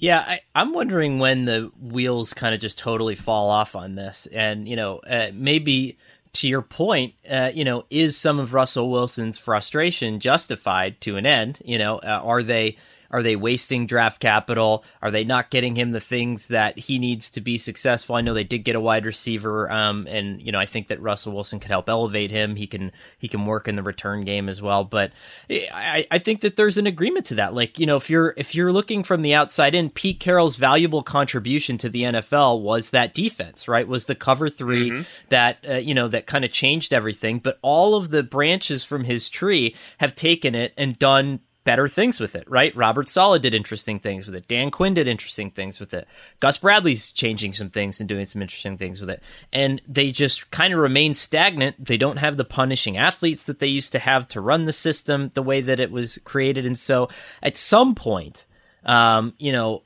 Yeah, 0.00 0.20
I, 0.20 0.40
am 0.60 0.74
wondering 0.74 1.18
when 1.18 1.44
the 1.44 1.72
wheels 1.80 2.32
kind 2.32 2.54
of 2.54 2.60
just 2.60 2.78
totally 2.78 3.16
fall 3.16 3.50
off 3.50 3.74
on 3.74 3.96
this. 3.96 4.28
And, 4.32 4.68
you 4.68 4.76
know, 4.76 4.98
uh, 4.98 5.30
maybe 5.34 5.98
to 6.34 6.46
your 6.46 6.62
point, 6.62 7.14
uh, 7.28 7.50
you 7.52 7.64
know, 7.64 7.84
is 7.90 8.16
some 8.16 8.38
of 8.38 8.54
Russell 8.54 8.92
Wilson's 8.92 9.38
frustration 9.38 10.20
justified 10.20 11.00
to 11.00 11.16
an 11.16 11.26
end? 11.26 11.58
You 11.64 11.78
know, 11.78 11.98
uh, 11.98 12.20
are 12.22 12.44
they 12.44 12.76
are 13.10 13.22
they 13.22 13.36
wasting 13.36 13.86
draft 13.86 14.20
capital? 14.20 14.84
Are 15.00 15.10
they 15.10 15.24
not 15.24 15.50
getting 15.50 15.74
him 15.76 15.92
the 15.92 16.00
things 16.00 16.48
that 16.48 16.78
he 16.78 16.98
needs 16.98 17.30
to 17.30 17.40
be 17.40 17.56
successful? 17.56 18.16
I 18.16 18.20
know 18.20 18.34
they 18.34 18.44
did 18.44 18.64
get 18.64 18.76
a 18.76 18.80
wide 18.80 19.06
receiver, 19.06 19.70
um, 19.70 20.06
and 20.06 20.40
you 20.42 20.52
know 20.52 20.58
I 20.58 20.66
think 20.66 20.88
that 20.88 21.00
Russell 21.00 21.32
Wilson 21.32 21.60
could 21.60 21.70
help 21.70 21.88
elevate 21.88 22.30
him. 22.30 22.56
He 22.56 22.66
can 22.66 22.92
he 23.18 23.28
can 23.28 23.46
work 23.46 23.66
in 23.66 23.76
the 23.76 23.82
return 23.82 24.24
game 24.24 24.48
as 24.48 24.60
well. 24.60 24.84
But 24.84 25.12
I, 25.50 26.06
I 26.10 26.18
think 26.18 26.42
that 26.42 26.56
there's 26.56 26.76
an 26.76 26.86
agreement 26.86 27.26
to 27.26 27.36
that. 27.36 27.54
Like 27.54 27.78
you 27.78 27.86
know 27.86 27.96
if 27.96 28.10
you're 28.10 28.34
if 28.36 28.54
you're 28.54 28.72
looking 28.72 29.04
from 29.04 29.22
the 29.22 29.34
outside 29.34 29.74
in, 29.74 29.90
Pete 29.90 30.20
Carroll's 30.20 30.56
valuable 30.56 31.02
contribution 31.02 31.78
to 31.78 31.88
the 31.88 32.02
NFL 32.02 32.60
was 32.60 32.90
that 32.90 33.14
defense, 33.14 33.68
right? 33.68 33.88
Was 33.88 34.04
the 34.04 34.14
cover 34.14 34.50
3 34.50 34.90
mm-hmm. 34.90 35.02
that 35.30 35.64
uh, 35.68 35.74
you 35.74 35.94
know 35.94 36.08
that 36.08 36.26
kind 36.26 36.44
of 36.44 36.52
changed 36.52 36.92
everything. 36.92 37.38
But 37.38 37.58
all 37.62 37.94
of 37.94 38.10
the 38.10 38.22
branches 38.22 38.84
from 38.84 39.04
his 39.04 39.30
tree 39.30 39.74
have 39.98 40.14
taken 40.14 40.54
it 40.54 40.74
and 40.76 40.98
done 40.98 41.40
better 41.68 41.86
things 41.86 42.18
with 42.18 42.34
it, 42.34 42.48
right? 42.48 42.74
Robert 42.74 43.10
Saleh 43.10 43.42
did 43.42 43.52
interesting 43.52 43.98
things 43.98 44.24
with 44.24 44.34
it. 44.34 44.48
Dan 44.48 44.70
Quinn 44.70 44.94
did 44.94 45.06
interesting 45.06 45.50
things 45.50 45.78
with 45.78 45.92
it. 45.92 46.08
Gus 46.40 46.56
Bradley's 46.56 47.12
changing 47.12 47.52
some 47.52 47.68
things 47.68 48.00
and 48.00 48.08
doing 48.08 48.24
some 48.24 48.40
interesting 48.40 48.78
things 48.78 49.02
with 49.02 49.10
it. 49.10 49.22
And 49.52 49.82
they 49.86 50.10
just 50.10 50.50
kind 50.50 50.72
of 50.72 50.80
remain 50.80 51.12
stagnant. 51.12 51.84
They 51.84 51.98
don't 51.98 52.16
have 52.16 52.38
the 52.38 52.44
punishing 52.46 52.96
athletes 52.96 53.44
that 53.44 53.58
they 53.58 53.66
used 53.66 53.92
to 53.92 53.98
have 53.98 54.26
to 54.28 54.40
run 54.40 54.64
the 54.64 54.72
system 54.72 55.30
the 55.34 55.42
way 55.42 55.60
that 55.60 55.78
it 55.78 55.90
was 55.90 56.18
created. 56.24 56.64
And 56.64 56.78
so 56.78 57.10
at 57.42 57.58
some 57.58 57.94
point, 57.94 58.46
um, 58.84 59.34
you 59.38 59.52
know, 59.52 59.82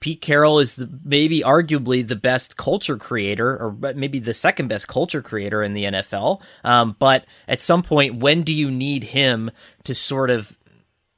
Pete 0.00 0.20
Carroll 0.20 0.60
is 0.60 0.76
the, 0.76 0.88
maybe 1.02 1.40
arguably 1.40 2.06
the 2.06 2.16
best 2.16 2.56
culture 2.56 2.96
creator, 2.96 3.56
or 3.56 3.94
maybe 3.94 4.20
the 4.20 4.34
second 4.34 4.68
best 4.68 4.86
culture 4.86 5.22
creator 5.22 5.62
in 5.62 5.74
the 5.74 5.84
NFL. 5.84 6.40
Um, 6.62 6.94
but 6.98 7.24
at 7.48 7.62
some 7.62 7.82
point, 7.82 8.16
when 8.20 8.42
do 8.42 8.54
you 8.54 8.70
need 8.70 9.02
him 9.02 9.50
to 9.84 9.94
sort 9.94 10.30
of 10.30 10.56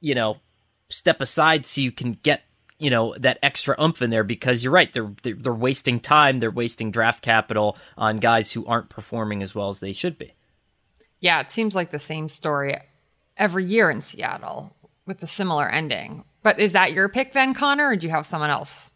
you 0.01 0.15
know, 0.15 0.37
step 0.89 1.21
aside 1.21 1.65
so 1.65 1.79
you 1.79 1.91
can 1.91 2.17
get 2.23 2.41
you 2.77 2.89
know 2.89 3.15
that 3.19 3.37
extra 3.43 3.75
umph 3.77 4.01
in 4.01 4.09
there 4.09 4.23
because 4.23 4.63
you're 4.63 4.73
right 4.73 4.91
they're, 4.91 5.11
they're 5.21 5.35
they're 5.35 5.53
wasting 5.53 5.99
time 5.99 6.39
they're 6.39 6.49
wasting 6.51 6.89
draft 6.89 7.21
capital 7.23 7.77
on 7.95 8.17
guys 8.17 8.51
who 8.51 8.65
aren't 8.65 8.89
performing 8.89 9.43
as 9.43 9.53
well 9.53 9.69
as 9.69 9.79
they 9.79 9.93
should 9.93 10.17
be. 10.17 10.33
Yeah 11.19 11.39
it 11.39 11.51
seems 11.51 11.75
like 11.75 11.91
the 11.91 11.99
same 11.99 12.27
story 12.27 12.75
every 13.37 13.65
year 13.65 13.89
in 13.91 14.01
seattle 14.01 14.75
with 15.05 15.21
a 15.23 15.27
similar 15.27 15.69
ending. 15.69 16.23
But 16.43 16.59
is 16.59 16.71
that 16.71 16.91
your 16.91 17.07
pick 17.07 17.33
then 17.33 17.53
Conor 17.53 17.89
or 17.89 17.95
do 17.95 18.07
you 18.07 18.11
have 18.11 18.25
someone 18.25 18.49
else 18.49 18.90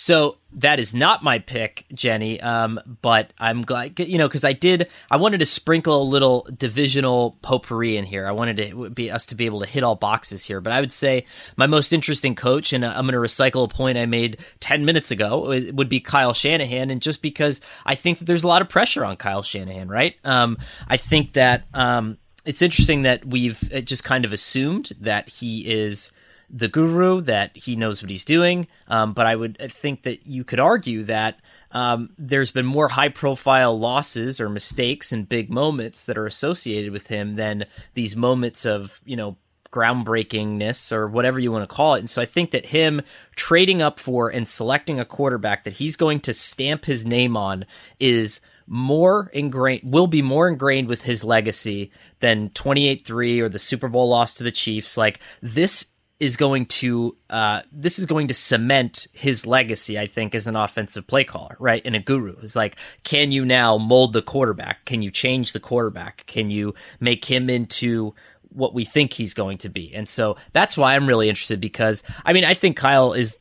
so 0.00 0.36
that 0.52 0.78
is 0.78 0.94
not 0.94 1.24
my 1.24 1.40
pick, 1.40 1.84
Jenny. 1.92 2.40
Um, 2.40 2.78
but 3.02 3.32
I'm 3.36 3.62
glad, 3.62 3.98
you 3.98 4.16
know, 4.16 4.28
because 4.28 4.44
I 4.44 4.52
did. 4.52 4.86
I 5.10 5.16
wanted 5.16 5.38
to 5.38 5.46
sprinkle 5.46 6.00
a 6.00 6.04
little 6.04 6.46
divisional 6.56 7.36
potpourri 7.42 7.96
in 7.96 8.04
here. 8.04 8.24
I 8.24 8.30
wanted 8.30 8.58
to 8.58 8.90
be 8.90 9.10
us 9.10 9.26
to 9.26 9.34
be 9.34 9.46
able 9.46 9.58
to 9.58 9.66
hit 9.66 9.82
all 9.82 9.96
boxes 9.96 10.44
here. 10.44 10.60
But 10.60 10.72
I 10.72 10.78
would 10.78 10.92
say 10.92 11.26
my 11.56 11.66
most 11.66 11.92
interesting 11.92 12.36
coach, 12.36 12.72
and 12.72 12.86
I'm 12.86 13.06
going 13.06 13.14
to 13.14 13.18
recycle 13.18 13.64
a 13.64 13.68
point 13.68 13.98
I 13.98 14.06
made 14.06 14.38
ten 14.60 14.84
minutes 14.84 15.10
ago, 15.10 15.48
would 15.72 15.88
be 15.88 15.98
Kyle 15.98 16.32
Shanahan. 16.32 16.90
And 16.90 17.02
just 17.02 17.20
because 17.20 17.60
I 17.84 17.96
think 17.96 18.20
that 18.20 18.26
there's 18.26 18.44
a 18.44 18.48
lot 18.48 18.62
of 18.62 18.68
pressure 18.68 19.04
on 19.04 19.16
Kyle 19.16 19.42
Shanahan, 19.42 19.88
right? 19.88 20.14
Um, 20.22 20.58
I 20.86 20.96
think 20.96 21.32
that 21.32 21.64
um, 21.74 22.18
it's 22.44 22.62
interesting 22.62 23.02
that 23.02 23.24
we've 23.24 23.60
uh, 23.74 23.80
just 23.80 24.04
kind 24.04 24.24
of 24.24 24.32
assumed 24.32 24.92
that 25.00 25.28
he 25.28 25.62
is 25.68 26.12
the 26.50 26.68
guru, 26.68 27.20
that 27.22 27.56
he 27.56 27.76
knows 27.76 28.02
what 28.02 28.10
he's 28.10 28.24
doing. 28.24 28.66
Um, 28.88 29.12
but 29.12 29.26
I 29.26 29.36
would 29.36 29.70
think 29.72 30.02
that 30.02 30.26
you 30.26 30.44
could 30.44 30.60
argue 30.60 31.04
that 31.04 31.40
um, 31.72 32.10
there's 32.18 32.50
been 32.50 32.66
more 32.66 32.88
high 32.88 33.10
profile 33.10 33.78
losses 33.78 34.40
or 34.40 34.48
mistakes 34.48 35.12
and 35.12 35.28
big 35.28 35.50
moments 35.50 36.04
that 36.04 36.16
are 36.16 36.26
associated 36.26 36.92
with 36.92 37.08
him 37.08 37.36
than 37.36 37.66
these 37.94 38.16
moments 38.16 38.64
of, 38.64 39.00
you 39.04 39.16
know, 39.16 39.36
groundbreakingness 39.70 40.92
or 40.92 41.08
whatever 41.08 41.38
you 41.38 41.52
want 41.52 41.68
to 41.68 41.74
call 41.74 41.94
it. 41.94 41.98
And 41.98 42.10
so 42.10 42.22
I 42.22 42.26
think 42.26 42.52
that 42.52 42.66
him 42.66 43.02
trading 43.36 43.82
up 43.82 44.00
for 44.00 44.30
and 44.30 44.48
selecting 44.48 44.98
a 44.98 45.04
quarterback 45.04 45.64
that 45.64 45.74
he's 45.74 45.96
going 45.96 46.20
to 46.20 46.32
stamp 46.32 46.86
his 46.86 47.04
name 47.04 47.36
on 47.36 47.66
is 48.00 48.40
more 48.66 49.30
ingrained 49.32 49.80
will 49.82 50.06
be 50.06 50.20
more 50.20 50.46
ingrained 50.46 50.88
with 50.88 51.02
his 51.02 51.24
legacy 51.24 51.90
than 52.20 52.50
28-3 52.50 53.40
or 53.40 53.48
the 53.48 53.58
Super 53.58 53.88
Bowl 53.88 54.08
loss 54.08 54.34
to 54.34 54.44
the 54.44 54.52
Chiefs. 54.52 54.96
Like 54.96 55.20
this 55.42 55.86
is 56.20 56.36
going 56.36 56.66
to 56.66 57.16
uh, 57.30 57.62
this 57.70 57.98
is 57.98 58.06
going 58.06 58.28
to 58.28 58.34
cement 58.34 59.06
his 59.12 59.46
legacy, 59.46 59.98
I 59.98 60.06
think, 60.06 60.34
as 60.34 60.46
an 60.46 60.56
offensive 60.56 61.06
play 61.06 61.24
caller, 61.24 61.56
right? 61.60 61.82
And 61.84 61.94
a 61.94 62.00
guru 62.00 62.36
is 62.40 62.56
like, 62.56 62.76
can 63.04 63.30
you 63.30 63.44
now 63.44 63.78
mold 63.78 64.12
the 64.12 64.22
quarterback? 64.22 64.84
Can 64.84 65.02
you 65.02 65.10
change 65.10 65.52
the 65.52 65.60
quarterback? 65.60 66.24
Can 66.26 66.50
you 66.50 66.74
make 66.98 67.24
him 67.24 67.48
into 67.48 68.14
what 68.50 68.74
we 68.74 68.84
think 68.84 69.12
he's 69.12 69.34
going 69.34 69.58
to 69.58 69.68
be? 69.68 69.94
And 69.94 70.08
so 70.08 70.36
that's 70.52 70.76
why 70.76 70.96
I'm 70.96 71.06
really 71.06 71.28
interested 71.28 71.60
because 71.60 72.02
I 72.24 72.32
mean, 72.32 72.44
I 72.44 72.54
think 72.54 72.76
Kyle 72.76 73.12
is 73.12 73.38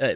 uh, 0.00 0.14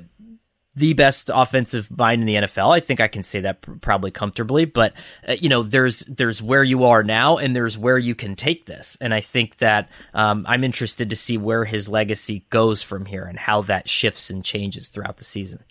the 0.77 0.93
best 0.93 1.31
offensive 1.33 1.89
mind 1.97 2.21
in 2.23 2.27
the 2.27 2.35
NFL. 2.35 2.75
I 2.77 2.81
think 2.81 3.01
I 3.01 3.07
can 3.09 3.23
say 3.23 3.41
that 3.41 3.61
pr- 3.61 3.73
probably 3.75 4.11
comfortably, 4.11 4.65
but 4.65 4.93
uh, 5.29 5.33
you 5.41 5.49
know, 5.49 5.63
there's 5.63 6.01
there's 6.01 6.43
where 6.43 6.65
you 6.65 6.85
are 6.85 7.03
now, 7.03 7.37
and 7.37 7.55
there's 7.55 7.79
where 7.79 7.99
you 7.99 8.15
can 8.15 8.35
take 8.35 8.67
this, 8.67 8.99
and 9.01 9.15
I 9.15 9.21
think 9.21 9.59
that 9.59 9.89
um, 10.15 10.45
I'm 10.49 10.65
interested 10.65 11.11
to 11.11 11.17
see 11.17 11.39
where 11.39 11.65
his 11.65 11.89
legacy 11.89 12.45
goes 12.51 12.83
from 12.83 13.07
here 13.07 13.25
and 13.25 13.39
how 13.39 13.63
that 13.63 13.89
shifts 13.89 14.31
and 14.31 14.45
changes 14.45 14.89
throughout 14.89 15.19
the 15.19 15.25
season. 15.25 15.63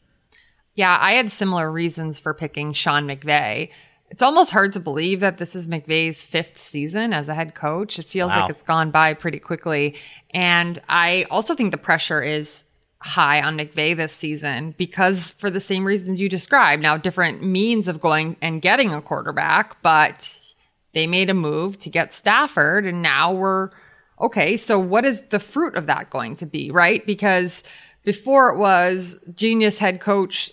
Yeah, 0.76 0.98
I 1.00 1.14
had 1.14 1.32
similar 1.32 1.72
reasons 1.72 2.18
for 2.20 2.34
picking 2.34 2.74
Sean 2.74 3.06
McVay. 3.06 3.70
It's 4.10 4.24
almost 4.24 4.52
hard 4.52 4.74
to 4.74 4.80
believe 4.80 5.20
that 5.22 5.38
this 5.38 5.56
is 5.56 5.68
McVay's 5.68 6.24
fifth 6.24 6.62
season 6.62 7.14
as 7.14 7.28
a 7.28 7.34
head 7.34 7.56
coach. 7.56 8.00
It 8.00 8.06
feels 8.06 8.30
Wow. 8.32 8.42
like 8.42 8.50
it's 8.52 8.62
gone 8.64 8.92
by 8.92 9.16
pretty 9.16 9.40
quickly. 9.40 9.96
And 10.34 10.80
I 10.88 11.26
also 11.32 11.56
think 11.56 11.72
the 11.72 11.78
pressure 11.80 12.22
is 12.22 12.64
high 13.04 13.42
on 13.42 13.58
McVay 13.58 13.96
this 13.96 14.14
season 14.14 14.74
because 14.78 15.32
for 15.34 15.50
the 15.50 15.60
same 15.60 15.84
reasons 15.86 16.22
you 16.22 16.30
described. 16.30 16.82
Now, 16.82 16.98
different 16.98 17.44
means 17.44 17.88
of 17.88 18.00
going 18.00 18.38
and 18.42 18.62
getting 18.62 18.92
a 18.92 19.02
quarterback, 19.02 19.82
but 19.82 20.40
they 20.94 21.06
made 21.06 21.30
a 21.30 21.34
move 21.34 21.78
to 21.80 21.90
get 21.90 22.14
Stafford, 22.14 22.86
and 22.86 23.02
now 23.02 23.34
we're 23.34 23.72
okay. 24.22 24.56
So, 24.56 24.80
what 24.80 25.06
is 25.06 25.22
the 25.30 25.40
fruit 25.40 25.76
of 25.76 25.88
that 25.88 26.10
going 26.10 26.38
to 26.38 26.46
be, 26.46 26.72
right? 26.72 27.06
Because 27.06 27.62
before 28.04 28.54
it 28.54 28.58
was 28.58 29.18
genius 29.34 29.80
head 29.80 30.00
coach 30.00 30.52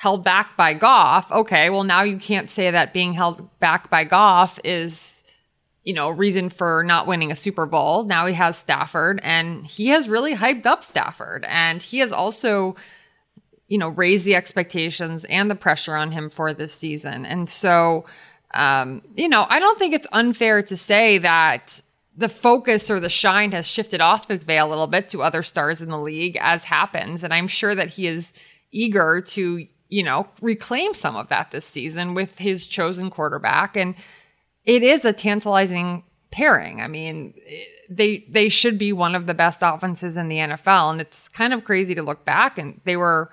held 0.00 0.24
back 0.24 0.56
by 0.56 0.72
Goff. 0.72 1.30
Okay, 1.30 1.68
well, 1.68 1.84
now 1.84 2.02
you 2.02 2.16
can't 2.18 2.48
say 2.48 2.70
that 2.70 2.94
being 2.94 3.12
held 3.12 3.58
back 3.60 3.90
by 3.90 4.02
Goff 4.02 4.58
is, 4.64 5.19
you 5.84 5.94
know, 5.94 6.10
reason 6.10 6.50
for 6.50 6.82
not 6.84 7.06
winning 7.06 7.32
a 7.32 7.36
Super 7.36 7.66
Bowl. 7.66 8.04
Now 8.04 8.26
he 8.26 8.34
has 8.34 8.56
Stafford, 8.56 9.20
and 9.22 9.66
he 9.66 9.88
has 9.88 10.08
really 10.08 10.34
hyped 10.34 10.66
up 10.66 10.82
Stafford, 10.82 11.44
and 11.48 11.82
he 11.82 11.98
has 11.98 12.12
also 12.12 12.76
you 13.70 13.78
know, 13.78 13.88
raised 13.88 14.24
the 14.24 14.34
expectations 14.34 15.24
and 15.26 15.48
the 15.48 15.54
pressure 15.54 15.94
on 15.94 16.10
him 16.10 16.28
for 16.28 16.52
this 16.52 16.74
season. 16.74 17.24
And 17.24 17.48
so, 17.48 18.04
um, 18.52 19.00
you 19.14 19.28
know, 19.28 19.46
I 19.48 19.60
don't 19.60 19.78
think 19.78 19.94
it's 19.94 20.08
unfair 20.10 20.60
to 20.64 20.76
say 20.76 21.18
that 21.18 21.80
the 22.16 22.28
focus 22.28 22.90
or 22.90 22.98
the 22.98 23.08
shine 23.08 23.52
has 23.52 23.66
shifted 23.66 24.00
off 24.00 24.26
McVay 24.26 24.60
a 24.60 24.66
little 24.66 24.88
bit 24.88 25.08
to 25.10 25.22
other 25.22 25.44
stars 25.44 25.80
in 25.80 25.88
the 25.88 25.98
league, 25.98 26.36
as 26.40 26.64
happens. 26.64 27.22
And 27.22 27.32
I'm 27.32 27.46
sure 27.46 27.76
that 27.76 27.90
he 27.90 28.08
is 28.08 28.32
eager 28.72 29.22
to, 29.28 29.66
you 29.88 30.02
know, 30.02 30.26
reclaim 30.40 30.92
some 30.92 31.14
of 31.14 31.28
that 31.28 31.52
this 31.52 31.64
season 31.64 32.12
with 32.12 32.38
his 32.38 32.66
chosen 32.66 33.08
quarterback. 33.08 33.76
And 33.76 33.94
it 34.64 34.82
is 34.82 35.04
a 35.04 35.12
tantalizing 35.12 36.04
pairing. 36.30 36.80
I 36.80 36.88
mean, 36.88 37.34
they 37.88 38.24
they 38.28 38.48
should 38.48 38.78
be 38.78 38.92
one 38.92 39.14
of 39.14 39.26
the 39.26 39.34
best 39.34 39.60
offenses 39.62 40.16
in 40.16 40.28
the 40.28 40.36
NFL, 40.36 40.92
and 40.92 41.00
it's 41.00 41.28
kind 41.28 41.52
of 41.52 41.64
crazy 41.64 41.94
to 41.94 42.02
look 42.02 42.24
back. 42.24 42.58
And 42.58 42.80
they 42.84 42.96
were 42.96 43.30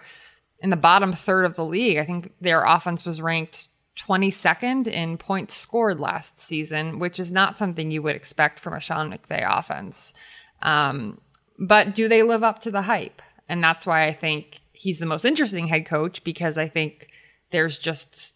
in 0.59 0.69
the 0.69 0.75
bottom 0.75 1.13
third 1.13 1.45
of 1.45 1.55
the 1.55 1.65
league. 1.65 1.97
I 1.97 2.05
think 2.05 2.33
their 2.41 2.63
offense 2.63 3.05
was 3.05 3.21
ranked 3.21 3.69
22nd 3.97 4.87
in 4.87 5.17
points 5.17 5.55
scored 5.55 5.99
last 5.99 6.39
season, 6.39 6.99
which 6.99 7.19
is 7.19 7.31
not 7.31 7.57
something 7.57 7.91
you 7.91 8.01
would 8.01 8.15
expect 8.15 8.59
from 8.59 8.73
a 8.73 8.79
Sean 8.79 9.11
McVay 9.11 9.45
offense. 9.47 10.13
Um, 10.61 11.19
but 11.59 11.95
do 11.95 12.07
they 12.07 12.23
live 12.23 12.43
up 12.43 12.59
to 12.61 12.71
the 12.71 12.83
hype? 12.83 13.21
And 13.49 13.63
that's 13.63 13.85
why 13.85 14.07
I 14.07 14.13
think 14.13 14.59
he's 14.73 14.99
the 14.99 15.05
most 15.05 15.25
interesting 15.25 15.67
head 15.67 15.85
coach 15.85 16.23
because 16.23 16.57
I 16.57 16.67
think 16.67 17.09
there's 17.51 17.77
just 17.77 18.35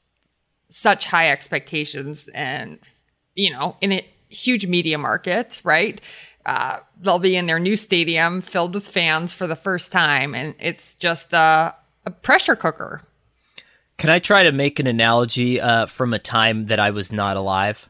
such 0.72 1.06
high 1.06 1.30
expectations 1.30 2.30
and, 2.34 2.80
you 3.36 3.52
know, 3.52 3.76
in 3.82 3.92
a 3.92 4.08
huge 4.30 4.66
media 4.66 4.98
market, 4.98 5.62
right? 5.64 6.02
Uh, 6.46 6.80
they'll 7.00 7.20
be 7.20 7.36
in 7.36 7.46
their 7.46 7.60
new 7.60 7.76
stadium 7.76 8.42
filled 8.42 8.74
with 8.74 8.88
fans 8.88 9.34
for 9.34 9.46
the 9.48 9.56
first 9.56 9.92
time. 9.92 10.34
And 10.34 10.56
it's 10.60 10.96
just 10.96 11.34
a, 11.34 11.76
a 12.06 12.12
pressure 12.12 12.56
cooker. 12.56 13.02
Can 13.98 14.10
I 14.10 14.20
try 14.20 14.44
to 14.44 14.52
make 14.52 14.80
an 14.80 14.88
analogy 14.88 15.62
uh, 15.62 15.86
from 15.86 16.14
a 16.14 16.20
time 16.20 16.68
that 16.68 16.80
I 16.80 16.90
was 16.90 17.12
not 17.12 17.38
alive? 17.38 17.88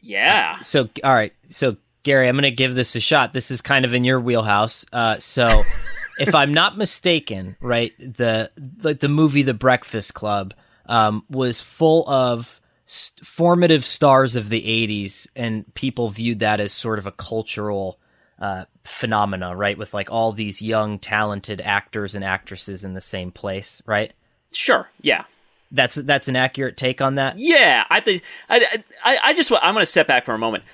Yeah. 0.00 0.60
So, 0.60 0.88
all 1.04 1.14
right. 1.14 1.32
So, 1.50 1.76
Gary, 2.02 2.28
I'm 2.28 2.34
going 2.34 2.42
to 2.42 2.50
give 2.50 2.74
this 2.74 2.96
a 2.96 3.00
shot. 3.00 3.32
This 3.32 3.50
is 3.50 3.60
kind 3.60 3.84
of 3.84 3.92
in 3.92 4.02
your 4.02 4.18
wheelhouse. 4.18 4.84
Uh, 4.92 5.18
so, 5.18 5.62
if 6.18 6.34
I'm 6.34 6.52
not 6.52 6.78
mistaken, 6.78 7.56
right, 7.60 7.92
the 7.98 8.50
like 8.82 9.00
the 9.00 9.08
movie 9.08 9.42
The 9.42 9.54
Breakfast 9.54 10.14
Club 10.14 10.54
um, 10.90 11.24
was 11.30 11.62
full 11.62 12.06
of 12.08 12.60
st- 12.84 13.26
formative 13.26 13.86
stars 13.86 14.36
of 14.36 14.50
the 14.50 14.60
'80s, 14.60 15.28
and 15.34 15.72
people 15.74 16.10
viewed 16.10 16.40
that 16.40 16.60
as 16.60 16.72
sort 16.72 16.98
of 16.98 17.06
a 17.06 17.12
cultural 17.12 17.98
uh, 18.38 18.64
phenomena, 18.84 19.54
right? 19.54 19.78
With 19.78 19.94
like 19.94 20.10
all 20.10 20.32
these 20.32 20.60
young, 20.60 20.98
talented 20.98 21.60
actors 21.60 22.14
and 22.14 22.24
actresses 22.24 22.84
in 22.84 22.94
the 22.94 23.00
same 23.00 23.30
place, 23.30 23.80
right? 23.86 24.12
Sure. 24.52 24.88
Yeah. 25.00 25.24
That's 25.72 25.94
that's 25.94 26.26
an 26.26 26.34
accurate 26.34 26.76
take 26.76 27.00
on 27.00 27.14
that. 27.14 27.38
Yeah, 27.38 27.84
I 27.88 28.00
think 28.00 28.24
I, 28.48 28.82
I, 29.04 29.18
I 29.22 29.34
just 29.34 29.52
I'm 29.52 29.74
going 29.74 29.82
to 29.82 29.86
step 29.86 30.08
back 30.08 30.24
for 30.24 30.34
a 30.34 30.38
moment. 30.38 30.64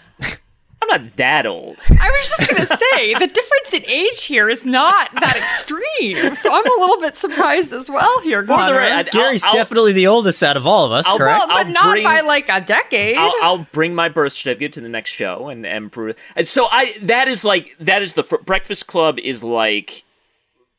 I'm 0.91 1.03
not 1.03 1.17
that 1.17 1.47
old. 1.47 1.77
I 1.91 2.11
was 2.11 2.29
just 2.29 2.51
going 2.51 2.67
to 2.67 2.77
say 2.77 3.15
the 3.19 3.27
difference 3.27 3.73
in 3.75 3.85
age 3.87 4.25
here 4.25 4.49
is 4.49 4.65
not 4.65 5.11
that 5.15 5.37
extreme. 5.37 6.35
So 6.37 6.53
I'm 6.55 6.67
a 6.67 6.81
little 6.81 7.01
bit 7.01 7.17
surprised 7.17 7.73
as 7.73 7.89
well 7.89 8.21
here, 8.23 8.43
For 8.43 8.47
the 8.49 8.55
Conor. 8.57 8.77
re- 8.79 8.91
I- 8.93 9.03
Gary's 9.05 9.45
I'll- 9.45 9.53
definitely 9.55 9.93
the 9.93 10.07
oldest 10.07 10.43
out 10.43 10.57
of 10.57 10.67
all 10.67 10.85
of 10.87 10.93
us, 10.93 11.07
I'll- 11.07 11.19
correct? 11.19 11.39
well, 11.41 11.49
but 11.49 11.67
I'll 11.67 11.73
not 11.73 11.91
bring- 11.93 12.05
by 12.05 12.21
like 12.21 12.49
a 12.49 12.61
decade. 12.61 13.17
I'll, 13.17 13.33
I'll 13.43 13.67
bring 13.73 13.95
my 13.95 14.09
birth 14.09 14.33
certificate 14.33 14.73
to 14.75 14.81
the 14.81 14.89
next 14.89 15.11
show 15.11 15.49
and 15.49 15.67
and 15.67 15.91
prove. 15.91 16.17
And 16.37 16.47
so 16.47 16.69
I 16.71 16.95
that 17.03 17.29
is 17.29 17.45
like 17.45 17.75
that 17.81 18.03
is 18.03 18.13
the 18.15 18.23
fr- 18.23 18.37
Breakfast 18.45 18.87
Club 18.87 19.19
is 19.19 19.43
like 19.43 20.05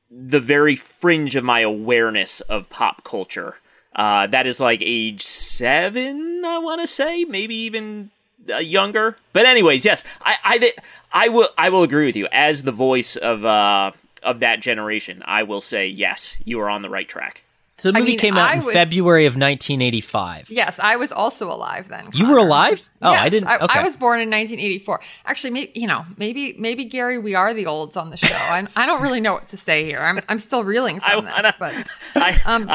the 0.09 0.39
very 0.39 0.75
fringe 0.75 1.35
of 1.35 1.43
my 1.43 1.59
awareness 1.59 2.39
of 2.41 2.69
pop 2.69 3.03
culture. 3.03 3.55
Uh, 3.95 4.27
that 4.27 4.45
is 4.47 4.59
like 4.59 4.79
age 4.83 5.23
seven, 5.23 6.43
I 6.45 6.59
want 6.59 6.81
to 6.81 6.87
say, 6.87 7.25
maybe 7.25 7.55
even 7.55 8.11
uh, 8.49 8.57
younger. 8.57 9.17
But 9.33 9.45
anyways, 9.45 9.85
yes, 9.85 10.03
I 10.21 10.35
I 10.43 10.73
I 11.11 11.29
will 11.29 11.49
I 11.57 11.69
will 11.69 11.83
agree 11.83 12.05
with 12.05 12.15
you 12.15 12.27
as 12.31 12.63
the 12.63 12.71
voice 12.71 13.15
of 13.15 13.45
uh 13.45 13.91
of 14.23 14.39
that 14.39 14.59
generation. 14.61 15.23
I 15.25 15.43
will 15.43 15.61
say 15.61 15.87
yes, 15.87 16.37
you 16.43 16.59
are 16.59 16.69
on 16.69 16.81
the 16.81 16.89
right 16.89 17.07
track. 17.07 17.43
So 17.79 17.91
the 17.91 17.97
I 17.99 18.01
movie 18.01 18.13
mean, 18.13 18.19
came 18.19 18.37
out 18.37 18.49
I 18.49 18.53
in 18.55 18.65
was- 18.65 18.73
February 18.73 19.27
of 19.27 19.33
1985. 19.33 20.49
Yes, 20.49 20.79
I 20.79 20.95
was 20.95 21.11
also 21.11 21.47
alive 21.47 21.89
then. 21.89 22.09
You 22.11 22.27
were 22.27 22.37
alive? 22.39 22.89
Oh, 23.03 23.11
I 23.11 23.29
didn't- 23.29 23.47
I, 23.47 23.57
okay. 23.57 23.79
I 23.79 23.83
was 23.83 23.95
born 23.95 24.19
in 24.19 24.29
1984. 24.31 24.99
Actually, 25.27 25.51
maybe 25.51 25.71
you 25.75 25.85
know, 25.85 26.03
maybe 26.17 26.55
maybe 26.57 26.85
Gary, 26.85 27.19
we 27.19 27.35
are 27.35 27.53
the 27.53 27.67
olds 27.67 27.95
on 27.95 28.09
the 28.09 28.17
show. 28.17 28.33
I'm, 28.35 28.67
I 28.75 28.87
don't 28.87 29.03
really 29.03 29.21
know 29.21 29.33
what 29.33 29.47
to 29.49 29.57
say 29.57 29.85
here. 29.85 29.99
I'm 29.99 30.19
I'm 30.27 30.39
still 30.39 30.63
reeling 30.63 30.99
from 31.07 31.25
this, 31.25 31.53
but 31.59 31.75
um, 32.47 32.67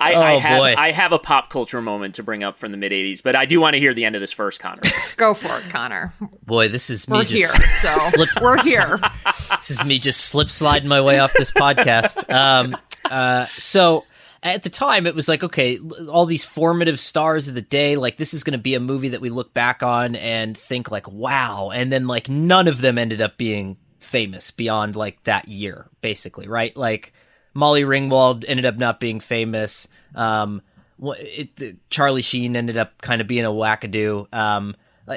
I, 0.00 0.14
Oh, 0.14 0.20
I 0.20 0.32
have 0.34 0.58
boy. 0.58 0.74
I 0.76 0.92
have 0.92 1.12
a 1.12 1.18
pop 1.18 1.50
culture 1.50 1.82
moment 1.82 2.16
to 2.16 2.22
bring 2.22 2.42
up 2.42 2.58
from 2.58 2.70
the 2.72 2.76
mid 2.76 2.92
'80s, 2.92 3.22
but 3.22 3.36
I 3.36 3.46
do 3.46 3.60
want 3.60 3.74
to 3.74 3.80
hear 3.80 3.92
the 3.94 4.04
end 4.04 4.16
of 4.16 4.20
this 4.20 4.32
first, 4.32 4.60
Conor. 4.60 4.82
go 5.16 5.34
for 5.34 5.58
it, 5.58 5.70
Conor. 5.70 6.12
Boy, 6.44 6.68
this 6.68 6.90
is 6.90 7.08
me 7.08 7.18
We're 7.18 7.24
just 7.24 7.56
here, 7.56 7.68
so 7.78 7.88
slip, 8.16 8.28
we're 8.40 8.62
here. 8.62 8.98
this 9.50 9.70
is 9.70 9.84
me 9.84 9.98
just 9.98 10.22
slip 10.22 10.50
sliding 10.50 10.88
my 10.88 11.00
way 11.00 11.18
off 11.18 11.32
this 11.34 11.50
podcast. 11.50 12.28
Um, 12.32 12.76
uh, 13.04 13.46
so 13.58 14.04
at 14.42 14.62
the 14.62 14.70
time, 14.70 15.06
it 15.06 15.14
was 15.14 15.28
like, 15.28 15.42
okay, 15.44 15.78
all 16.08 16.24
these 16.24 16.44
formative 16.44 16.98
stars 16.98 17.48
of 17.48 17.54
the 17.54 17.60
day, 17.60 17.96
like 17.96 18.16
this 18.16 18.32
is 18.32 18.42
going 18.42 18.52
to 18.52 18.58
be 18.58 18.74
a 18.74 18.80
movie 18.80 19.10
that 19.10 19.20
we 19.20 19.28
look 19.28 19.52
back 19.52 19.82
on 19.82 20.16
and 20.16 20.56
think 20.56 20.90
like, 20.90 21.10
wow, 21.10 21.70
and 21.70 21.92
then 21.92 22.06
like 22.06 22.28
none 22.28 22.68
of 22.68 22.80
them 22.80 22.96
ended 22.96 23.20
up 23.20 23.36
being 23.36 23.76
famous 23.98 24.50
beyond 24.50 24.96
like 24.96 25.22
that 25.24 25.48
year, 25.48 25.88
basically, 26.00 26.48
right? 26.48 26.74
Like 26.76 27.12
Molly 27.54 27.82
Ringwald 27.82 28.44
ended 28.46 28.66
up 28.66 28.76
not 28.76 29.00
being 29.00 29.20
famous. 29.20 29.88
Um, 30.14 30.62
it, 31.02 31.76
Charlie 31.90 32.22
Sheen 32.22 32.56
ended 32.56 32.76
up 32.76 33.00
kind 33.00 33.20
of 33.20 33.26
being 33.26 33.44
a 33.44 33.50
wackadoo. 33.50 34.32
Um, 34.32 34.76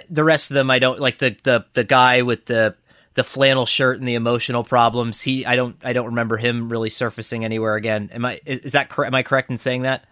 the 0.10 0.24
rest 0.24 0.50
of 0.50 0.56
them, 0.56 0.72
I 0.72 0.80
don't 0.80 1.00
like 1.00 1.20
the 1.20 1.36
the 1.44 1.66
the 1.74 1.84
guy 1.84 2.22
with 2.22 2.46
the 2.46 2.76
the 3.16 3.24
flannel 3.24 3.66
shirt 3.66 4.00
and 4.00 4.08
the 4.08 4.16
emotional 4.16 4.64
problems. 4.64 5.22
He, 5.22 5.46
I 5.46 5.56
don't, 5.56 5.78
I 5.84 5.94
don't 5.94 6.08
remember 6.08 6.38
him 6.38 6.70
really 6.70 6.90
surfacing 6.90 7.46
anywhere 7.46 7.76
again. 7.76 8.10
Am 8.12 8.26
I? 8.26 8.40
Is 8.46 8.74
that? 8.74 8.92
Am 8.98 9.14
I 9.14 9.24
correct 9.24 9.52
in 9.52 9.58
saying 9.58 9.84
that? 9.84 10.06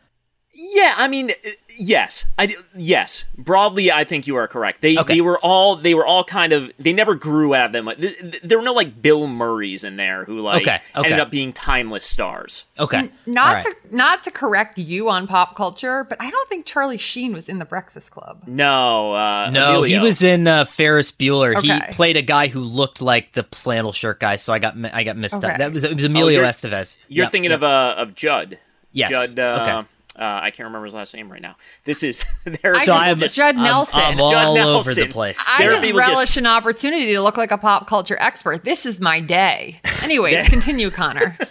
Yeah, 0.54 0.96
I 0.98 1.08
mean, 1.08 1.32
uh, 1.32 1.50
yes, 1.78 2.26
I 2.38 2.56
yes. 2.76 3.24
Broadly, 3.38 3.92
I 3.92 4.04
think 4.04 4.28
you 4.28 4.36
are 4.36 4.48
correct. 4.48 4.82
They 4.82 4.98
Okay. 4.98 5.16
they 5.16 5.22
were 5.22 5.40
all 5.40 5.76
they 5.78 5.94
were 5.94 6.06
all 6.06 6.24
kind 6.24 6.52
of 6.54 6.72
they 6.78 6.92
never 6.94 7.16
grew 7.16 7.56
out 7.56 7.68
of 7.68 7.72
them. 7.72 7.90
Th- 7.98 8.18
th- 8.20 8.42
There 8.44 8.58
were 8.58 8.64
no 8.64 8.74
like 8.74 9.02
Bill 9.02 9.28
Murrays 9.28 9.84
in 9.84 9.96
there 9.96 10.26
who 10.26 10.40
like 10.42 10.64
Okay, 10.64 10.80
okay. 10.96 11.06
ended 11.06 11.20
up 11.20 11.32
being 11.32 11.54
timeless 11.54 12.04
stars. 12.06 12.66
Okay, 12.78 13.10
Not 13.26 13.48
All 13.48 13.54
right. 13.56 13.64
to 13.90 13.96
not 13.96 14.24
to 14.26 14.32
correct 14.32 14.78
you 14.78 15.10
on 15.10 15.26
pop 15.28 15.56
culture, 15.56 16.04
but 16.08 16.18
I 16.22 16.30
don't 16.30 16.50
think 16.50 16.66
Charlie 16.66 16.98
Sheen 16.98 17.34
was 17.34 17.48
in 17.48 17.60
the 17.60 17.66
Breakfast 17.66 18.12
Club. 18.12 18.44
No, 18.46 19.14
uh, 19.14 19.50
No, 19.50 19.84
he 19.84 19.98
was 20.00 20.22
in 20.22 20.48
uh, 20.48 20.66
Ferris 20.66 21.12
Bueller. 21.12 21.56
Okay. 21.56 21.68
He 21.74 21.82
played 21.92 22.18
a 22.18 22.22
guy 22.22 22.48
who 22.48 22.60
looked 22.60 23.02
like 23.02 23.34
the 23.34 23.44
flannel 23.54 23.94
shirt 23.94 24.20
guy, 24.20 24.36
so 24.36 24.52
I 24.54 24.60
got 24.60 24.78
mi- 24.78 24.90
I 24.92 25.04
got 25.04 25.16
missed 25.18 25.36
Okay. 25.36 25.48
up. 25.54 25.58
That 25.60 25.72
was 25.74 25.84
it 25.86 25.96
was 25.96 26.04
Emilio 26.04 26.40
you're- 26.40 26.48
Estevez. 26.50 26.98
You're 27.08 27.24
Yep, 27.26 27.32
thinking 27.32 27.52
yep. 27.52 27.60
of 27.60 27.64
uh 27.64 27.96
of 27.98 28.16
Judd. 28.16 28.60
Yes, 28.94 29.12
Judd. 29.12 29.40
Uh, 29.40 29.60
okay. 29.80 29.88
Uh, 30.20 30.40
I 30.44 30.52
can't 30.52 30.68
remember 30.68 30.86
his 30.86 30.94
last 30.94 31.14
name 31.14 31.32
right 31.32 31.42
now. 31.42 31.56
This 31.86 32.04
is 32.04 32.26
there. 32.46 32.76
I 32.76 32.84
So 32.86 32.94
just- 33.16 33.40
I'm 33.40 33.44
Judd 33.46 33.56
I'm- 33.56 33.64
Nelson. 33.64 34.00
I'm, 34.00 34.18
Judd 34.18 34.34
all 34.34 34.58
over 34.58 34.94
the 34.94 35.08
place. 35.08 35.42
I 35.48 35.60
There 35.60 35.72
just 35.80 35.86
relish 35.94 36.16
just- 36.28 36.38
an 36.38 36.48
opportunity 36.48 37.14
to 37.14 37.22
look 37.22 37.38
like 37.38 37.52
a 37.52 37.58
pop 37.58 37.88
culture 37.88 38.18
expert. 38.20 38.64
This 38.66 38.86
is 38.86 39.00
my 39.00 39.20
day. 39.22 39.80
Anyways, 40.04 40.50
continue, 40.50 40.90
Conor. 40.90 41.38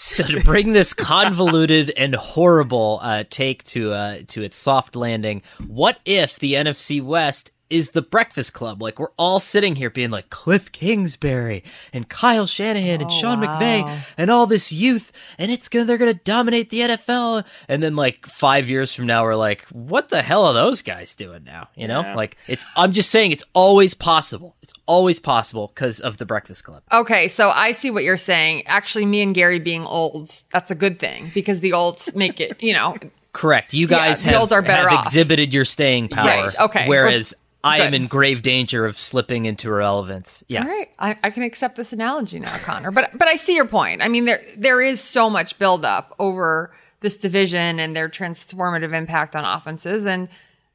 So 0.00 0.22
to 0.22 0.40
bring 0.44 0.74
this 0.74 0.94
convoluted 0.94 1.90
and 1.96 2.14
horrible 2.14 3.00
uh, 3.02 3.24
take 3.28 3.64
to 3.64 3.92
uh, 3.92 4.18
to 4.28 4.42
its 4.44 4.56
soft 4.56 4.94
landing, 4.94 5.42
what 5.66 5.98
if 6.04 6.38
the 6.38 6.52
NFC 6.54 7.02
West 7.02 7.50
is 7.70 7.90
the 7.90 8.02
Breakfast 8.02 8.54
Club. 8.54 8.80
Like 8.82 8.98
we're 8.98 9.10
all 9.16 9.40
sitting 9.40 9.76
here 9.76 9.90
being 9.90 10.10
like 10.10 10.30
Kliff 10.30 10.72
Kingsbury 10.72 11.62
and 11.92 12.08
Kyle 12.08 12.46
Shanahan 12.46 13.00
and 13.02 13.10
Oh, 13.10 13.20
Sean 13.20 13.40
wow. 13.40 13.58
McVay 13.58 14.00
and 14.16 14.30
all 14.30 14.46
this 14.46 14.72
youth, 14.72 15.12
and 15.38 15.50
it's 15.50 15.68
gonna 15.68 15.84
they're 15.84 15.98
gonna 15.98 16.14
dominate 16.14 16.70
the 16.70 16.80
NFL. 16.80 17.44
And 17.68 17.82
then 17.82 17.96
like 17.96 18.26
five 18.26 18.68
years 18.68 18.94
from 18.94 19.06
now, 19.06 19.22
we're 19.24 19.34
like, 19.36 19.64
what 19.70 20.08
the 20.08 20.22
hell 20.22 20.44
are 20.46 20.54
those 20.54 20.82
guys 20.82 21.14
doing 21.14 21.44
now? 21.44 21.68
You 21.74 21.88
know, 21.88 22.00
Yeah. 22.02 22.14
like 22.14 22.36
it's. 22.46 22.64
I'm 22.76 22.92
just 22.92 23.10
saying, 23.10 23.32
it's 23.32 23.44
always 23.54 23.94
possible. 23.94 24.56
It's 24.62 24.72
always 24.86 25.18
possible 25.18 25.70
because 25.74 26.00
of 26.00 26.16
the 26.18 26.26
Breakfast 26.26 26.64
Club. 26.64 26.82
Okay, 26.92 27.28
so 27.28 27.50
I 27.50 27.72
see 27.72 27.90
what 27.90 28.04
you're 28.04 28.16
saying. 28.16 28.66
Actually, 28.66 29.06
me 29.06 29.22
and 29.22 29.34
Gary 29.34 29.58
being 29.58 29.84
olds, 29.84 30.44
that's 30.52 30.70
a 30.70 30.74
good 30.74 30.98
thing 30.98 31.30
because 31.34 31.60
the 31.60 31.72
olds 31.72 32.14
make 32.14 32.40
it, 32.40 32.62
you 32.62 32.72
know. 32.72 32.96
Correct. 33.32 33.72
You 33.74 33.86
guys 33.86 34.22
the 34.22 34.30
have, 34.30 34.40
olds 34.40 34.52
are 34.52 34.62
better 34.62 34.88
have 34.88 35.00
off. 35.00 35.06
exhibited 35.06 35.52
your 35.52 35.64
staying 35.64 36.08
power. 36.08 36.26
Right, 36.26 36.60
okay. 36.60 36.88
Whereas 36.88 37.34
I 37.64 37.78
am 37.78 37.94
in 37.94 38.06
grave 38.06 38.42
danger 38.42 38.86
of 38.86 38.98
slipping 38.98 39.46
into 39.46 39.68
irrelevance. 39.68 40.44
Yes. 40.48 40.70
All 40.70 40.76
right, 40.76 40.88
I, 40.98 41.18
I 41.24 41.30
can 41.30 41.42
accept 41.42 41.76
this 41.76 41.92
analogy 41.92 42.38
now, 42.38 42.56
Conor. 42.58 42.90
But 42.90 43.10
but 43.18 43.28
I 43.28 43.36
see 43.36 43.54
your 43.54 43.66
point. 43.66 44.02
I 44.02 44.08
mean, 44.08 44.24
there 44.24 44.40
there 44.56 44.80
is 44.80 45.00
so 45.00 45.28
much 45.28 45.58
buildup 45.58 46.14
over 46.18 46.72
this 47.00 47.16
division 47.16 47.78
and 47.78 47.94
their 47.94 48.08
transformative 48.08 48.94
impact 48.94 49.34
on 49.34 49.44
offenses, 49.44 50.06
and 50.06 50.28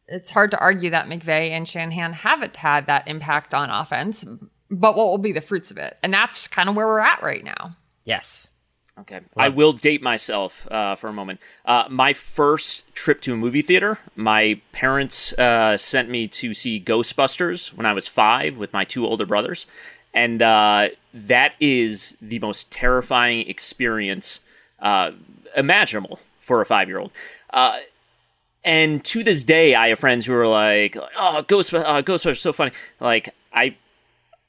it's 0.08 0.30
hard 0.30 0.52
to 0.52 0.60
argue 0.60 0.90
that 0.90 1.08
McVay 1.08 1.52
and 1.52 1.68
Shanahan 1.68 2.14
haven't 2.14 2.56
had 2.56 2.88
that 2.88 3.08
impact 3.08 3.54
on 3.54 3.70
offense. 3.70 4.26
But 4.70 4.96
what 4.98 5.06
will 5.06 5.18
be 5.20 5.34
the 5.34 5.42
fruits 5.42 5.72
of 5.72 5.78
it? 5.78 5.98
And 6.04 6.14
that's 6.14 6.48
kind 6.48 6.68
of 6.68 6.76
where 6.76 6.88
we're 6.88 7.00
at 7.00 7.22
right 7.22 7.44
now. 7.44 7.76
Yes. 8.06 8.50
Okay. 9.00 9.22
I 9.36 9.50
will 9.50 9.74
date 9.74 10.04
myself 10.04 10.68
uh, 10.72 10.96
for 10.96 11.08
a 11.08 11.14
moment. 11.14 11.40
Uh, 11.66 11.86
my 11.90 12.14
first 12.14 12.94
trip 12.94 13.22
to 13.22 13.34
a 13.34 13.36
movie 13.36 13.64
theater, 13.64 14.00
my 14.16 14.62
parents 14.72 15.34
uh, 15.34 15.78
sent 15.78 16.10
me 16.10 16.28
to 16.28 16.54
see 16.54 16.80
Ghostbusters 16.80 17.74
when 17.74 17.88
I 17.88 17.94
was 17.94 18.08
five 18.08 18.58
with 18.58 18.72
my 18.72 18.86
two 18.86 19.06
older 19.06 19.26
brothers. 19.26 19.66
And 20.14 20.44
uh, 20.44 20.90
that 21.14 21.56
is 21.60 22.16
the 22.22 22.38
most 22.38 22.72
terrifying 22.72 23.50
experience 23.50 24.42
uh, 24.80 25.12
imaginable 25.58 26.20
for 26.40 26.62
a 26.62 26.66
five 26.66 26.88
year 26.88 27.00
old. 27.00 27.12
Uh, 27.50 27.80
and 28.64 29.04
to 29.06 29.24
this 29.24 29.44
day, 29.44 29.76
I 29.76 29.90
have 29.90 30.00
friends 30.00 30.26
who 30.26 30.34
are 30.34 30.48
like, 30.48 30.96
"Oh, 31.18 31.42
Ghost, 31.42 31.74
uh, 31.74 32.02
Ghostbusters, 32.02 32.32
is 32.32 32.42
so 32.42 32.54
funny." 32.54 32.72
Like, 33.00 33.30
I, 33.52 33.76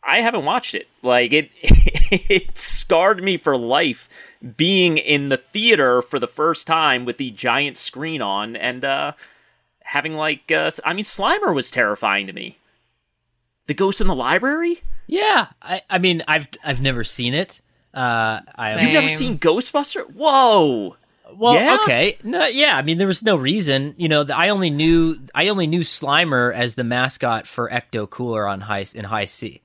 I 0.04 0.20
haven't 0.20 0.44
watched 0.44 0.74
it. 0.74 0.86
Like, 1.02 1.32
it, 1.32 1.50
it 1.62 2.56
scarred 2.56 3.24
me 3.24 3.36
for 3.36 3.56
life 3.56 4.08
being 4.56 4.98
in 4.98 5.28
the 5.30 5.36
theater 5.36 6.02
for 6.02 6.18
the 6.18 6.26
first 6.28 6.66
time 6.66 7.04
with 7.04 7.16
the 7.16 7.30
giant 7.30 7.76
screen 7.78 8.20
on 8.20 8.56
and 8.56 8.84
uh, 8.84 9.12
having 9.82 10.14
like, 10.14 10.50
uh, 10.52 10.70
I 10.84 10.92
mean, 10.92 11.04
Slimer 11.04 11.54
was 11.54 11.70
terrifying 11.70 12.26
to 12.26 12.32
me. 12.32 12.58
The 13.66 13.74
Ghost 13.74 14.00
in 14.00 14.06
the 14.06 14.14
Library. 14.14 14.82
Yeah. 15.06 15.48
I, 15.62 15.82
I 15.88 15.98
mean, 15.98 16.22
I've 16.28 16.48
I've 16.62 16.80
never 16.82 17.04
seen 17.04 17.32
it. 17.34 17.60
Uh, 17.94 18.40
I 18.56 18.80
You've 18.82 18.92
never 18.92 19.08
seen 19.08 19.38
Ghostbuster? 19.38 20.10
Whoa. 20.12 20.96
Well, 21.36 21.54
Yeah? 21.54 21.78
okay, 21.82 22.18
no, 22.22 22.46
yeah. 22.46 22.76
I 22.76 22.82
mean, 22.82 22.98
there 22.98 23.06
was 23.06 23.22
no 23.22 23.36
reason. 23.36 23.94
You 23.96 24.08
know, 24.08 24.26
I 24.34 24.50
only 24.50 24.68
knew 24.70 25.18
I 25.34 25.48
only 25.48 25.66
knew 25.66 25.80
Slimer 25.80 26.52
as 26.54 26.74
the 26.74 26.84
mascot 26.84 27.46
for 27.46 27.68
Ecto 27.70 28.08
Cooler 28.08 28.46
on 28.46 28.60
high 28.62 28.84
in 28.94 29.04
Hi-C. 29.04 29.62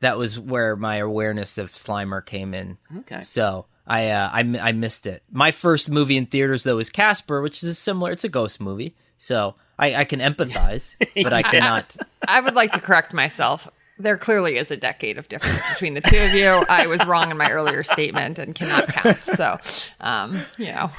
That 0.00 0.18
was 0.18 0.38
where 0.40 0.74
my 0.76 0.96
awareness 0.96 1.58
of 1.58 1.72
Slimer 1.72 2.24
came 2.24 2.54
in. 2.54 2.78
Okay. 2.98 3.20
So 3.22 3.66
I 3.90 4.10
uh, 4.10 4.30
I 4.32 4.40
I 4.68 4.70
missed 4.70 5.04
it. 5.08 5.24
My 5.32 5.50
first 5.50 5.90
movie 5.90 6.16
in 6.16 6.26
theaters 6.26 6.62
though 6.62 6.76
was 6.76 6.88
Casper, 6.90 7.42
which 7.42 7.64
is 7.64 7.70
a 7.70 7.74
similar. 7.74 8.12
It's 8.12 8.22
a 8.22 8.28
ghost 8.28 8.60
movie, 8.60 8.94
so 9.18 9.56
I, 9.80 9.96
I 9.96 10.04
can 10.04 10.20
empathize, 10.20 10.94
but 11.24 11.32
I 11.32 11.42
cannot. 11.42 11.96
I 12.28 12.40
would 12.40 12.54
like 12.54 12.70
to 12.72 12.80
correct 12.80 13.12
myself. 13.12 13.66
There 13.98 14.16
clearly 14.16 14.58
is 14.58 14.70
a 14.70 14.76
decade 14.76 15.18
of 15.18 15.28
difference 15.28 15.68
between 15.70 15.94
the 15.94 16.02
two 16.02 16.18
of 16.18 16.32
you. 16.32 16.64
I 16.70 16.86
was 16.86 17.04
wrong 17.04 17.32
in 17.32 17.36
my 17.36 17.50
earlier 17.50 17.82
statement 17.82 18.38
and 18.38 18.54
cannot 18.54 18.88
count. 18.88 19.24
So, 19.24 19.58
um, 20.00 20.40
you 20.56 20.66
know, 20.66 20.92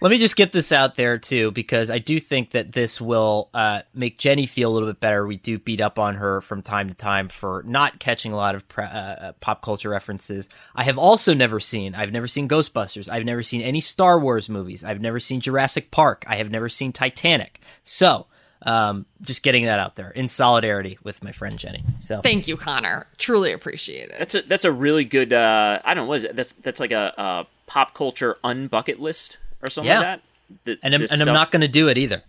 Let 0.00 0.10
me 0.10 0.18
just 0.18 0.36
get 0.36 0.52
this 0.52 0.72
out 0.72 0.96
there 0.96 1.16
too, 1.16 1.50
because 1.52 1.90
I 1.90 1.98
do 1.98 2.20
think 2.20 2.50
that 2.50 2.72
this 2.72 3.00
will 3.00 3.48
uh, 3.54 3.82
make 3.94 4.18
Jenny 4.18 4.44
feel 4.44 4.70
a 4.70 4.74
little 4.74 4.90
bit 4.90 5.00
better. 5.00 5.26
We 5.26 5.38
do 5.38 5.58
beat 5.58 5.80
up 5.80 5.98
on 5.98 6.16
her 6.16 6.42
from 6.42 6.60
time 6.60 6.88
to 6.88 6.94
time 6.94 7.30
for 7.30 7.62
not 7.66 7.98
catching 7.98 8.32
a 8.32 8.36
lot 8.36 8.54
of 8.54 8.68
pre- 8.68 8.84
uh, 8.84 9.32
pop 9.40 9.62
culture 9.62 9.88
references. 9.88 10.50
I 10.74 10.84
have 10.84 10.98
also 10.98 11.32
never 11.32 11.60
seen. 11.60 11.94
I've 11.94 12.12
never 12.12 12.28
seen 12.28 12.46
Ghostbusters. 12.46 13.08
I've 13.08 13.24
never 13.24 13.42
seen 13.42 13.62
any 13.62 13.80
Star 13.80 14.20
Wars 14.20 14.50
movies. 14.50 14.84
I've 14.84 15.00
never 15.00 15.18
seen 15.18 15.40
Jurassic 15.40 15.90
Park. 15.90 16.24
I 16.26 16.36
have 16.36 16.50
never 16.50 16.68
seen 16.68 16.92
Titanic. 16.92 17.60
So, 17.84 18.26
um, 18.62 19.06
just 19.22 19.42
getting 19.42 19.64
that 19.64 19.78
out 19.78 19.96
there 19.96 20.10
in 20.10 20.28
solidarity 20.28 20.98
with 21.04 21.22
my 21.22 21.32
friend 21.32 21.58
Jenny. 21.58 21.84
So 22.00 22.20
thank 22.20 22.46
you, 22.48 22.58
Connor. 22.58 23.06
Truly 23.16 23.52
appreciate 23.52 24.10
it. 24.10 24.16
That's 24.18 24.34
a 24.34 24.42
that's 24.42 24.64
a 24.66 24.72
really 24.72 25.04
good. 25.04 25.32
Uh, 25.32 25.80
I 25.82 25.94
don't 25.94 26.04
know. 26.04 26.08
What 26.08 26.16
is 26.18 26.24
it? 26.24 26.36
That's 26.36 26.52
that's 26.52 26.80
like 26.80 26.92
a, 26.92 27.14
a 27.16 27.46
pop 27.66 27.94
culture 27.94 28.36
unbucket 28.44 28.98
list 28.98 29.38
or 29.62 29.68
something 29.70 29.90
Yeah. 29.90 29.98
like 29.98 30.06
that. 30.06 30.22
Th- 30.64 30.78
and 30.82 30.94
I'm, 30.94 31.00
this 31.00 31.12
and 31.12 31.20
I'm 31.22 31.34
not 31.34 31.50
going 31.50 31.62
to 31.62 31.68
do 31.68 31.88
it 31.88 31.98
either. 31.98 32.22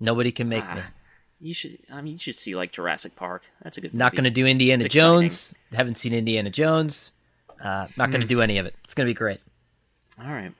Nobody 0.00 0.30
can 0.30 0.48
make 0.48 0.64
me. 0.64 0.80
Ah, 0.80 0.90
You 1.40 1.52
should. 1.54 1.78
I 1.92 2.00
mean, 2.02 2.12
you 2.14 2.18
should 2.18 2.34
see 2.36 2.54
like 2.54 2.70
Jurassic 2.72 3.16
Park. 3.16 3.42
That's 3.62 3.76
a 3.78 3.80
good. 3.80 3.94
Not 3.94 4.12
going 4.12 4.24
to 4.24 4.30
do 4.30 4.46
Indiana 4.46 4.84
It's 4.84 4.94
exciting. 4.94 5.20
Jones. 5.22 5.54
Haven't 5.72 5.98
seen 5.98 6.12
Indiana 6.12 6.50
Jones. 6.50 7.10
Uh, 7.62 7.88
not 7.96 8.10
going 8.10 8.20
to 8.20 8.26
Hmm. 8.26 8.28
do 8.28 8.40
any 8.42 8.58
of 8.58 8.66
it. 8.66 8.74
It's 8.84 8.94
going 8.94 9.06
to 9.06 9.10
be 9.10 9.16
great. 9.16 9.40
All 10.20 10.30
right. 10.30 10.52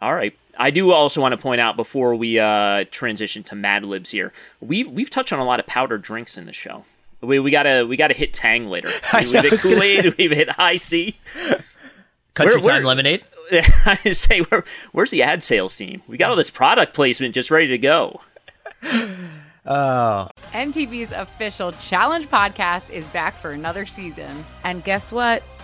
All 0.00 0.14
right. 0.14 0.34
I 0.58 0.70
do 0.70 0.92
also 0.92 1.20
want 1.20 1.32
to 1.32 1.36
point 1.38 1.60
out 1.60 1.76
before 1.76 2.14
we 2.14 2.38
uh, 2.38 2.84
transition 2.90 3.42
to 3.44 3.54
Mad 3.54 3.84
Libs 3.84 4.10
here, 4.12 4.32
we've 4.60 4.88
we've 4.88 5.10
touched 5.10 5.32
on 5.32 5.40
a 5.40 5.44
lot 5.44 5.60
of 5.60 5.66
powdered 5.66 6.00
drinks 6.02 6.38
in 6.38 6.46
the 6.46 6.52
show. 6.52 6.84
We 7.20 7.38
we 7.40 7.50
gotta 7.50 7.84
we 7.86 7.96
gotta 7.96 8.14
hit 8.14 8.32
Tang 8.32 8.68
later. 8.68 8.88
I 9.12 9.24
We've 9.24 9.42
hit 9.42 9.60
Kool 9.60 9.82
Aid. 9.82 10.14
We've 10.16 10.30
hit 10.30 10.48
Hi-C. 10.50 11.16
Country 12.34 12.54
Where- 12.56 12.60
Time 12.62 12.64
where- 12.64 12.84
Lemonade. 12.84 13.24
I 13.86 14.10
say, 14.12 14.40
where, 14.40 14.64
where's 14.92 15.10
the 15.10 15.22
ad 15.22 15.42
sales 15.42 15.76
team? 15.76 16.02
We 16.06 16.16
got 16.16 16.30
all 16.30 16.36
this 16.36 16.50
product 16.50 16.94
placement 16.94 17.34
just 17.34 17.50
ready 17.50 17.68
to 17.68 17.78
go. 17.78 18.20
Oh. 19.66 20.28
MTV's 20.52 21.12
official 21.12 21.72
Challenge 21.72 22.28
podcast 22.28 22.90
is 22.90 23.06
back 23.08 23.34
for 23.34 23.52
another 23.52 23.86
season. 23.86 24.44
And 24.62 24.84
guess 24.84 25.10
what? 25.10 25.42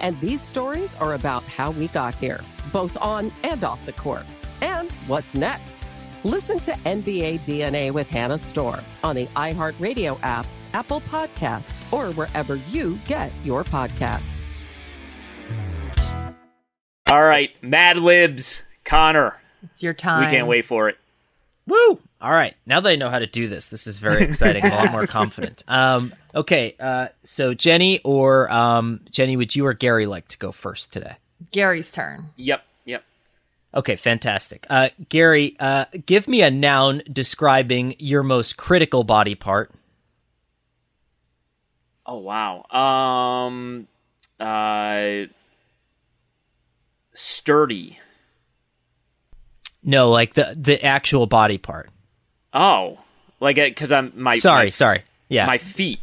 And 0.00 0.18
these 0.20 0.40
stories 0.40 0.94
are 0.96 1.14
about 1.14 1.42
how 1.44 1.70
we 1.72 1.88
got 1.88 2.14
here, 2.14 2.40
both 2.72 2.96
on 3.00 3.32
and 3.42 3.62
off 3.64 3.84
the 3.86 3.92
court. 3.92 4.24
And 4.60 4.90
what's 5.06 5.34
next? 5.34 5.78
Listen 6.24 6.58
to 6.60 6.72
NBA 6.72 7.40
DNA 7.40 7.90
with 7.92 8.08
Hannah 8.08 8.38
Storm 8.38 8.80
on 9.02 9.14
the 9.14 9.26
iHeartRadio 9.36 10.18
app, 10.22 10.46
Apple 10.72 11.00
Podcasts, 11.02 11.80
or 11.92 12.12
wherever 12.14 12.56
you 12.56 12.98
get 13.06 13.30
your 13.44 13.62
podcasts. 13.62 14.40
All 17.10 17.22
right, 17.22 17.50
Mad 17.62 17.98
Libs, 17.98 18.62
Conor. 18.84 19.38
It's 19.62 19.82
your 19.82 19.92
time. 19.94 20.24
We 20.24 20.30
can't 20.30 20.46
wait 20.46 20.64
for 20.64 20.88
it. 20.88 20.96
Woo! 21.66 22.00
All 22.20 22.32
right, 22.32 22.54
now 22.64 22.80
that 22.80 22.88
I 22.88 22.96
know 22.96 23.10
how 23.10 23.18
to 23.18 23.26
do 23.26 23.46
this, 23.48 23.68
this 23.68 23.86
is 23.86 23.98
very 23.98 24.24
exciting. 24.24 24.64
a 24.64 24.70
lot 24.70 24.92
more 24.92 25.06
confident. 25.06 25.62
Um, 25.68 26.14
okay, 26.34 26.76
uh, 26.78 27.08
so 27.22 27.54
Jenny 27.54 28.00
or 28.04 28.50
um, 28.50 29.00
Jenny, 29.10 29.36
would 29.36 29.54
you 29.54 29.66
or 29.66 29.74
Gary 29.74 30.06
like 30.06 30.28
to 30.28 30.38
go 30.38 30.52
first 30.52 30.92
today? 30.92 31.16
Gary's 31.50 31.90
turn. 31.92 32.30
Yep, 32.36 32.64
yep. 32.84 33.04
Okay, 33.74 33.96
fantastic. 33.96 34.66
Uh, 34.70 34.88
Gary, 35.08 35.56
uh, 35.58 35.86
give 36.06 36.28
me 36.28 36.42
a 36.42 36.50
noun 36.50 37.02
describing 37.10 37.96
your 37.98 38.22
most 38.22 38.56
critical 38.56 39.04
body 39.04 39.34
part. 39.34 39.72
Oh 42.06 42.18
wow. 42.18 42.64
Um, 42.70 43.88
uh, 44.38 45.24
sturdy. 47.14 47.98
No, 49.82 50.10
like 50.10 50.34
the 50.34 50.54
the 50.56 50.82
actual 50.84 51.26
body 51.26 51.58
part. 51.58 51.90
Oh, 52.52 52.98
like 53.40 53.56
because 53.56 53.92
I'm 53.92 54.12
my 54.14 54.36
sorry, 54.36 54.66
my, 54.66 54.70
sorry. 54.70 55.02
Yeah, 55.28 55.46
my 55.46 55.58
feet. 55.58 56.00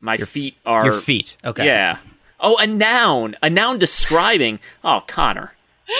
My 0.00 0.14
your, 0.14 0.26
feet 0.26 0.56
are 0.64 0.84
your 0.84 1.00
feet. 1.00 1.36
Okay. 1.44 1.66
Yeah. 1.66 1.98
Oh, 2.40 2.56
a 2.56 2.66
noun. 2.66 3.36
A 3.42 3.50
noun 3.50 3.78
describing. 3.78 4.60
Oh, 4.84 5.02
Conor, 5.06 5.54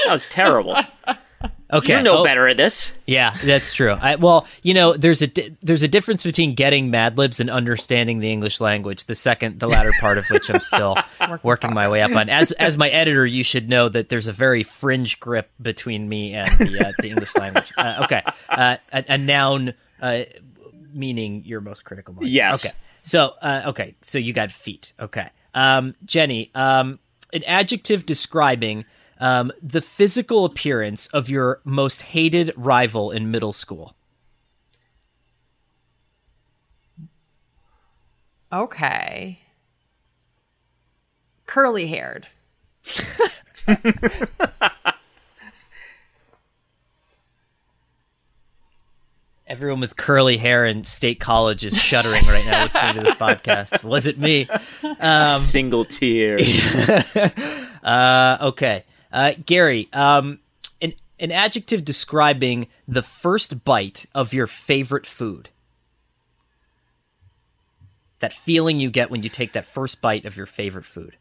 that 0.04 0.12
was 0.12 0.26
terrible. 0.26 0.76
Okay, 1.70 1.92
you're 1.92 2.02
no 2.02 2.18
oh, 2.18 2.24
better 2.24 2.48
at 2.48 2.56
this. 2.56 2.94
Yeah, 3.06 3.36
that's 3.44 3.74
true. 3.74 3.92
I, 3.92 4.16
well, 4.16 4.46
you 4.62 4.72
know, 4.72 4.96
there's 4.96 5.20
a 5.20 5.26
di- 5.26 5.54
there's 5.62 5.82
a 5.82 5.88
difference 5.88 6.22
between 6.22 6.54
getting 6.54 6.90
Mad 6.90 7.18
Libs 7.18 7.40
and 7.40 7.50
understanding 7.50 8.20
the 8.20 8.30
English 8.32 8.58
language. 8.58 9.04
The 9.04 9.14
second, 9.14 9.60
the 9.60 9.68
latter 9.68 9.92
part 10.00 10.16
of 10.16 10.24
which 10.30 10.48
I'm 10.48 10.60
still 10.60 10.96
working 11.42 11.74
my 11.74 11.86
way 11.88 12.00
up 12.00 12.16
on. 12.16 12.30
As 12.30 12.52
as 12.52 12.78
my 12.78 12.88
editor, 12.88 13.26
you 13.26 13.42
should 13.42 13.68
know 13.68 13.90
that 13.90 14.08
there's 14.08 14.28
a 14.28 14.32
very 14.32 14.62
fringe 14.62 15.20
grip 15.20 15.50
between 15.60 16.08
me 16.08 16.32
and 16.32 16.48
the 16.58 16.86
uh, 16.86 16.92
the 17.00 17.10
English 17.10 17.34
language. 17.36 17.70
Uh, 17.76 18.00
okay, 18.04 18.22
uh, 18.48 18.76
a, 18.90 19.04
a, 19.06 19.18
noun 19.18 19.74
uh, 20.00 20.20
meaning 20.94 21.44
your 21.44 21.60
most 21.60 21.84
critical. 21.84 22.14
Moment. 22.14 22.32
Yes. 22.32 22.64
Okay. 22.64 22.74
So 23.02 23.32
uh, 23.42 23.62
okay, 23.66 23.94
so 24.02 24.18
you 24.18 24.32
got 24.32 24.52
feet. 24.52 24.92
Okay, 25.00 25.28
um, 25.54 25.94
Jenny, 26.04 26.50
um, 26.54 26.98
an 27.32 27.44
adjective 27.44 28.06
describing 28.06 28.84
um, 29.20 29.52
the 29.62 29.80
physical 29.80 30.44
appearance 30.44 31.06
of 31.08 31.28
your 31.28 31.60
most 31.64 32.02
hated 32.02 32.52
rival 32.56 33.10
in 33.10 33.30
middle 33.30 33.52
school. 33.52 33.94
Okay. 38.52 39.40
Curly 41.46 41.86
haired. 41.86 42.28
Everyone 49.48 49.80
with 49.80 49.96
curly 49.96 50.36
hair 50.36 50.66
in 50.66 50.84
state 50.84 51.20
college 51.20 51.64
is 51.64 51.74
shuddering 51.74 52.26
right 52.26 52.44
now 52.44 52.64
listening 52.64 52.96
to 52.96 53.00
this 53.00 53.14
podcast. 53.18 53.82
Was 53.82 54.06
it 54.06 54.18
me? 54.18 54.46
Um, 55.00 55.38
Single 55.38 55.86
tear. 55.86 56.38
uh, 57.82 58.36
okay. 58.42 58.84
Uh, 59.10 59.32
Gary, 59.46 59.88
um, 59.94 60.40
an, 60.82 60.92
an 61.18 61.32
adjective 61.32 61.82
describing 61.82 62.66
the 62.86 63.00
first 63.00 63.64
bite 63.64 64.04
of 64.14 64.34
your 64.34 64.46
favorite 64.46 65.06
food. 65.06 65.48
That 68.20 68.34
feeling 68.34 68.80
you 68.80 68.90
get 68.90 69.10
when 69.10 69.22
you 69.22 69.30
take 69.30 69.54
that 69.54 69.64
first 69.64 70.02
bite 70.02 70.26
of 70.26 70.36
your 70.36 70.44
favorite 70.44 70.84
food. 70.84 71.16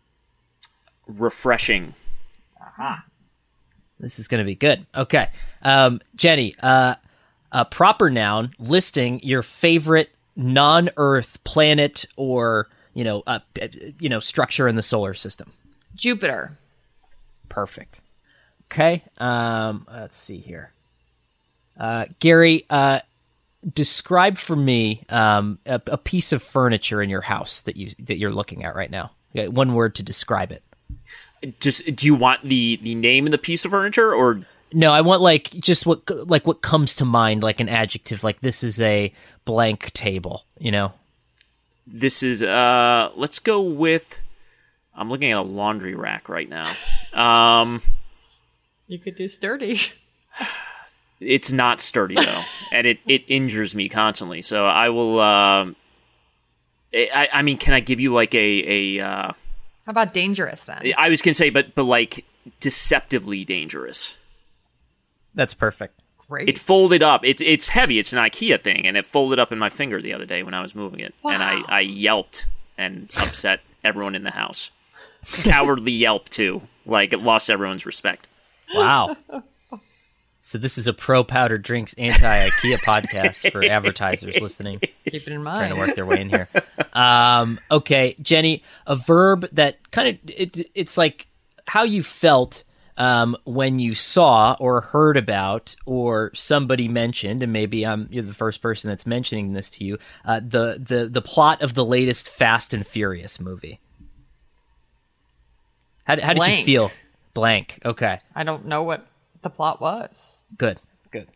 Refreshing. 1.08 1.96
Aha. 2.60 3.06
This 4.02 4.20
is 4.20 4.28
going 4.28 4.40
to 4.40 4.46
be 4.46 4.56
good. 4.56 4.86
Okay. 4.94 5.30
Um, 5.62 6.02
Jenny, 6.14 6.54
uh, 6.60 6.96
a 7.58 7.66
proper 7.66 8.12
noun 8.12 8.54
listing 8.60 9.20
your 9.24 9.42
favorite 9.42 10.12
non-Earth 10.36 11.44
planet 11.44 12.06
or, 12.16 12.68
you 12.94 13.04
know, 13.04 13.24
uh, 13.26 13.40
you 14.00 14.10
know, 14.10 14.20
structure 14.20 14.68
in 14.68 14.76
the 14.76 14.84
solar 14.84 15.16
system. 15.16 15.52
Jupiter. 15.96 16.56
Perfect. 17.50 18.00
Okay. 18.66 19.04
Um, 19.18 19.88
let's 19.92 20.16
see 20.16 20.38
here. 20.38 20.72
Uh, 21.80 22.06
Gary, 22.20 22.64
uh, 22.70 23.00
describe 23.74 24.38
for 24.38 24.56
me 24.56 25.04
um, 25.10 25.58
a, 25.66 25.82
a, 25.88 25.98
piece 25.98 26.32
of 26.32 26.44
furniture 26.44 27.02
in 27.02 27.10
your 27.10 27.22
house 27.22 27.62
that 27.62 27.76
you 27.76 27.94
that 28.00 28.18
you're 28.18 28.32
looking 28.32 28.64
at 28.66 28.76
right 28.76 28.90
now. 28.92 29.12
Okay, 29.36 29.48
one 29.48 29.74
word 29.74 29.96
to 29.96 30.04
describe 30.04 30.52
it. 30.52 30.64
Just 31.60 31.86
do 31.96 32.06
you 32.06 32.16
want 32.16 32.44
the 32.44 32.78
the 32.82 32.96
name 32.96 33.26
of 33.26 33.32
the 33.32 33.38
piece 33.38 33.66
of 33.66 33.72
furniture 33.72 34.14
or 34.14 34.42
No, 34.74 34.92
I 34.92 35.02
want 35.02 35.22
like 35.22 35.52
just 35.52 35.86
what 35.86 36.10
like 36.28 36.46
what 36.46 36.62
comes 36.62 36.96
to 36.98 37.06
mind, 37.06 37.44
like 37.44 37.60
an 37.60 37.70
adjective, 37.70 38.24
like 38.24 38.42
this 38.42 38.64
is 38.64 38.82
a 38.82 39.14
blank 39.46 39.92
table. 39.94 40.44
You 40.60 40.72
know, 40.72 40.94
this 41.86 42.22
is 42.22 42.44
uh 42.44 43.12
let's 43.16 43.40
go 43.40 43.62
with 43.62 44.20
I'm 44.96 45.10
looking 45.10 45.32
at 45.32 45.38
a 45.38 45.42
laundry 45.42 45.96
rack 45.96 46.28
right 46.28 46.50
now. 46.50 46.70
Um 47.14 47.82
You 48.88 49.00
could 49.00 49.16
do 49.16 49.28
sturdy. 49.28 49.80
it's 51.20 51.52
not 51.52 51.82
sturdy 51.82 52.16
though, 52.16 52.42
and 52.72 52.86
it 52.88 53.00
it 53.08 53.24
injures 53.28 53.74
me 53.74 53.90
constantly. 53.90 54.42
So 54.42 54.66
I 54.66 54.90
will. 54.90 55.20
Um, 55.20 55.76
I 56.94 57.30
I 57.34 57.42
mean, 57.42 57.58
can 57.58 57.74
I 57.74 57.80
give 57.80 58.00
you 58.00 58.14
like 58.14 58.34
a 58.34 58.38
a? 58.98 59.00
Uh, 59.00 59.28
How 59.32 59.36
about 59.90 60.14
dangerous 60.14 60.64
then? 60.64 60.94
I 60.98 61.10
was 61.10 61.22
gonna 61.22 61.34
say, 61.34 61.50
but 61.50 61.76
but 61.76 61.84
like 61.84 62.26
deceptively 62.60 63.46
dangerous. 63.46 64.18
That's 65.38 65.54
perfect. 65.54 66.02
Great. 66.28 66.50
It 66.50 66.60
folded 66.60 67.02
up. 67.02 67.22
It's 67.24 67.42
it's 67.42 67.70
heavy. 67.70 68.00
It's 68.00 68.12
an 68.12 68.20
IKEA 68.20 68.60
thing, 68.60 68.86
and 68.86 68.98
it 68.98 69.06
folded 69.06 69.40
up 69.40 69.54
in 69.54 69.58
my 69.58 69.70
finger 69.70 70.02
the 70.02 70.14
other 70.14 70.26
day 70.26 70.44
when 70.44 70.54
I 70.54 70.62
was 70.62 70.76
moving 70.76 71.00
it, 71.00 71.14
and 71.24 71.42
I 71.42 71.62
I 71.70 71.80
yelped 71.80 72.46
and 72.78 73.10
upset 73.18 73.62
everyone 73.84 74.16
in 74.16 74.24
the 74.24 74.32
house. 74.32 74.70
Cowardly 75.26 75.94
yelp 75.94 76.28
too. 76.28 76.64
Like 76.86 77.14
it 77.14 77.22
lost 77.22 77.50
everyone's 77.50 77.86
respect. 77.86 78.28
Wow. 78.74 79.16
So 80.40 80.58
this 80.58 80.78
is 80.78 80.88
a 80.88 80.94
pro 80.94 81.26
powdered 81.26 81.62
drinks 81.62 81.94
anti 81.98 82.50
IKEA 82.50 82.78
podcast 82.86 83.52
for 83.52 83.66
advertisers 83.66 84.40
listening. 84.40 84.80
Keep 84.80 84.94
it 85.06 85.28
in 85.28 85.44
mind. 85.44 85.72
Trying 85.72 85.76
to 85.76 85.88
work 85.88 85.96
their 85.96 86.06
way 86.06 86.22
in 86.22 86.30
here. 86.30 86.48
Um, 86.94 87.60
okay, 87.70 88.16
Jenny, 88.22 88.64
a 88.86 88.96
verb 88.96 89.50
that 89.52 89.78
kind 89.92 90.08
of 90.10 90.18
it, 90.30 90.70
it's 90.74 90.98
like 90.98 91.28
how 91.66 91.84
you 91.84 92.02
felt 92.02 92.64
um, 92.98 93.38
when 93.46 93.80
you 93.80 93.96
saw 93.96 94.58
or 94.60 94.82
heard 94.82 95.18
about 95.18 95.76
or 95.86 96.32
somebody 96.34 96.88
mentioned, 96.88 97.44
and 97.44 97.54
maybe 97.54 97.86
I'm 97.86 98.08
you're 98.12 98.24
the 98.24 98.34
first 98.34 98.62
person 98.62 98.90
that's 98.90 99.06
mentioning 99.06 99.54
this 99.54 99.70
to 99.72 99.86
you. 99.86 100.00
Uh, 100.26 100.40
the 100.40 100.84
the 100.84 101.08
the 101.08 101.22
plot 101.22 101.62
of 101.62 101.76
the 101.76 101.86
latest 101.86 102.30
Fast 102.30 102.74
and 102.74 102.86
Furious 102.86 103.40
movie. 103.40 103.80
How, 106.04 106.20
how 106.22 106.34
did 106.34 106.60
you 106.60 106.66
feel? 106.66 106.92
Blank. 107.34 107.80
Okay. 107.86 108.20
I 108.34 108.44
don't 108.44 108.66
know 108.66 108.84
what 108.84 109.06
the 109.42 109.50
plot 109.50 109.80
was. 109.80 110.38
Good. 110.58 110.80
Good. 111.12 111.28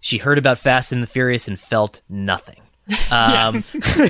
She 0.00 0.18
heard 0.18 0.38
about 0.38 0.58
Fast 0.58 0.92
and 0.92 1.02
the 1.02 1.06
Furious 1.06 1.46
and 1.46 1.60
felt 1.60 2.00
nothing. 2.08 2.60
Um, 3.10 3.62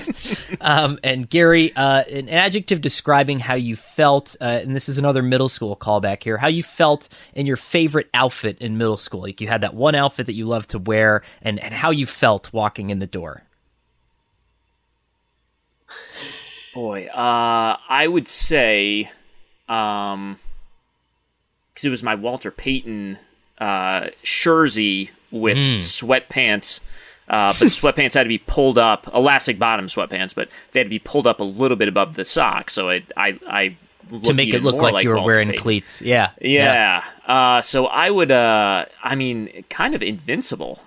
um, 0.60 0.98
and 1.02 1.28
Gary, 1.28 1.74
uh, 1.74 2.02
an 2.02 2.28
adjective 2.28 2.80
describing 2.80 3.38
how 3.40 3.54
you 3.54 3.74
felt, 3.76 4.36
uh, 4.40 4.44
and 4.44 4.74
this 4.74 4.88
is 4.88 4.98
another 4.98 5.22
middle 5.22 5.48
school 5.48 5.76
callback 5.76 6.22
here, 6.22 6.36
how 6.36 6.48
you 6.48 6.62
felt 6.62 7.08
in 7.34 7.46
your 7.46 7.56
favorite 7.56 8.08
outfit 8.14 8.58
in 8.60 8.78
middle 8.78 8.96
school. 8.96 9.20
Like 9.22 9.40
you 9.40 9.48
had 9.48 9.60
that 9.62 9.74
one 9.74 9.94
outfit 9.94 10.26
that 10.26 10.34
you 10.34 10.46
loved 10.46 10.70
to 10.70 10.78
wear, 10.78 11.22
and, 11.42 11.58
and 11.60 11.74
how 11.74 11.90
you 11.90 12.06
felt 12.06 12.52
walking 12.52 12.90
in 12.90 12.98
the 13.00 13.06
door. 13.06 13.42
Boy, 16.74 17.06
uh, 17.06 17.76
I 17.88 18.06
would 18.06 18.28
say, 18.28 19.10
um, 19.68 20.38
because 21.72 21.84
it 21.84 21.90
was 21.90 22.02
my 22.02 22.14
Walter 22.14 22.50
Payton 22.50 23.18
uh, 23.58 24.08
jersey 24.22 25.10
with 25.30 25.56
Mm. 25.56 25.76
sweatpants, 25.76 26.80
uh, 27.28 27.52
but 27.52 27.58
the 27.58 27.66
sweatpants 27.66 28.14
had 28.14 28.22
to 28.24 28.28
be 28.28 28.38
pulled 28.38 28.78
up, 28.78 29.12
elastic 29.14 29.58
bottom 29.58 29.86
sweatpants, 29.86 30.34
but 30.34 30.48
they 30.72 30.80
had 30.80 30.84
to 30.84 30.90
be 30.90 30.98
pulled 30.98 31.26
up 31.26 31.40
a 31.40 31.44
little 31.44 31.76
bit 31.76 31.88
above 31.88 32.14
the 32.14 32.24
sock, 32.24 32.70
so 32.70 32.88
it, 32.88 33.04
I, 33.16 33.38
I 33.46 33.76
to 34.24 34.32
make 34.32 34.54
it 34.54 34.62
look 34.62 34.76
more 34.80 34.90
like, 34.90 35.04
you 35.04 35.10
were 35.10 35.20
wearing 35.22 35.48
Payton. 35.48 35.62
cleats. 35.62 36.02
Yeah. 36.02 36.30
Yeah. 36.40 37.04
Uh, 37.26 37.60
so 37.60 37.86
I 37.86 38.10
would, 38.10 38.30
uh, 38.30 38.86
I 39.02 39.14
mean, 39.14 39.64
kind 39.68 39.94
of 39.94 40.02
invincible, 40.02 40.82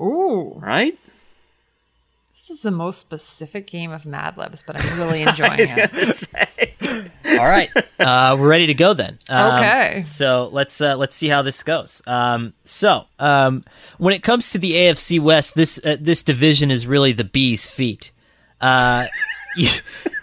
Ooh. 0.00 0.54
right? 0.56 0.98
This 2.48 2.56
is 2.56 2.62
the 2.62 2.70
most 2.70 2.98
specific 2.98 3.66
game 3.66 3.90
of 3.90 4.06
Mad 4.06 4.38
Libs, 4.38 4.64
but 4.66 4.80
I'm 4.80 4.98
really 4.98 5.20
enjoying 5.20 5.58
was 5.58 5.70
it. 5.76 6.06
say. 6.06 7.10
All 7.38 7.46
right, 7.46 7.68
uh, 8.00 8.38
we're 8.40 8.48
ready 8.48 8.68
to 8.68 8.74
go 8.74 8.94
then. 8.94 9.18
Um, 9.28 9.56
Okay. 9.56 10.04
So 10.06 10.48
let's 10.50 10.80
uh, 10.80 10.96
let's 10.96 11.14
see 11.14 11.28
how 11.28 11.42
this 11.42 11.62
goes. 11.62 12.00
Um, 12.06 12.54
so 12.64 13.04
um, 13.18 13.64
when 13.98 14.14
it 14.14 14.22
comes 14.22 14.50
to 14.52 14.58
the 14.58 14.72
AFC 14.72 15.20
West, 15.20 15.56
this 15.56 15.78
uh, 15.84 15.98
this 16.00 16.22
division 16.22 16.70
is 16.70 16.86
really 16.86 17.12
the 17.12 17.24
bee's 17.24 17.66
feet. 17.66 18.12
Uh, 18.62 19.08
you, 19.58 19.68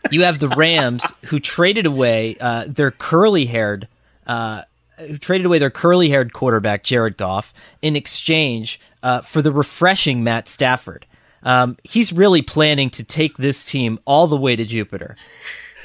you 0.10 0.24
have 0.24 0.40
the 0.40 0.50
Rams 0.50 1.04
who 1.26 1.40
traded 1.40 1.86
away 1.86 2.38
uh, 2.42 2.66
their 2.68 2.90
curly 2.90 3.46
haired. 3.46 3.88
Uh, 4.26 4.64
who 4.98 5.20
traded 5.20 5.46
away 5.46 5.60
their 5.60 5.70
curly 5.70 6.10
haired 6.10 6.34
quarterback 6.34 6.82
Jared 6.82 7.18
Goff 7.18 7.54
in 7.84 7.96
exchange 7.96 8.80
uh, 9.04 9.22
for 9.22 9.44
the 9.44 9.52
refreshing 9.52 10.24
Matt 10.24 10.50
Stafford. 10.50 11.06
Um, 11.46 11.78
he's 11.84 12.12
really 12.12 12.42
planning 12.42 12.90
to 12.92 13.04
take 13.04 13.38
this 13.38 13.64
team 13.64 14.00
all 14.04 14.28
the 14.28 14.36
way 14.36 14.56
to 14.56 14.66
Jupiter. 14.66 15.16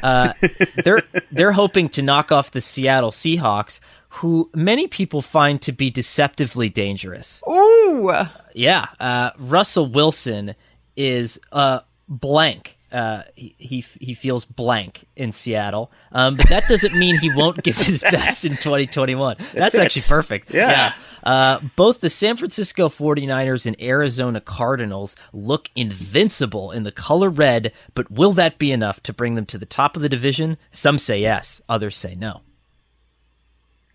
Uh, 0.02 0.32
they're 0.84 1.02
they're 1.30 1.52
hoping 1.52 1.88
to 1.90 2.02
knock 2.02 2.32
off 2.32 2.50
the 2.50 2.61
Seattle 2.61 3.12
Seahawks, 3.12 3.78
who 4.08 4.50
many 4.54 4.88
people 4.88 5.22
find 5.22 5.61
to 5.62 5.72
be 5.72 5.90
deceptively 5.90 6.68
dangerous. 6.68 7.42
Ooh. 7.48 8.12
Yeah, 8.54 8.86
uh, 8.98 9.30
Russell 9.38 9.86
Wilson 9.86 10.56
is 10.96 11.38
uh, 11.52 11.80
blank. 12.08 12.76
Uh, 12.93 13.22
he, 13.36 13.55
he 13.59 13.84
he 14.01 14.14
feels 14.14 14.45
blank 14.45 15.05
in 15.16 15.30
Seattle, 15.32 15.93
um, 16.12 16.34
but 16.36 16.49
that 16.49 16.66
doesn't 16.68 16.93
mean 16.99 17.18
he 17.18 17.32
won't 17.34 17.62
give 17.62 17.76
his 17.76 18.03
best 18.11 18.45
in 18.45 18.53
2021. 18.53 19.36
That's 19.55 19.74
actually 19.76 20.03
perfect. 20.09 20.53
Yeah. 20.53 20.93
Uh, 21.22 21.61
both 21.76 22.01
the 22.01 22.09
San 22.11 22.36
Francisco 22.36 22.88
49ers 22.88 23.66
and 23.66 23.80
Arizona 23.80 24.41
Cardinals 24.41 25.14
look 25.32 25.68
invincible 25.76 26.72
in 26.72 26.82
the 26.82 26.91
color 26.91 27.28
red, 27.28 27.72
but 27.95 28.11
will 28.11 28.32
that 28.32 28.59
be 28.59 28.72
enough 28.72 29.03
to 29.03 29.12
bring 29.12 29.34
them 29.34 29.45
to 29.47 29.59
the 29.59 29.66
top 29.66 29.95
of 29.97 30.03
the 30.03 30.09
division? 30.09 30.57
Some 30.70 30.99
say 30.99 31.20
yes, 31.20 31.61
others 31.68 31.97
say 31.97 32.14
no. 32.14 32.41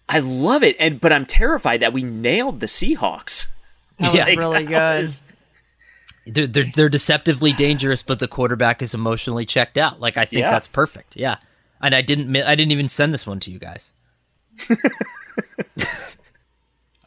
I 0.07 0.19
love 0.19 0.63
it, 0.63 0.75
and 0.79 1.01
but 1.01 1.11
I'm 1.11 1.25
terrified 1.25 1.79
that 1.81 1.93
we 1.93 2.03
nailed 2.03 2.59
the 2.59 2.67
Seahawks. 2.67 3.47
That 3.99 4.09
was 4.11 4.15
Yeah. 4.15 4.25
really 4.35 4.63
That 4.65 4.67
good. 4.95 5.01
was- 5.01 5.21
They're, 6.27 6.47
they're 6.47 6.65
they're 6.75 6.89
deceptively 6.89 7.53
dangerous, 7.53 8.01
but 8.03 8.19
the 8.19 8.27
quarterback 8.27 8.81
is 8.81 8.93
emotionally 8.93 9.45
checked 9.45 9.77
out. 9.77 9.99
Like 9.99 10.17
I 10.17 10.25
think 10.25 10.41
Yeah. 10.41 10.51
that's 10.51 10.67
perfect. 10.67 11.15
Yeah, 11.15 11.37
and 11.81 11.93
I 11.93 12.01
didn't 12.01 12.35
I 12.35 12.55
didn't 12.55 12.71
even 12.71 12.89
send 12.89 13.13
this 13.13 13.27
one 13.27 13.39
to 13.41 13.51
you 13.51 13.59
guys. 13.59 13.91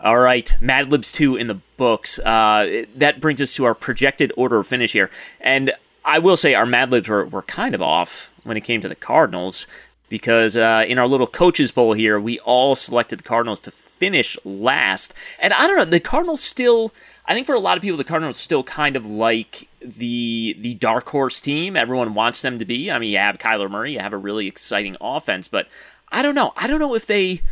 All 0.01 0.19
right, 0.19 0.55
Mad 0.61 0.93
Libs 0.93 1.11
2 1.11 1.35
in 1.37 1.49
the 1.49 1.59
books. 1.77 2.21
Uh, 2.21 2.85
that 2.95 3.21
brings 3.21 3.43
us 3.43 3.53
to 3.57 3.65
our 3.65 3.75
projected 3.75 4.33
order 4.37 4.59
of 4.61 4.67
finish 4.69 4.93
here. 4.93 5.11
And 5.41 5.73
I 6.05 6.21
will 6.21 6.37
say 6.37 6.55
our 6.55 6.67
Mad 6.67 6.93
Libs 6.93 7.09
were, 7.09 7.27
were 7.27 7.43
kind 7.43 7.75
of 7.75 7.83
off 7.83 8.33
when 8.45 8.57
it 8.57 8.61
came 8.61 8.81
to 8.83 8.89
the 8.89 8.95
Cardinals 8.95 9.67
because 10.09 10.57
uh, 10.57 10.85
in 10.87 10.99
our 10.99 11.09
little 11.09 11.27
coaches 11.27 11.73
bowl 11.73 11.95
here, 11.95 12.21
we 12.21 12.39
all 12.41 12.77
selected 12.77 13.19
the 13.19 13.23
Cardinals 13.25 13.59
to 13.63 13.73
finish 13.73 14.39
last. 14.45 15.15
And 15.41 15.53
I 15.53 15.67
don't 15.67 15.77
know, 15.77 15.85
the 15.85 15.99
Cardinals 16.01 16.43
still. 16.43 16.93
I 17.29 17.35
think 17.35 17.47
for 17.47 17.55
a 17.55 17.61
lot 17.61 17.77
of 17.77 17.83
people, 17.83 17.99
the 17.99 18.05
Cardinals 18.05 18.39
still 18.39 18.63
kind 18.63 18.97
of 18.97 19.05
like 19.07 19.69
the 19.83 20.57
the 20.59 20.75
dark 20.75 21.11
horse 21.11 21.43
team. 21.43 21.77
Everyone 21.77 22.15
wants 22.15 22.41
them 22.41 22.59
to 22.59 22.65
be. 22.65 22.91
I 22.91 22.99
mean, 22.99 23.13
you 23.13 23.19
have 23.19 23.37
Kyler 23.37 23.71
Murray, 23.71 23.93
you 23.93 23.99
have 23.99 24.15
a 24.15 24.19
really 24.19 24.47
exciting 24.47 24.97
offense, 24.99 25.47
but 25.47 25.69
I 26.11 26.23
don't 26.23 26.35
know. 26.35 26.55
I 26.57 26.67
don't 26.67 26.81
know 26.81 26.95
if 26.95 27.07
they. 27.07 27.43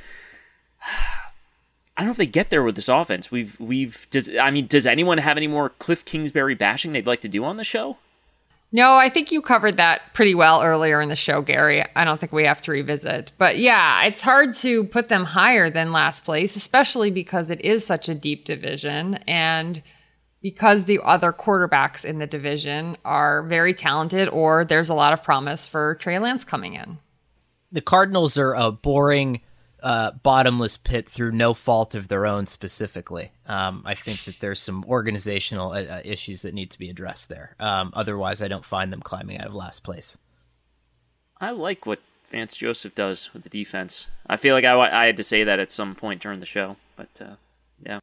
I 1.98 2.02
don't 2.02 2.06
know 2.06 2.12
if 2.12 2.16
they 2.16 2.26
get 2.26 2.50
there 2.50 2.62
with 2.62 2.74
this 2.74 2.88
offense. 2.88 3.30
We've 3.30 3.58
we've 3.60 4.06
does 4.10 4.30
I 4.34 4.50
mean 4.50 4.66
does 4.66 4.86
anyone 4.86 5.18
have 5.18 5.36
any 5.36 5.46
more 5.46 5.70
Kliff 5.70 6.04
Kingsbury 6.04 6.54
bashing 6.54 6.92
they'd 6.92 7.06
like 7.06 7.20
to 7.22 7.28
do 7.28 7.44
on 7.44 7.58
the 7.58 7.64
show? 7.64 7.98
No, 8.72 8.94
I 8.94 9.08
think 9.08 9.32
you 9.32 9.40
covered 9.40 9.76
that 9.76 10.02
pretty 10.12 10.34
well 10.34 10.62
earlier 10.62 11.00
in 11.00 11.08
the 11.08 11.16
show, 11.16 11.40
Gary. 11.40 11.84
I 11.94 12.04
don't 12.04 12.20
think 12.20 12.32
we 12.32 12.44
have 12.44 12.60
to 12.62 12.72
revisit. 12.72 13.32
But 13.38 13.58
yeah, 13.58 14.04
it's 14.04 14.20
hard 14.20 14.54
to 14.54 14.84
put 14.84 15.08
them 15.08 15.24
higher 15.24 15.70
than 15.70 15.92
last 15.92 16.24
place, 16.24 16.56
especially 16.56 17.10
because 17.10 17.48
it 17.48 17.60
is 17.62 17.86
such 17.86 18.08
a 18.08 18.14
deep 18.14 18.44
division 18.44 19.14
and 19.26 19.82
because 20.42 20.84
the 20.84 21.00
other 21.04 21.32
quarterbacks 21.32 22.04
in 22.04 22.18
the 22.18 22.26
division 22.26 22.96
are 23.04 23.42
very 23.44 23.72
talented 23.72 24.28
or 24.28 24.64
there's 24.64 24.88
a 24.88 24.94
lot 24.94 25.12
of 25.12 25.22
promise 25.22 25.66
for 25.66 25.94
Trey 25.96 26.18
Lance 26.18 26.44
coming 26.44 26.74
in. 26.74 26.98
The 27.72 27.80
Cardinals 27.80 28.38
are 28.38 28.54
a 28.54 28.70
boring, 28.70 29.40
uh, 29.82 30.12
bottomless 30.22 30.76
pit 30.76 31.08
through 31.08 31.32
no 31.32 31.54
fault 31.54 31.94
of 31.94 32.08
their 32.08 32.26
own. 32.26 32.46
Specifically, 32.46 33.32
um, 33.46 33.82
I 33.84 33.94
think 33.94 34.24
that 34.24 34.40
there's 34.40 34.60
some 34.60 34.84
organizational 34.84 35.72
uh, 35.72 35.82
uh, 35.82 36.00
issues 36.04 36.42
that 36.42 36.54
need 36.54 36.70
to 36.70 36.78
be 36.78 36.90
addressed 36.90 37.28
there. 37.28 37.54
Um, 37.58 37.92
otherwise, 37.94 38.42
I 38.42 38.48
don't 38.48 38.64
find 38.64 38.92
them 38.92 39.00
climbing 39.00 39.38
out 39.38 39.48
of 39.48 39.54
last 39.54 39.82
place. 39.82 40.18
I 41.40 41.50
like 41.50 41.86
what 41.86 42.00
Vance 42.30 42.56
Joseph 42.56 42.94
does 42.94 43.32
with 43.32 43.42
the 43.42 43.48
defense. 43.48 44.06
I 44.26 44.36
feel 44.36 44.54
like 44.54 44.64
I, 44.64 44.74
I 44.74 45.06
had 45.06 45.16
to 45.18 45.22
say 45.22 45.44
that 45.44 45.58
at 45.58 45.72
some 45.72 45.94
point 45.94 46.22
during 46.22 46.40
the 46.40 46.46
show, 46.46 46.76
but 46.96 47.20
uh, 47.20 47.34
yeah. 47.84 48.00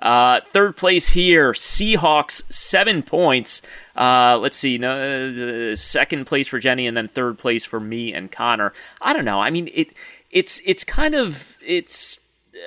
Uh, 0.00 0.40
third 0.46 0.76
place 0.76 1.08
here, 1.08 1.52
Seahawks, 1.52 2.44
seven 2.52 3.02
points. 3.02 3.62
Uh, 3.96 4.38
let's 4.40 4.56
see, 4.56 4.78
no, 4.78 5.72
uh, 5.72 5.74
second 5.74 6.26
place 6.26 6.46
for 6.46 6.60
Jenny, 6.60 6.86
and 6.86 6.96
then 6.96 7.08
third 7.08 7.36
place 7.36 7.64
for 7.64 7.80
me 7.80 8.14
and 8.14 8.30
Connor. 8.30 8.72
I 9.00 9.12
don't 9.12 9.24
know. 9.24 9.40
I 9.40 9.50
mean, 9.50 9.68
it 9.74 9.88
it's 10.30 10.60
it's 10.64 10.84
kind 10.84 11.14
of 11.14 11.56
it's 11.64 12.20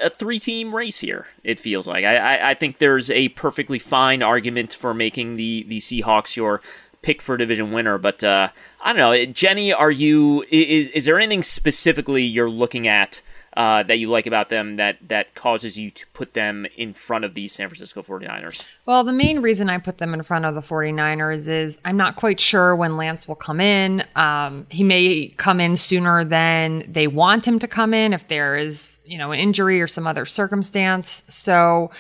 a 0.03 0.09
three 0.09 0.39
team 0.39 0.74
race 0.74 0.99
here. 0.99 1.28
It 1.43 1.59
feels 1.59 1.88
like 1.88 2.05
I, 2.05 2.16
I, 2.18 2.49
I 2.51 2.53
think 2.53 2.78
there's 2.78 3.12
a 3.12 3.30
perfectly 3.30 3.80
fine 3.80 4.24
argument 4.24 4.74
for 4.74 4.93
making 4.93 5.36
the 5.36 5.64
the 5.68 5.80
Seahawks 5.80 6.36
your 6.36 6.62
pick 7.01 7.22
for 7.22 7.38
division 7.38 7.72
winner, 7.72 7.97
but 7.97 8.24
uh, 8.24 8.49
I 8.82 8.93
don't 8.93 8.97
know, 8.97 9.26
Jenny. 9.32 9.74
Are 9.74 9.91
you 9.91 10.45
is 10.49 10.88
is 10.89 11.05
there 11.05 11.18
anything 11.18 11.43
specifically 11.43 12.24
you're 12.24 12.49
looking 12.49 12.88
at? 12.88 13.22
Uh, 13.58 13.84
that 13.84 13.99
you 13.99 14.10
like 14.10 14.26
about 14.26 14.49
them 14.49 14.78
that 14.78 14.97
that 15.10 15.36
causes 15.36 15.78
you 15.78 15.91
to 15.91 16.06
put 16.14 16.34
them 16.34 16.66
in 16.78 16.93
front 16.93 17.26
of 17.26 17.34
the 17.34 17.47
San 17.47 17.68
Francisco 17.68 18.02
49ers? 18.02 18.64
Well, 18.86 19.04
the 19.04 19.12
main 19.12 19.41
reason 19.41 19.70
I 19.70 19.78
put 19.78 19.97
them 19.97 20.14
in 20.14 20.24
front 20.24 20.45
of 20.45 20.56
the 20.56 20.62
49ers 20.62 21.47
is 21.47 21.80
I'm 21.84 21.97
not 21.97 22.16
quite 22.16 22.39
sure 22.39 22.76
when 22.76 22.95
Lance 22.95 23.28
will 23.28 23.36
come 23.36 23.60
in. 23.60 24.06
Um, 24.16 24.66
he 24.70 24.84
may 24.84 25.34
come 25.38 25.60
in 25.60 25.76
sooner 25.76 26.24
than 26.24 26.86
they 26.88 27.08
want 27.08 27.45
him 27.45 27.60
to 27.60 27.68
come 27.68 27.93
in 27.93 28.14
if 28.14 28.28
there 28.28 28.56
is, 28.56 28.99
you 29.06 29.18
know, 29.18 29.32
an 29.32 29.39
injury 29.39 29.82
or 29.82 29.88
some 29.88 30.08
other 30.08 30.26
circumstance. 30.26 31.22
So 31.28 31.91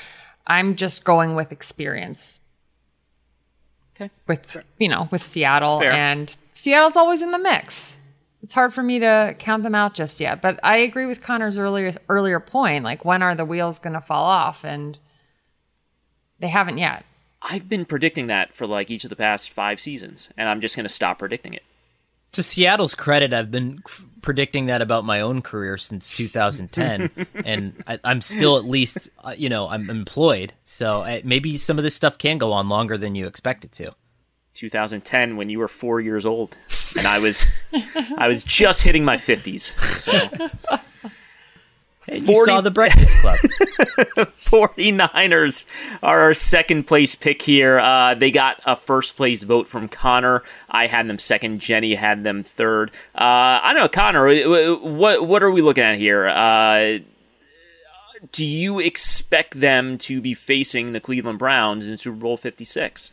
I'm 0.47 0.75
just 0.75 1.03
going 1.03 1.35
with 1.35 1.51
experience. 1.51 2.39
Okay. 3.95 4.09
With, 4.25 4.57
you 4.77 4.87
know, 4.87 5.09
with 5.11 5.21
Seattle 5.21 5.79
Fair. 5.79 5.91
and 5.91 6.33
Seattle's 6.53 6.95
always 6.95 7.21
in 7.21 7.31
the 7.31 7.37
mix 7.39 7.95
it's 8.43 8.53
hard 8.53 8.73
for 8.73 8.81
me 8.81 8.99
to 8.99 9.35
count 9.37 9.63
them 9.63 9.75
out 9.75 9.93
just 9.93 10.19
yet. 10.19 10.41
But 10.41 10.59
I 10.63 10.77
agree 10.77 11.05
with 11.05 11.21
Conor's 11.21 11.57
earlier 11.57 11.93
earlier 12.09 12.39
point. 12.39 12.83
Like, 12.83 13.05
when 13.05 13.21
are 13.21 13.35
the 13.35 13.45
wheels 13.45 13.79
going 13.79 13.93
to 13.93 14.01
fall 14.01 14.25
off? 14.25 14.63
And 14.63 14.97
they 16.39 16.47
haven't 16.47 16.77
yet. 16.77 17.05
I've 17.41 17.67
been 17.67 17.85
predicting 17.85 18.27
that 18.27 18.53
for 18.53 18.67
like 18.67 18.91
each 18.91 19.03
of 19.03 19.09
the 19.09 19.15
past 19.15 19.49
five 19.49 19.79
seasons, 19.79 20.29
and 20.37 20.47
I'm 20.47 20.61
just 20.61 20.75
going 20.75 20.85
to 20.85 20.89
stop 20.89 21.19
predicting 21.19 21.53
it. 21.53 21.63
To 22.33 22.43
Seattle's 22.43 22.95
credit, 22.95 23.33
I've 23.33 23.51
been 23.51 23.83
predicting 24.21 24.67
that 24.67 24.81
about 24.81 25.03
my 25.03 25.21
own 25.21 25.41
career 25.41 25.77
since 25.77 26.11
2010, 26.11 27.09
and 27.45 27.83
I, 27.87 27.99
am 28.03 28.21
still 28.21 28.57
at 28.57 28.65
least, 28.65 29.09
uh, 29.23 29.33
you 29.35 29.49
know, 29.49 29.67
I'm 29.67 29.89
employed. 29.89 30.53
So 30.63 31.01
I, 31.01 31.21
maybe 31.25 31.57
some 31.57 31.77
of 31.77 31.83
this 31.83 31.95
stuff 31.95 32.17
can 32.17 32.37
go 32.37 32.53
on 32.53 32.69
longer 32.69 32.97
than 32.97 33.15
you 33.15 33.27
expect 33.27 33.65
it 33.65 33.71
to. 33.73 33.93
2010 34.53 35.37
when 35.37 35.49
you 35.49 35.59
were 35.59 35.67
four 35.67 35.99
years 35.99 36.25
old, 36.25 36.55
and 36.97 37.07
I 37.07 37.19
was 37.19 37.45
I 38.17 38.27
was 38.27 38.43
just 38.43 38.83
hitting 38.83 39.05
my 39.05 39.17
50s. 39.17 39.71
So. 39.99 40.49
And 42.07 42.25
40, 42.25 42.31
you 42.31 42.45
saw 42.45 42.61
the 42.61 42.71
Breakfast 42.71 43.15
Club. 43.17 43.37
49ers 44.45 45.65
are 46.01 46.21
our 46.21 46.33
second 46.33 46.87
place 46.87 47.13
pick 47.13 47.43
here. 47.43 47.79
Uh, 47.79 48.15
they 48.15 48.31
got 48.31 48.59
a 48.65 48.75
first 48.75 49.15
place 49.15 49.43
vote 49.43 49.67
from 49.67 49.87
Conor. 49.87 50.43
I 50.67 50.87
had 50.87 51.07
them 51.07 51.19
second. 51.19 51.59
Jenny 51.59 51.93
had 51.93 52.23
them 52.23 52.43
third. 52.43 52.89
Uh, 53.13 53.61
I 53.61 53.71
don't 53.73 53.83
know, 53.83 53.87
Conor. 53.87 54.77
What 54.79 55.27
what 55.27 55.43
are 55.43 55.51
we 55.51 55.61
looking 55.61 55.83
at 55.83 55.97
here? 55.99 56.27
Uh, 56.27 56.99
do 58.31 58.45
you 58.45 58.79
expect 58.79 59.59
them 59.59 59.97
to 59.99 60.21
be 60.21 60.33
facing 60.33 60.93
the 60.93 60.99
Cleveland 60.99 61.39
Browns 61.39 61.87
in 61.87 61.97
Super 61.97 62.17
Bowl 62.17 62.37
56? 62.37 63.11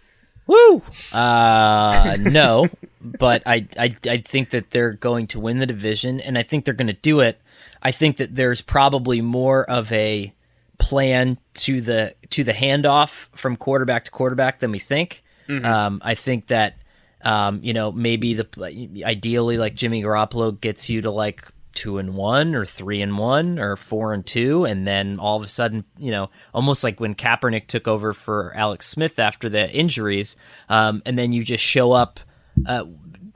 Woo! 0.48 0.82
Uh, 1.12 2.16
no, 2.20 2.66
but 3.00 3.42
I, 3.46 3.68
I, 3.78 3.94
I 4.08 4.16
think 4.16 4.50
that 4.50 4.70
they're 4.72 4.94
going 4.94 5.28
to 5.28 5.38
win 5.38 5.58
the 5.58 5.66
division, 5.66 6.20
and 6.20 6.36
I 6.36 6.42
think 6.42 6.64
they're 6.64 6.74
going 6.74 6.88
to 6.88 6.92
do 6.94 7.20
it. 7.20 7.40
I 7.80 7.92
think 7.92 8.16
that 8.16 8.34
there's 8.34 8.60
probably 8.60 9.20
more 9.20 9.68
of 9.70 9.92
a 9.92 10.34
plan 10.78 11.38
to 11.52 11.80
the 11.80 12.14
to 12.30 12.44
the 12.44 12.52
handoff 12.52 13.26
from 13.34 13.56
quarterback 13.56 14.04
to 14.06 14.10
quarterback 14.10 14.58
than 14.60 14.72
we 14.72 14.78
think. 14.78 15.22
Mm-hmm. 15.48 15.64
Um, 15.64 16.02
I 16.04 16.14
think 16.14 16.48
that 16.48 16.78
um, 17.22 17.60
you 17.62 17.74
know 17.74 17.92
maybe 17.92 18.34
the 18.34 19.02
ideally 19.04 19.58
like 19.58 19.74
Jimmy 19.74 20.02
Garoppolo 20.02 20.58
gets 20.58 20.88
you 20.88 21.02
to 21.02 21.10
like 21.10 21.46
two 21.78 21.98
and 21.98 22.14
one 22.14 22.56
or 22.56 22.66
three 22.66 23.00
and 23.02 23.16
one 23.16 23.60
or 23.60 23.76
four 23.76 24.12
and 24.12 24.26
two, 24.26 24.64
and 24.64 24.84
then 24.84 25.20
all 25.20 25.36
of 25.36 25.44
a 25.44 25.48
sudden, 25.48 25.84
you 25.96 26.10
know, 26.10 26.28
almost 26.52 26.82
like 26.82 26.98
when 26.98 27.14
Kaepernick 27.14 27.68
took 27.68 27.86
over 27.86 28.12
for 28.12 28.52
Alex 28.56 28.88
Smith 28.88 29.20
after 29.20 29.48
the 29.48 29.70
injuries, 29.70 30.34
um, 30.68 31.02
and 31.06 31.16
then 31.16 31.32
you 31.32 31.44
just 31.44 31.62
show 31.62 31.92
up, 31.92 32.18
uh, 32.66 32.82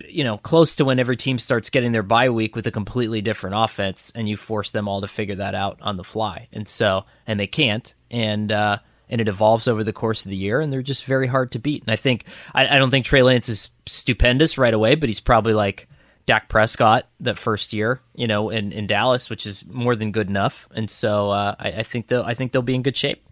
you 0.08 0.24
know, 0.24 0.38
close 0.38 0.74
to 0.74 0.84
when 0.84 0.98
every 0.98 1.16
team 1.16 1.38
starts 1.38 1.70
getting 1.70 1.92
their 1.92 2.02
bye 2.02 2.30
week 2.30 2.56
with 2.56 2.66
a 2.66 2.72
completely 2.72 3.20
different 3.20 3.54
offense, 3.56 4.10
and 4.16 4.28
you 4.28 4.36
force 4.36 4.72
them 4.72 4.88
all 4.88 5.02
to 5.02 5.08
figure 5.08 5.36
that 5.36 5.54
out 5.54 5.78
on 5.80 5.96
the 5.96 6.04
fly, 6.04 6.48
and 6.52 6.66
so 6.66 7.04
and 7.28 7.38
they 7.38 7.46
can't, 7.46 7.94
and 8.10 8.50
uh, 8.50 8.78
and 9.08 9.20
it 9.20 9.28
evolves 9.28 9.68
over 9.68 9.84
the 9.84 9.92
course 9.92 10.24
of 10.24 10.30
the 10.30 10.36
year, 10.36 10.60
and 10.60 10.72
they're 10.72 10.82
just 10.82 11.04
very 11.04 11.28
hard 11.28 11.52
to 11.52 11.60
beat. 11.60 11.84
And 11.84 11.92
I 11.92 11.96
think 11.96 12.24
I, 12.52 12.66
I 12.66 12.78
don't 12.78 12.90
think 12.90 13.06
Trey 13.06 13.22
Lance 13.22 13.48
is 13.48 13.70
stupendous 13.86 14.58
right 14.58 14.74
away, 14.74 14.96
but 14.96 15.08
he's 15.08 15.20
probably 15.20 15.54
like 15.54 15.86
Dak 16.26 16.48
Prescott 16.48 17.06
that 17.20 17.38
first 17.38 17.72
year, 17.72 18.00
you 18.14 18.26
know, 18.26 18.50
in, 18.50 18.72
in 18.72 18.86
Dallas, 18.86 19.28
which 19.28 19.46
is 19.46 19.64
more 19.66 19.96
than 19.96 20.12
good 20.12 20.28
enough. 20.28 20.68
And 20.74 20.90
so 20.90 21.30
uh, 21.30 21.56
I, 21.58 21.72
I 21.72 21.82
think 21.82 22.08
they'll 22.08 22.22
I 22.22 22.34
think 22.34 22.52
they'll 22.52 22.62
be 22.62 22.74
in 22.74 22.82
good 22.82 22.96
shape. 22.96 23.22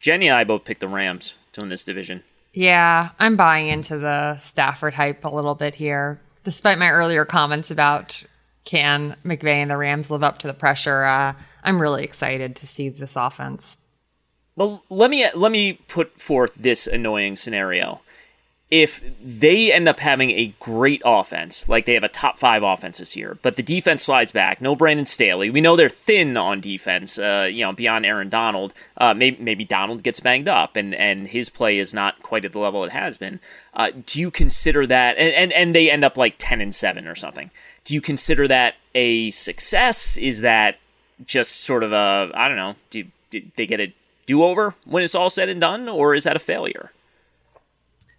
Jenny 0.00 0.26
and 0.28 0.36
I 0.36 0.44
both 0.44 0.64
picked 0.64 0.80
the 0.80 0.88
Rams 0.88 1.34
to 1.52 1.60
win 1.60 1.68
this 1.68 1.84
division. 1.84 2.24
Yeah, 2.52 3.10
I'm 3.18 3.36
buying 3.36 3.68
into 3.68 3.98
the 3.98 4.36
Stafford 4.38 4.94
hype 4.94 5.24
a 5.24 5.28
little 5.28 5.54
bit 5.54 5.76
here. 5.76 6.20
Despite 6.44 6.78
my 6.78 6.90
earlier 6.90 7.24
comments 7.24 7.70
about 7.70 8.24
can 8.64 9.16
McVay 9.24 9.54
and 9.54 9.70
the 9.70 9.76
Rams 9.76 10.10
live 10.10 10.24
up 10.24 10.38
to 10.38 10.48
the 10.48 10.54
pressure, 10.54 11.04
uh, 11.04 11.34
I'm 11.62 11.80
really 11.80 12.02
excited 12.02 12.56
to 12.56 12.66
see 12.66 12.88
this 12.88 13.16
offense. 13.16 13.78
Well, 14.56 14.84
let 14.90 15.10
me 15.10 15.26
let 15.34 15.52
me 15.52 15.74
put 15.74 16.20
forth 16.20 16.54
this 16.56 16.86
annoying 16.86 17.36
scenario 17.36 18.00
if 18.72 19.02
they 19.22 19.70
end 19.70 19.86
up 19.86 20.00
having 20.00 20.30
a 20.30 20.54
great 20.58 21.02
offense, 21.04 21.68
like 21.68 21.84
they 21.84 21.92
have 21.92 22.02
a 22.02 22.08
top 22.08 22.38
five 22.38 22.62
offense 22.62 22.96
this 22.96 23.14
year, 23.14 23.36
but 23.42 23.56
the 23.56 23.62
defense 23.62 24.02
slides 24.02 24.32
back, 24.32 24.62
no 24.62 24.74
Brandon 24.74 25.04
Staley. 25.04 25.50
We 25.50 25.60
know 25.60 25.76
they're 25.76 25.90
thin 25.90 26.38
on 26.38 26.62
defense, 26.62 27.18
uh, 27.18 27.50
you 27.52 27.62
know, 27.66 27.74
beyond 27.74 28.06
Aaron 28.06 28.30
Donald. 28.30 28.72
Uh, 28.96 29.12
maybe, 29.12 29.36
maybe 29.42 29.66
Donald 29.66 30.02
gets 30.02 30.20
banged 30.20 30.48
up 30.48 30.74
and, 30.74 30.94
and 30.94 31.28
his 31.28 31.50
play 31.50 31.78
is 31.78 31.92
not 31.92 32.22
quite 32.22 32.46
at 32.46 32.52
the 32.52 32.58
level 32.58 32.82
it 32.82 32.92
has 32.92 33.18
been. 33.18 33.40
Uh, 33.74 33.90
do 34.06 34.18
you 34.18 34.30
consider 34.30 34.86
that, 34.86 35.18
and, 35.18 35.34
and, 35.34 35.52
and 35.52 35.74
they 35.74 35.90
end 35.90 36.02
up 36.02 36.16
like 36.16 36.36
10 36.38 36.62
and 36.62 36.74
7 36.74 37.06
or 37.06 37.14
something? 37.14 37.50
Do 37.84 37.92
you 37.92 38.00
consider 38.00 38.48
that 38.48 38.76
a 38.94 39.28
success? 39.32 40.16
Is 40.16 40.40
that 40.40 40.78
just 41.26 41.60
sort 41.60 41.82
of 41.82 41.92
a, 41.92 42.30
I 42.32 42.48
don't 42.48 42.56
know, 42.56 42.76
do, 42.88 43.04
do 43.30 43.42
they 43.56 43.66
get 43.66 43.80
a 43.80 43.92
do 44.24 44.42
over 44.42 44.74
when 44.86 45.02
it's 45.02 45.14
all 45.14 45.28
said 45.28 45.50
and 45.50 45.60
done, 45.60 45.90
or 45.90 46.14
is 46.14 46.24
that 46.24 46.36
a 46.36 46.38
failure? 46.38 46.90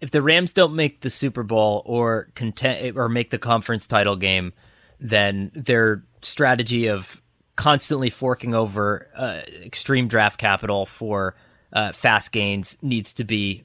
If 0.04 0.10
the 0.10 0.20
Rams 0.20 0.52
don't 0.52 0.74
make 0.76 1.00
the 1.00 1.08
Super 1.08 1.42
Bowl 1.42 1.82
or 1.86 2.28
content 2.34 2.94
or 2.94 3.08
make 3.08 3.30
the 3.30 3.38
conference 3.38 3.86
title 3.86 4.16
game, 4.16 4.52
then 5.00 5.50
their 5.54 6.04
strategy 6.20 6.88
of 6.88 7.22
constantly 7.56 8.10
forking 8.10 8.54
over 8.54 9.08
uh, 9.16 9.40
extreme 9.64 10.06
draft 10.06 10.38
capital 10.38 10.84
for 10.84 11.34
uh, 11.72 11.92
fast 11.92 12.32
gains 12.32 12.76
needs 12.82 13.14
to 13.14 13.24
be 13.24 13.64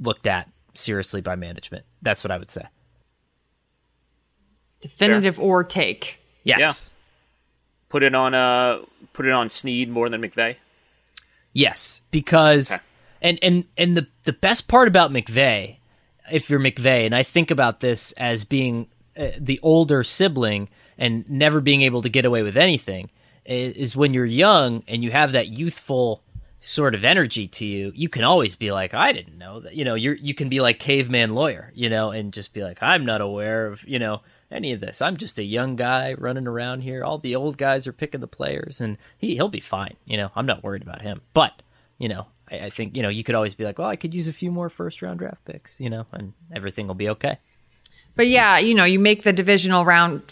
looked 0.00 0.26
at 0.26 0.48
seriously 0.72 1.20
by 1.20 1.36
management. 1.36 1.84
That's 2.00 2.24
what 2.24 2.30
I 2.30 2.38
would 2.38 2.50
say. 2.50 2.62
Definitive 4.80 5.36
Fair. 5.36 5.44
or 5.44 5.64
take. 5.64 6.18
Yes. 6.44 6.60
Yeah. 6.60 6.72
Put 7.90 8.02
it 8.02 8.14
on 8.14 8.34
uh 8.34 8.78
put 9.12 9.26
it 9.26 9.32
on 9.32 9.50
Snead 9.50 9.90
more 9.90 10.08
than 10.08 10.22
McVay. 10.22 10.56
Yes, 11.52 12.00
because 12.10 12.72
okay 12.72 12.80
and 13.24 13.38
and 13.42 13.64
and 13.76 13.96
the 13.96 14.06
the 14.22 14.32
best 14.32 14.68
part 14.68 14.86
about 14.86 15.10
McVay, 15.10 15.78
if 16.30 16.48
you're 16.48 16.60
McVay, 16.60 17.06
and 17.06 17.14
I 17.14 17.24
think 17.24 17.50
about 17.50 17.80
this 17.80 18.12
as 18.12 18.44
being 18.44 18.86
uh, 19.18 19.30
the 19.38 19.58
older 19.62 20.04
sibling 20.04 20.68
and 20.96 21.28
never 21.28 21.60
being 21.60 21.82
able 21.82 22.02
to 22.02 22.08
get 22.08 22.24
away 22.24 22.42
with 22.42 22.56
anything, 22.56 23.10
is 23.44 23.96
when 23.96 24.14
you're 24.14 24.26
young 24.26 24.84
and 24.86 25.02
you 25.02 25.10
have 25.10 25.32
that 25.32 25.48
youthful 25.48 26.22
sort 26.60 26.94
of 26.94 27.04
energy 27.04 27.46
to 27.46 27.66
you, 27.66 27.92
you 27.94 28.08
can 28.08 28.24
always 28.24 28.56
be 28.56 28.72
like, 28.72 28.94
I 28.94 29.12
didn't 29.12 29.36
know 29.36 29.60
that. 29.60 29.74
You 29.74 29.84
know, 29.84 29.94
you 29.94 30.12
you 30.20 30.34
can 30.34 30.50
be 30.50 30.60
like 30.60 30.78
caveman 30.78 31.34
lawyer, 31.34 31.72
you 31.74 31.88
know, 31.88 32.10
and 32.10 32.32
just 32.32 32.52
be 32.52 32.62
like, 32.62 32.82
I'm 32.82 33.06
not 33.06 33.22
aware 33.22 33.66
of, 33.66 33.82
you 33.88 33.98
know, 33.98 34.20
any 34.50 34.72
of 34.72 34.80
this. 34.80 35.00
I'm 35.00 35.16
just 35.16 35.38
a 35.38 35.44
young 35.44 35.76
guy 35.76 36.12
running 36.12 36.46
around 36.46 36.82
here. 36.82 37.02
All 37.02 37.18
the 37.18 37.34
old 37.34 37.56
guys 37.56 37.86
are 37.86 37.92
picking 37.92 38.20
the 38.20 38.26
players, 38.26 38.82
and 38.82 38.98
he 39.16 39.34
he'll 39.34 39.48
be 39.48 39.60
fine. 39.60 39.96
You 40.04 40.18
know, 40.18 40.30
I'm 40.36 40.46
not 40.46 40.62
worried 40.62 40.82
about 40.82 41.00
him. 41.00 41.22
But 41.32 41.62
you 41.98 42.08
know, 42.08 42.26
I, 42.54 42.66
I 42.66 42.70
think 42.70 42.96
you 42.96 43.02
know 43.02 43.08
you 43.08 43.24
could 43.24 43.34
always 43.34 43.54
be 43.54 43.64
like, 43.64 43.78
well, 43.78 43.88
I 43.88 43.96
could 43.96 44.14
use 44.14 44.28
a 44.28 44.32
few 44.32 44.50
more 44.50 44.68
first 44.68 45.02
round 45.02 45.18
draft 45.18 45.44
picks, 45.44 45.80
you 45.80 45.90
know, 45.90 46.06
and 46.12 46.32
everything 46.54 46.86
will 46.86 46.94
be 46.94 47.08
okay. 47.10 47.38
But 48.16 48.28
yeah, 48.28 48.58
you 48.58 48.74
know, 48.74 48.84
you 48.84 48.98
make 48.98 49.22
the 49.22 49.32
divisional 49.32 49.84
round 49.84 50.22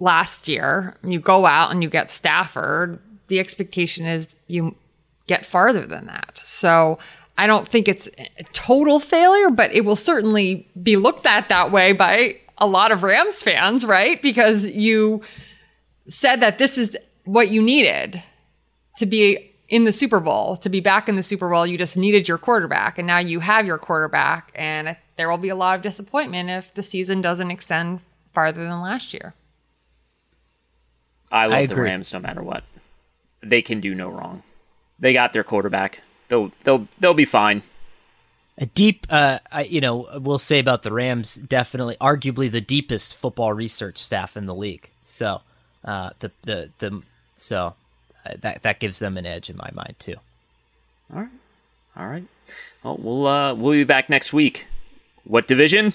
last 0.00 0.48
year, 0.48 0.96
you 1.04 1.20
go 1.20 1.46
out 1.46 1.70
and 1.70 1.82
you 1.82 1.90
get 1.90 2.10
Stafford. 2.10 3.00
The 3.26 3.38
expectation 3.38 4.06
is 4.06 4.28
you 4.46 4.74
get 5.26 5.44
farther 5.44 5.86
than 5.86 6.06
that. 6.06 6.38
So 6.38 6.98
I 7.36 7.46
don't 7.46 7.68
think 7.68 7.86
it's 7.86 8.08
a 8.16 8.44
total 8.52 8.98
failure, 9.00 9.50
but 9.50 9.72
it 9.72 9.84
will 9.84 9.96
certainly 9.96 10.68
be 10.82 10.96
looked 10.96 11.26
at 11.26 11.48
that 11.50 11.70
way 11.70 11.92
by 11.92 12.36
a 12.56 12.66
lot 12.66 12.90
of 12.90 13.02
Rams 13.02 13.42
fans, 13.42 13.84
right? 13.84 14.20
Because 14.20 14.66
you 14.66 15.22
said 16.08 16.40
that 16.40 16.58
this 16.58 16.78
is 16.78 16.96
what 17.24 17.50
you 17.50 17.60
needed 17.60 18.22
to 18.96 19.06
be 19.06 19.52
in 19.68 19.84
the 19.84 19.92
Super 19.92 20.20
Bowl. 20.20 20.56
To 20.58 20.68
be 20.68 20.80
back 20.80 21.08
in 21.08 21.16
the 21.16 21.22
Super 21.22 21.48
Bowl, 21.48 21.66
you 21.66 21.78
just 21.78 21.96
needed 21.96 22.28
your 22.28 22.38
quarterback, 22.38 22.98
and 22.98 23.06
now 23.06 23.18
you 23.18 23.40
have 23.40 23.66
your 23.66 23.78
quarterback, 23.78 24.52
and 24.54 24.96
there 25.16 25.30
will 25.30 25.38
be 25.38 25.50
a 25.50 25.56
lot 25.56 25.76
of 25.76 25.82
disappointment 25.82 26.50
if 26.50 26.74
the 26.74 26.82
season 26.82 27.20
doesn't 27.20 27.50
extend 27.50 28.00
farther 28.32 28.62
than 28.62 28.80
last 28.80 29.12
year. 29.12 29.34
I 31.30 31.46
love 31.46 31.58
I 31.58 31.66
the. 31.66 31.76
Rams 31.76 32.12
no 32.12 32.20
matter 32.20 32.42
what. 32.42 32.64
They 33.42 33.62
can 33.62 33.80
do 33.80 33.94
no 33.94 34.08
wrong. 34.08 34.42
They 34.98 35.12
got 35.12 35.32
their 35.32 35.44
quarterback. 35.44 36.02
They'll 36.28 36.50
they'll 36.64 36.88
they'll 36.98 37.14
be 37.14 37.24
fine. 37.24 37.62
A 38.60 38.66
deep, 38.66 39.06
uh, 39.08 39.38
I, 39.52 39.62
you 39.62 39.80
know, 39.80 40.08
we'll 40.20 40.38
say 40.38 40.58
about 40.58 40.82
the 40.82 40.92
Rams, 40.92 41.36
definitely, 41.36 41.96
arguably 42.00 42.50
the 42.50 42.60
deepest 42.60 43.14
football 43.14 43.52
research 43.52 43.98
staff 43.98 44.36
in 44.36 44.46
the 44.46 44.54
league. 44.54 44.90
So, 45.04 45.42
uh, 45.84 46.10
the 46.18 46.32
the 46.42 46.70
the 46.80 47.02
so 47.36 47.74
that 48.40 48.62
that 48.62 48.80
gives 48.80 48.98
them 48.98 49.16
an 49.16 49.26
edge 49.26 49.50
in 49.50 49.56
my 49.56 49.70
mind 49.72 49.96
too. 49.98 50.16
All 51.12 51.20
right, 51.20 51.28
all 51.96 52.06
right. 52.06 52.24
Well, 52.82 52.98
we'll 53.00 53.26
uh, 53.26 53.54
we'll 53.54 53.72
be 53.72 53.84
back 53.84 54.08
next 54.08 54.32
week. 54.32 54.66
What 55.24 55.46
division? 55.46 55.94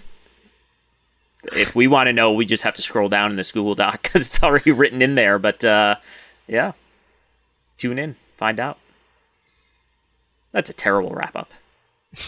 If 1.45 1.75
we 1.75 1.87
want 1.87 2.07
to 2.07 2.13
know, 2.13 2.31
we 2.31 2.45
just 2.45 2.63
have 2.63 2.75
to 2.75 2.81
scroll 2.81 3.09
down 3.09 3.31
in 3.31 3.37
this 3.37 3.51
Google 3.51 3.75
Doc 3.75 4.01
because 4.03 4.27
it's 4.27 4.41
already 4.43 4.71
written 4.71 5.01
in 5.01 5.15
there. 5.15 5.39
But 5.39 5.63
uh, 5.63 5.95
yeah, 6.47 6.73
tune 7.77 7.99
in, 7.99 8.15
find 8.37 8.59
out. 8.59 8.77
That's 10.51 10.69
a 10.69 10.73
terrible 10.73 11.11
wrap 11.11 11.35
up. 11.35 11.51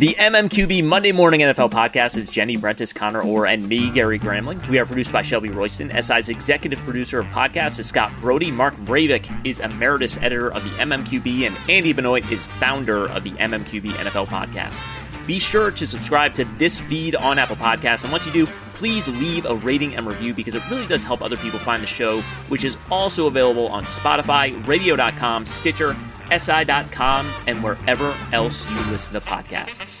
The 0.00 0.16
MMQB 0.18 0.82
Monday 0.84 1.12
Morning 1.12 1.40
NFL 1.40 1.72
Podcast 1.72 2.16
is 2.16 2.30
Jenny 2.30 2.56
Vrentas, 2.56 2.94
Conor 2.94 3.20
Orr, 3.20 3.44
and 3.44 3.68
me, 3.68 3.90
Gary 3.90 4.18
Gramling. 4.18 4.66
We 4.66 4.78
are 4.78 4.86
produced 4.86 5.12
by 5.12 5.20
Shelby 5.20 5.50
Royston. 5.50 5.90
SI's 5.90 6.30
executive 6.30 6.78
producer 6.78 7.18
of 7.18 7.26
podcasts 7.26 7.78
is 7.78 7.84
Scott 7.84 8.10
Brody. 8.18 8.50
Mark 8.50 8.74
Mravic 8.76 9.28
is 9.46 9.60
emeritus 9.60 10.16
editor 10.16 10.50
of 10.50 10.64
the 10.64 10.70
MMQB, 10.82 11.46
and 11.46 11.54
Andy 11.68 11.92
Benoit 11.92 12.32
is 12.32 12.46
founder 12.46 13.10
of 13.10 13.24
the 13.24 13.32
MMQB 13.32 13.90
NFL 13.90 14.28
Podcast. 14.28 14.80
Be 15.26 15.38
sure 15.38 15.70
to 15.70 15.86
subscribe 15.86 16.34
to 16.36 16.46
this 16.56 16.80
feed 16.80 17.14
on 17.14 17.38
Apple 17.38 17.56
Podcasts, 17.56 18.02
and 18.02 18.10
once 18.10 18.24
you 18.24 18.32
do, 18.32 18.46
please 18.72 19.06
leave 19.06 19.44
a 19.44 19.54
rating 19.56 19.96
and 19.96 20.06
review 20.06 20.32
because 20.32 20.54
it 20.54 20.70
really 20.70 20.86
does 20.86 21.04
help 21.04 21.20
other 21.20 21.36
people 21.36 21.58
find 21.58 21.82
the 21.82 21.86
show, 21.86 22.22
which 22.48 22.64
is 22.64 22.78
also 22.90 23.26
available 23.26 23.68
on 23.68 23.84
Spotify, 23.84 24.66
Radio.com, 24.66 25.44
Stitcher, 25.44 25.94
SI.com, 26.30 27.30
and 27.46 27.62
wherever 27.62 28.14
else 28.32 28.68
you 28.70 28.90
listen 28.90 29.14
to 29.14 29.20
podcasts. 29.20 30.00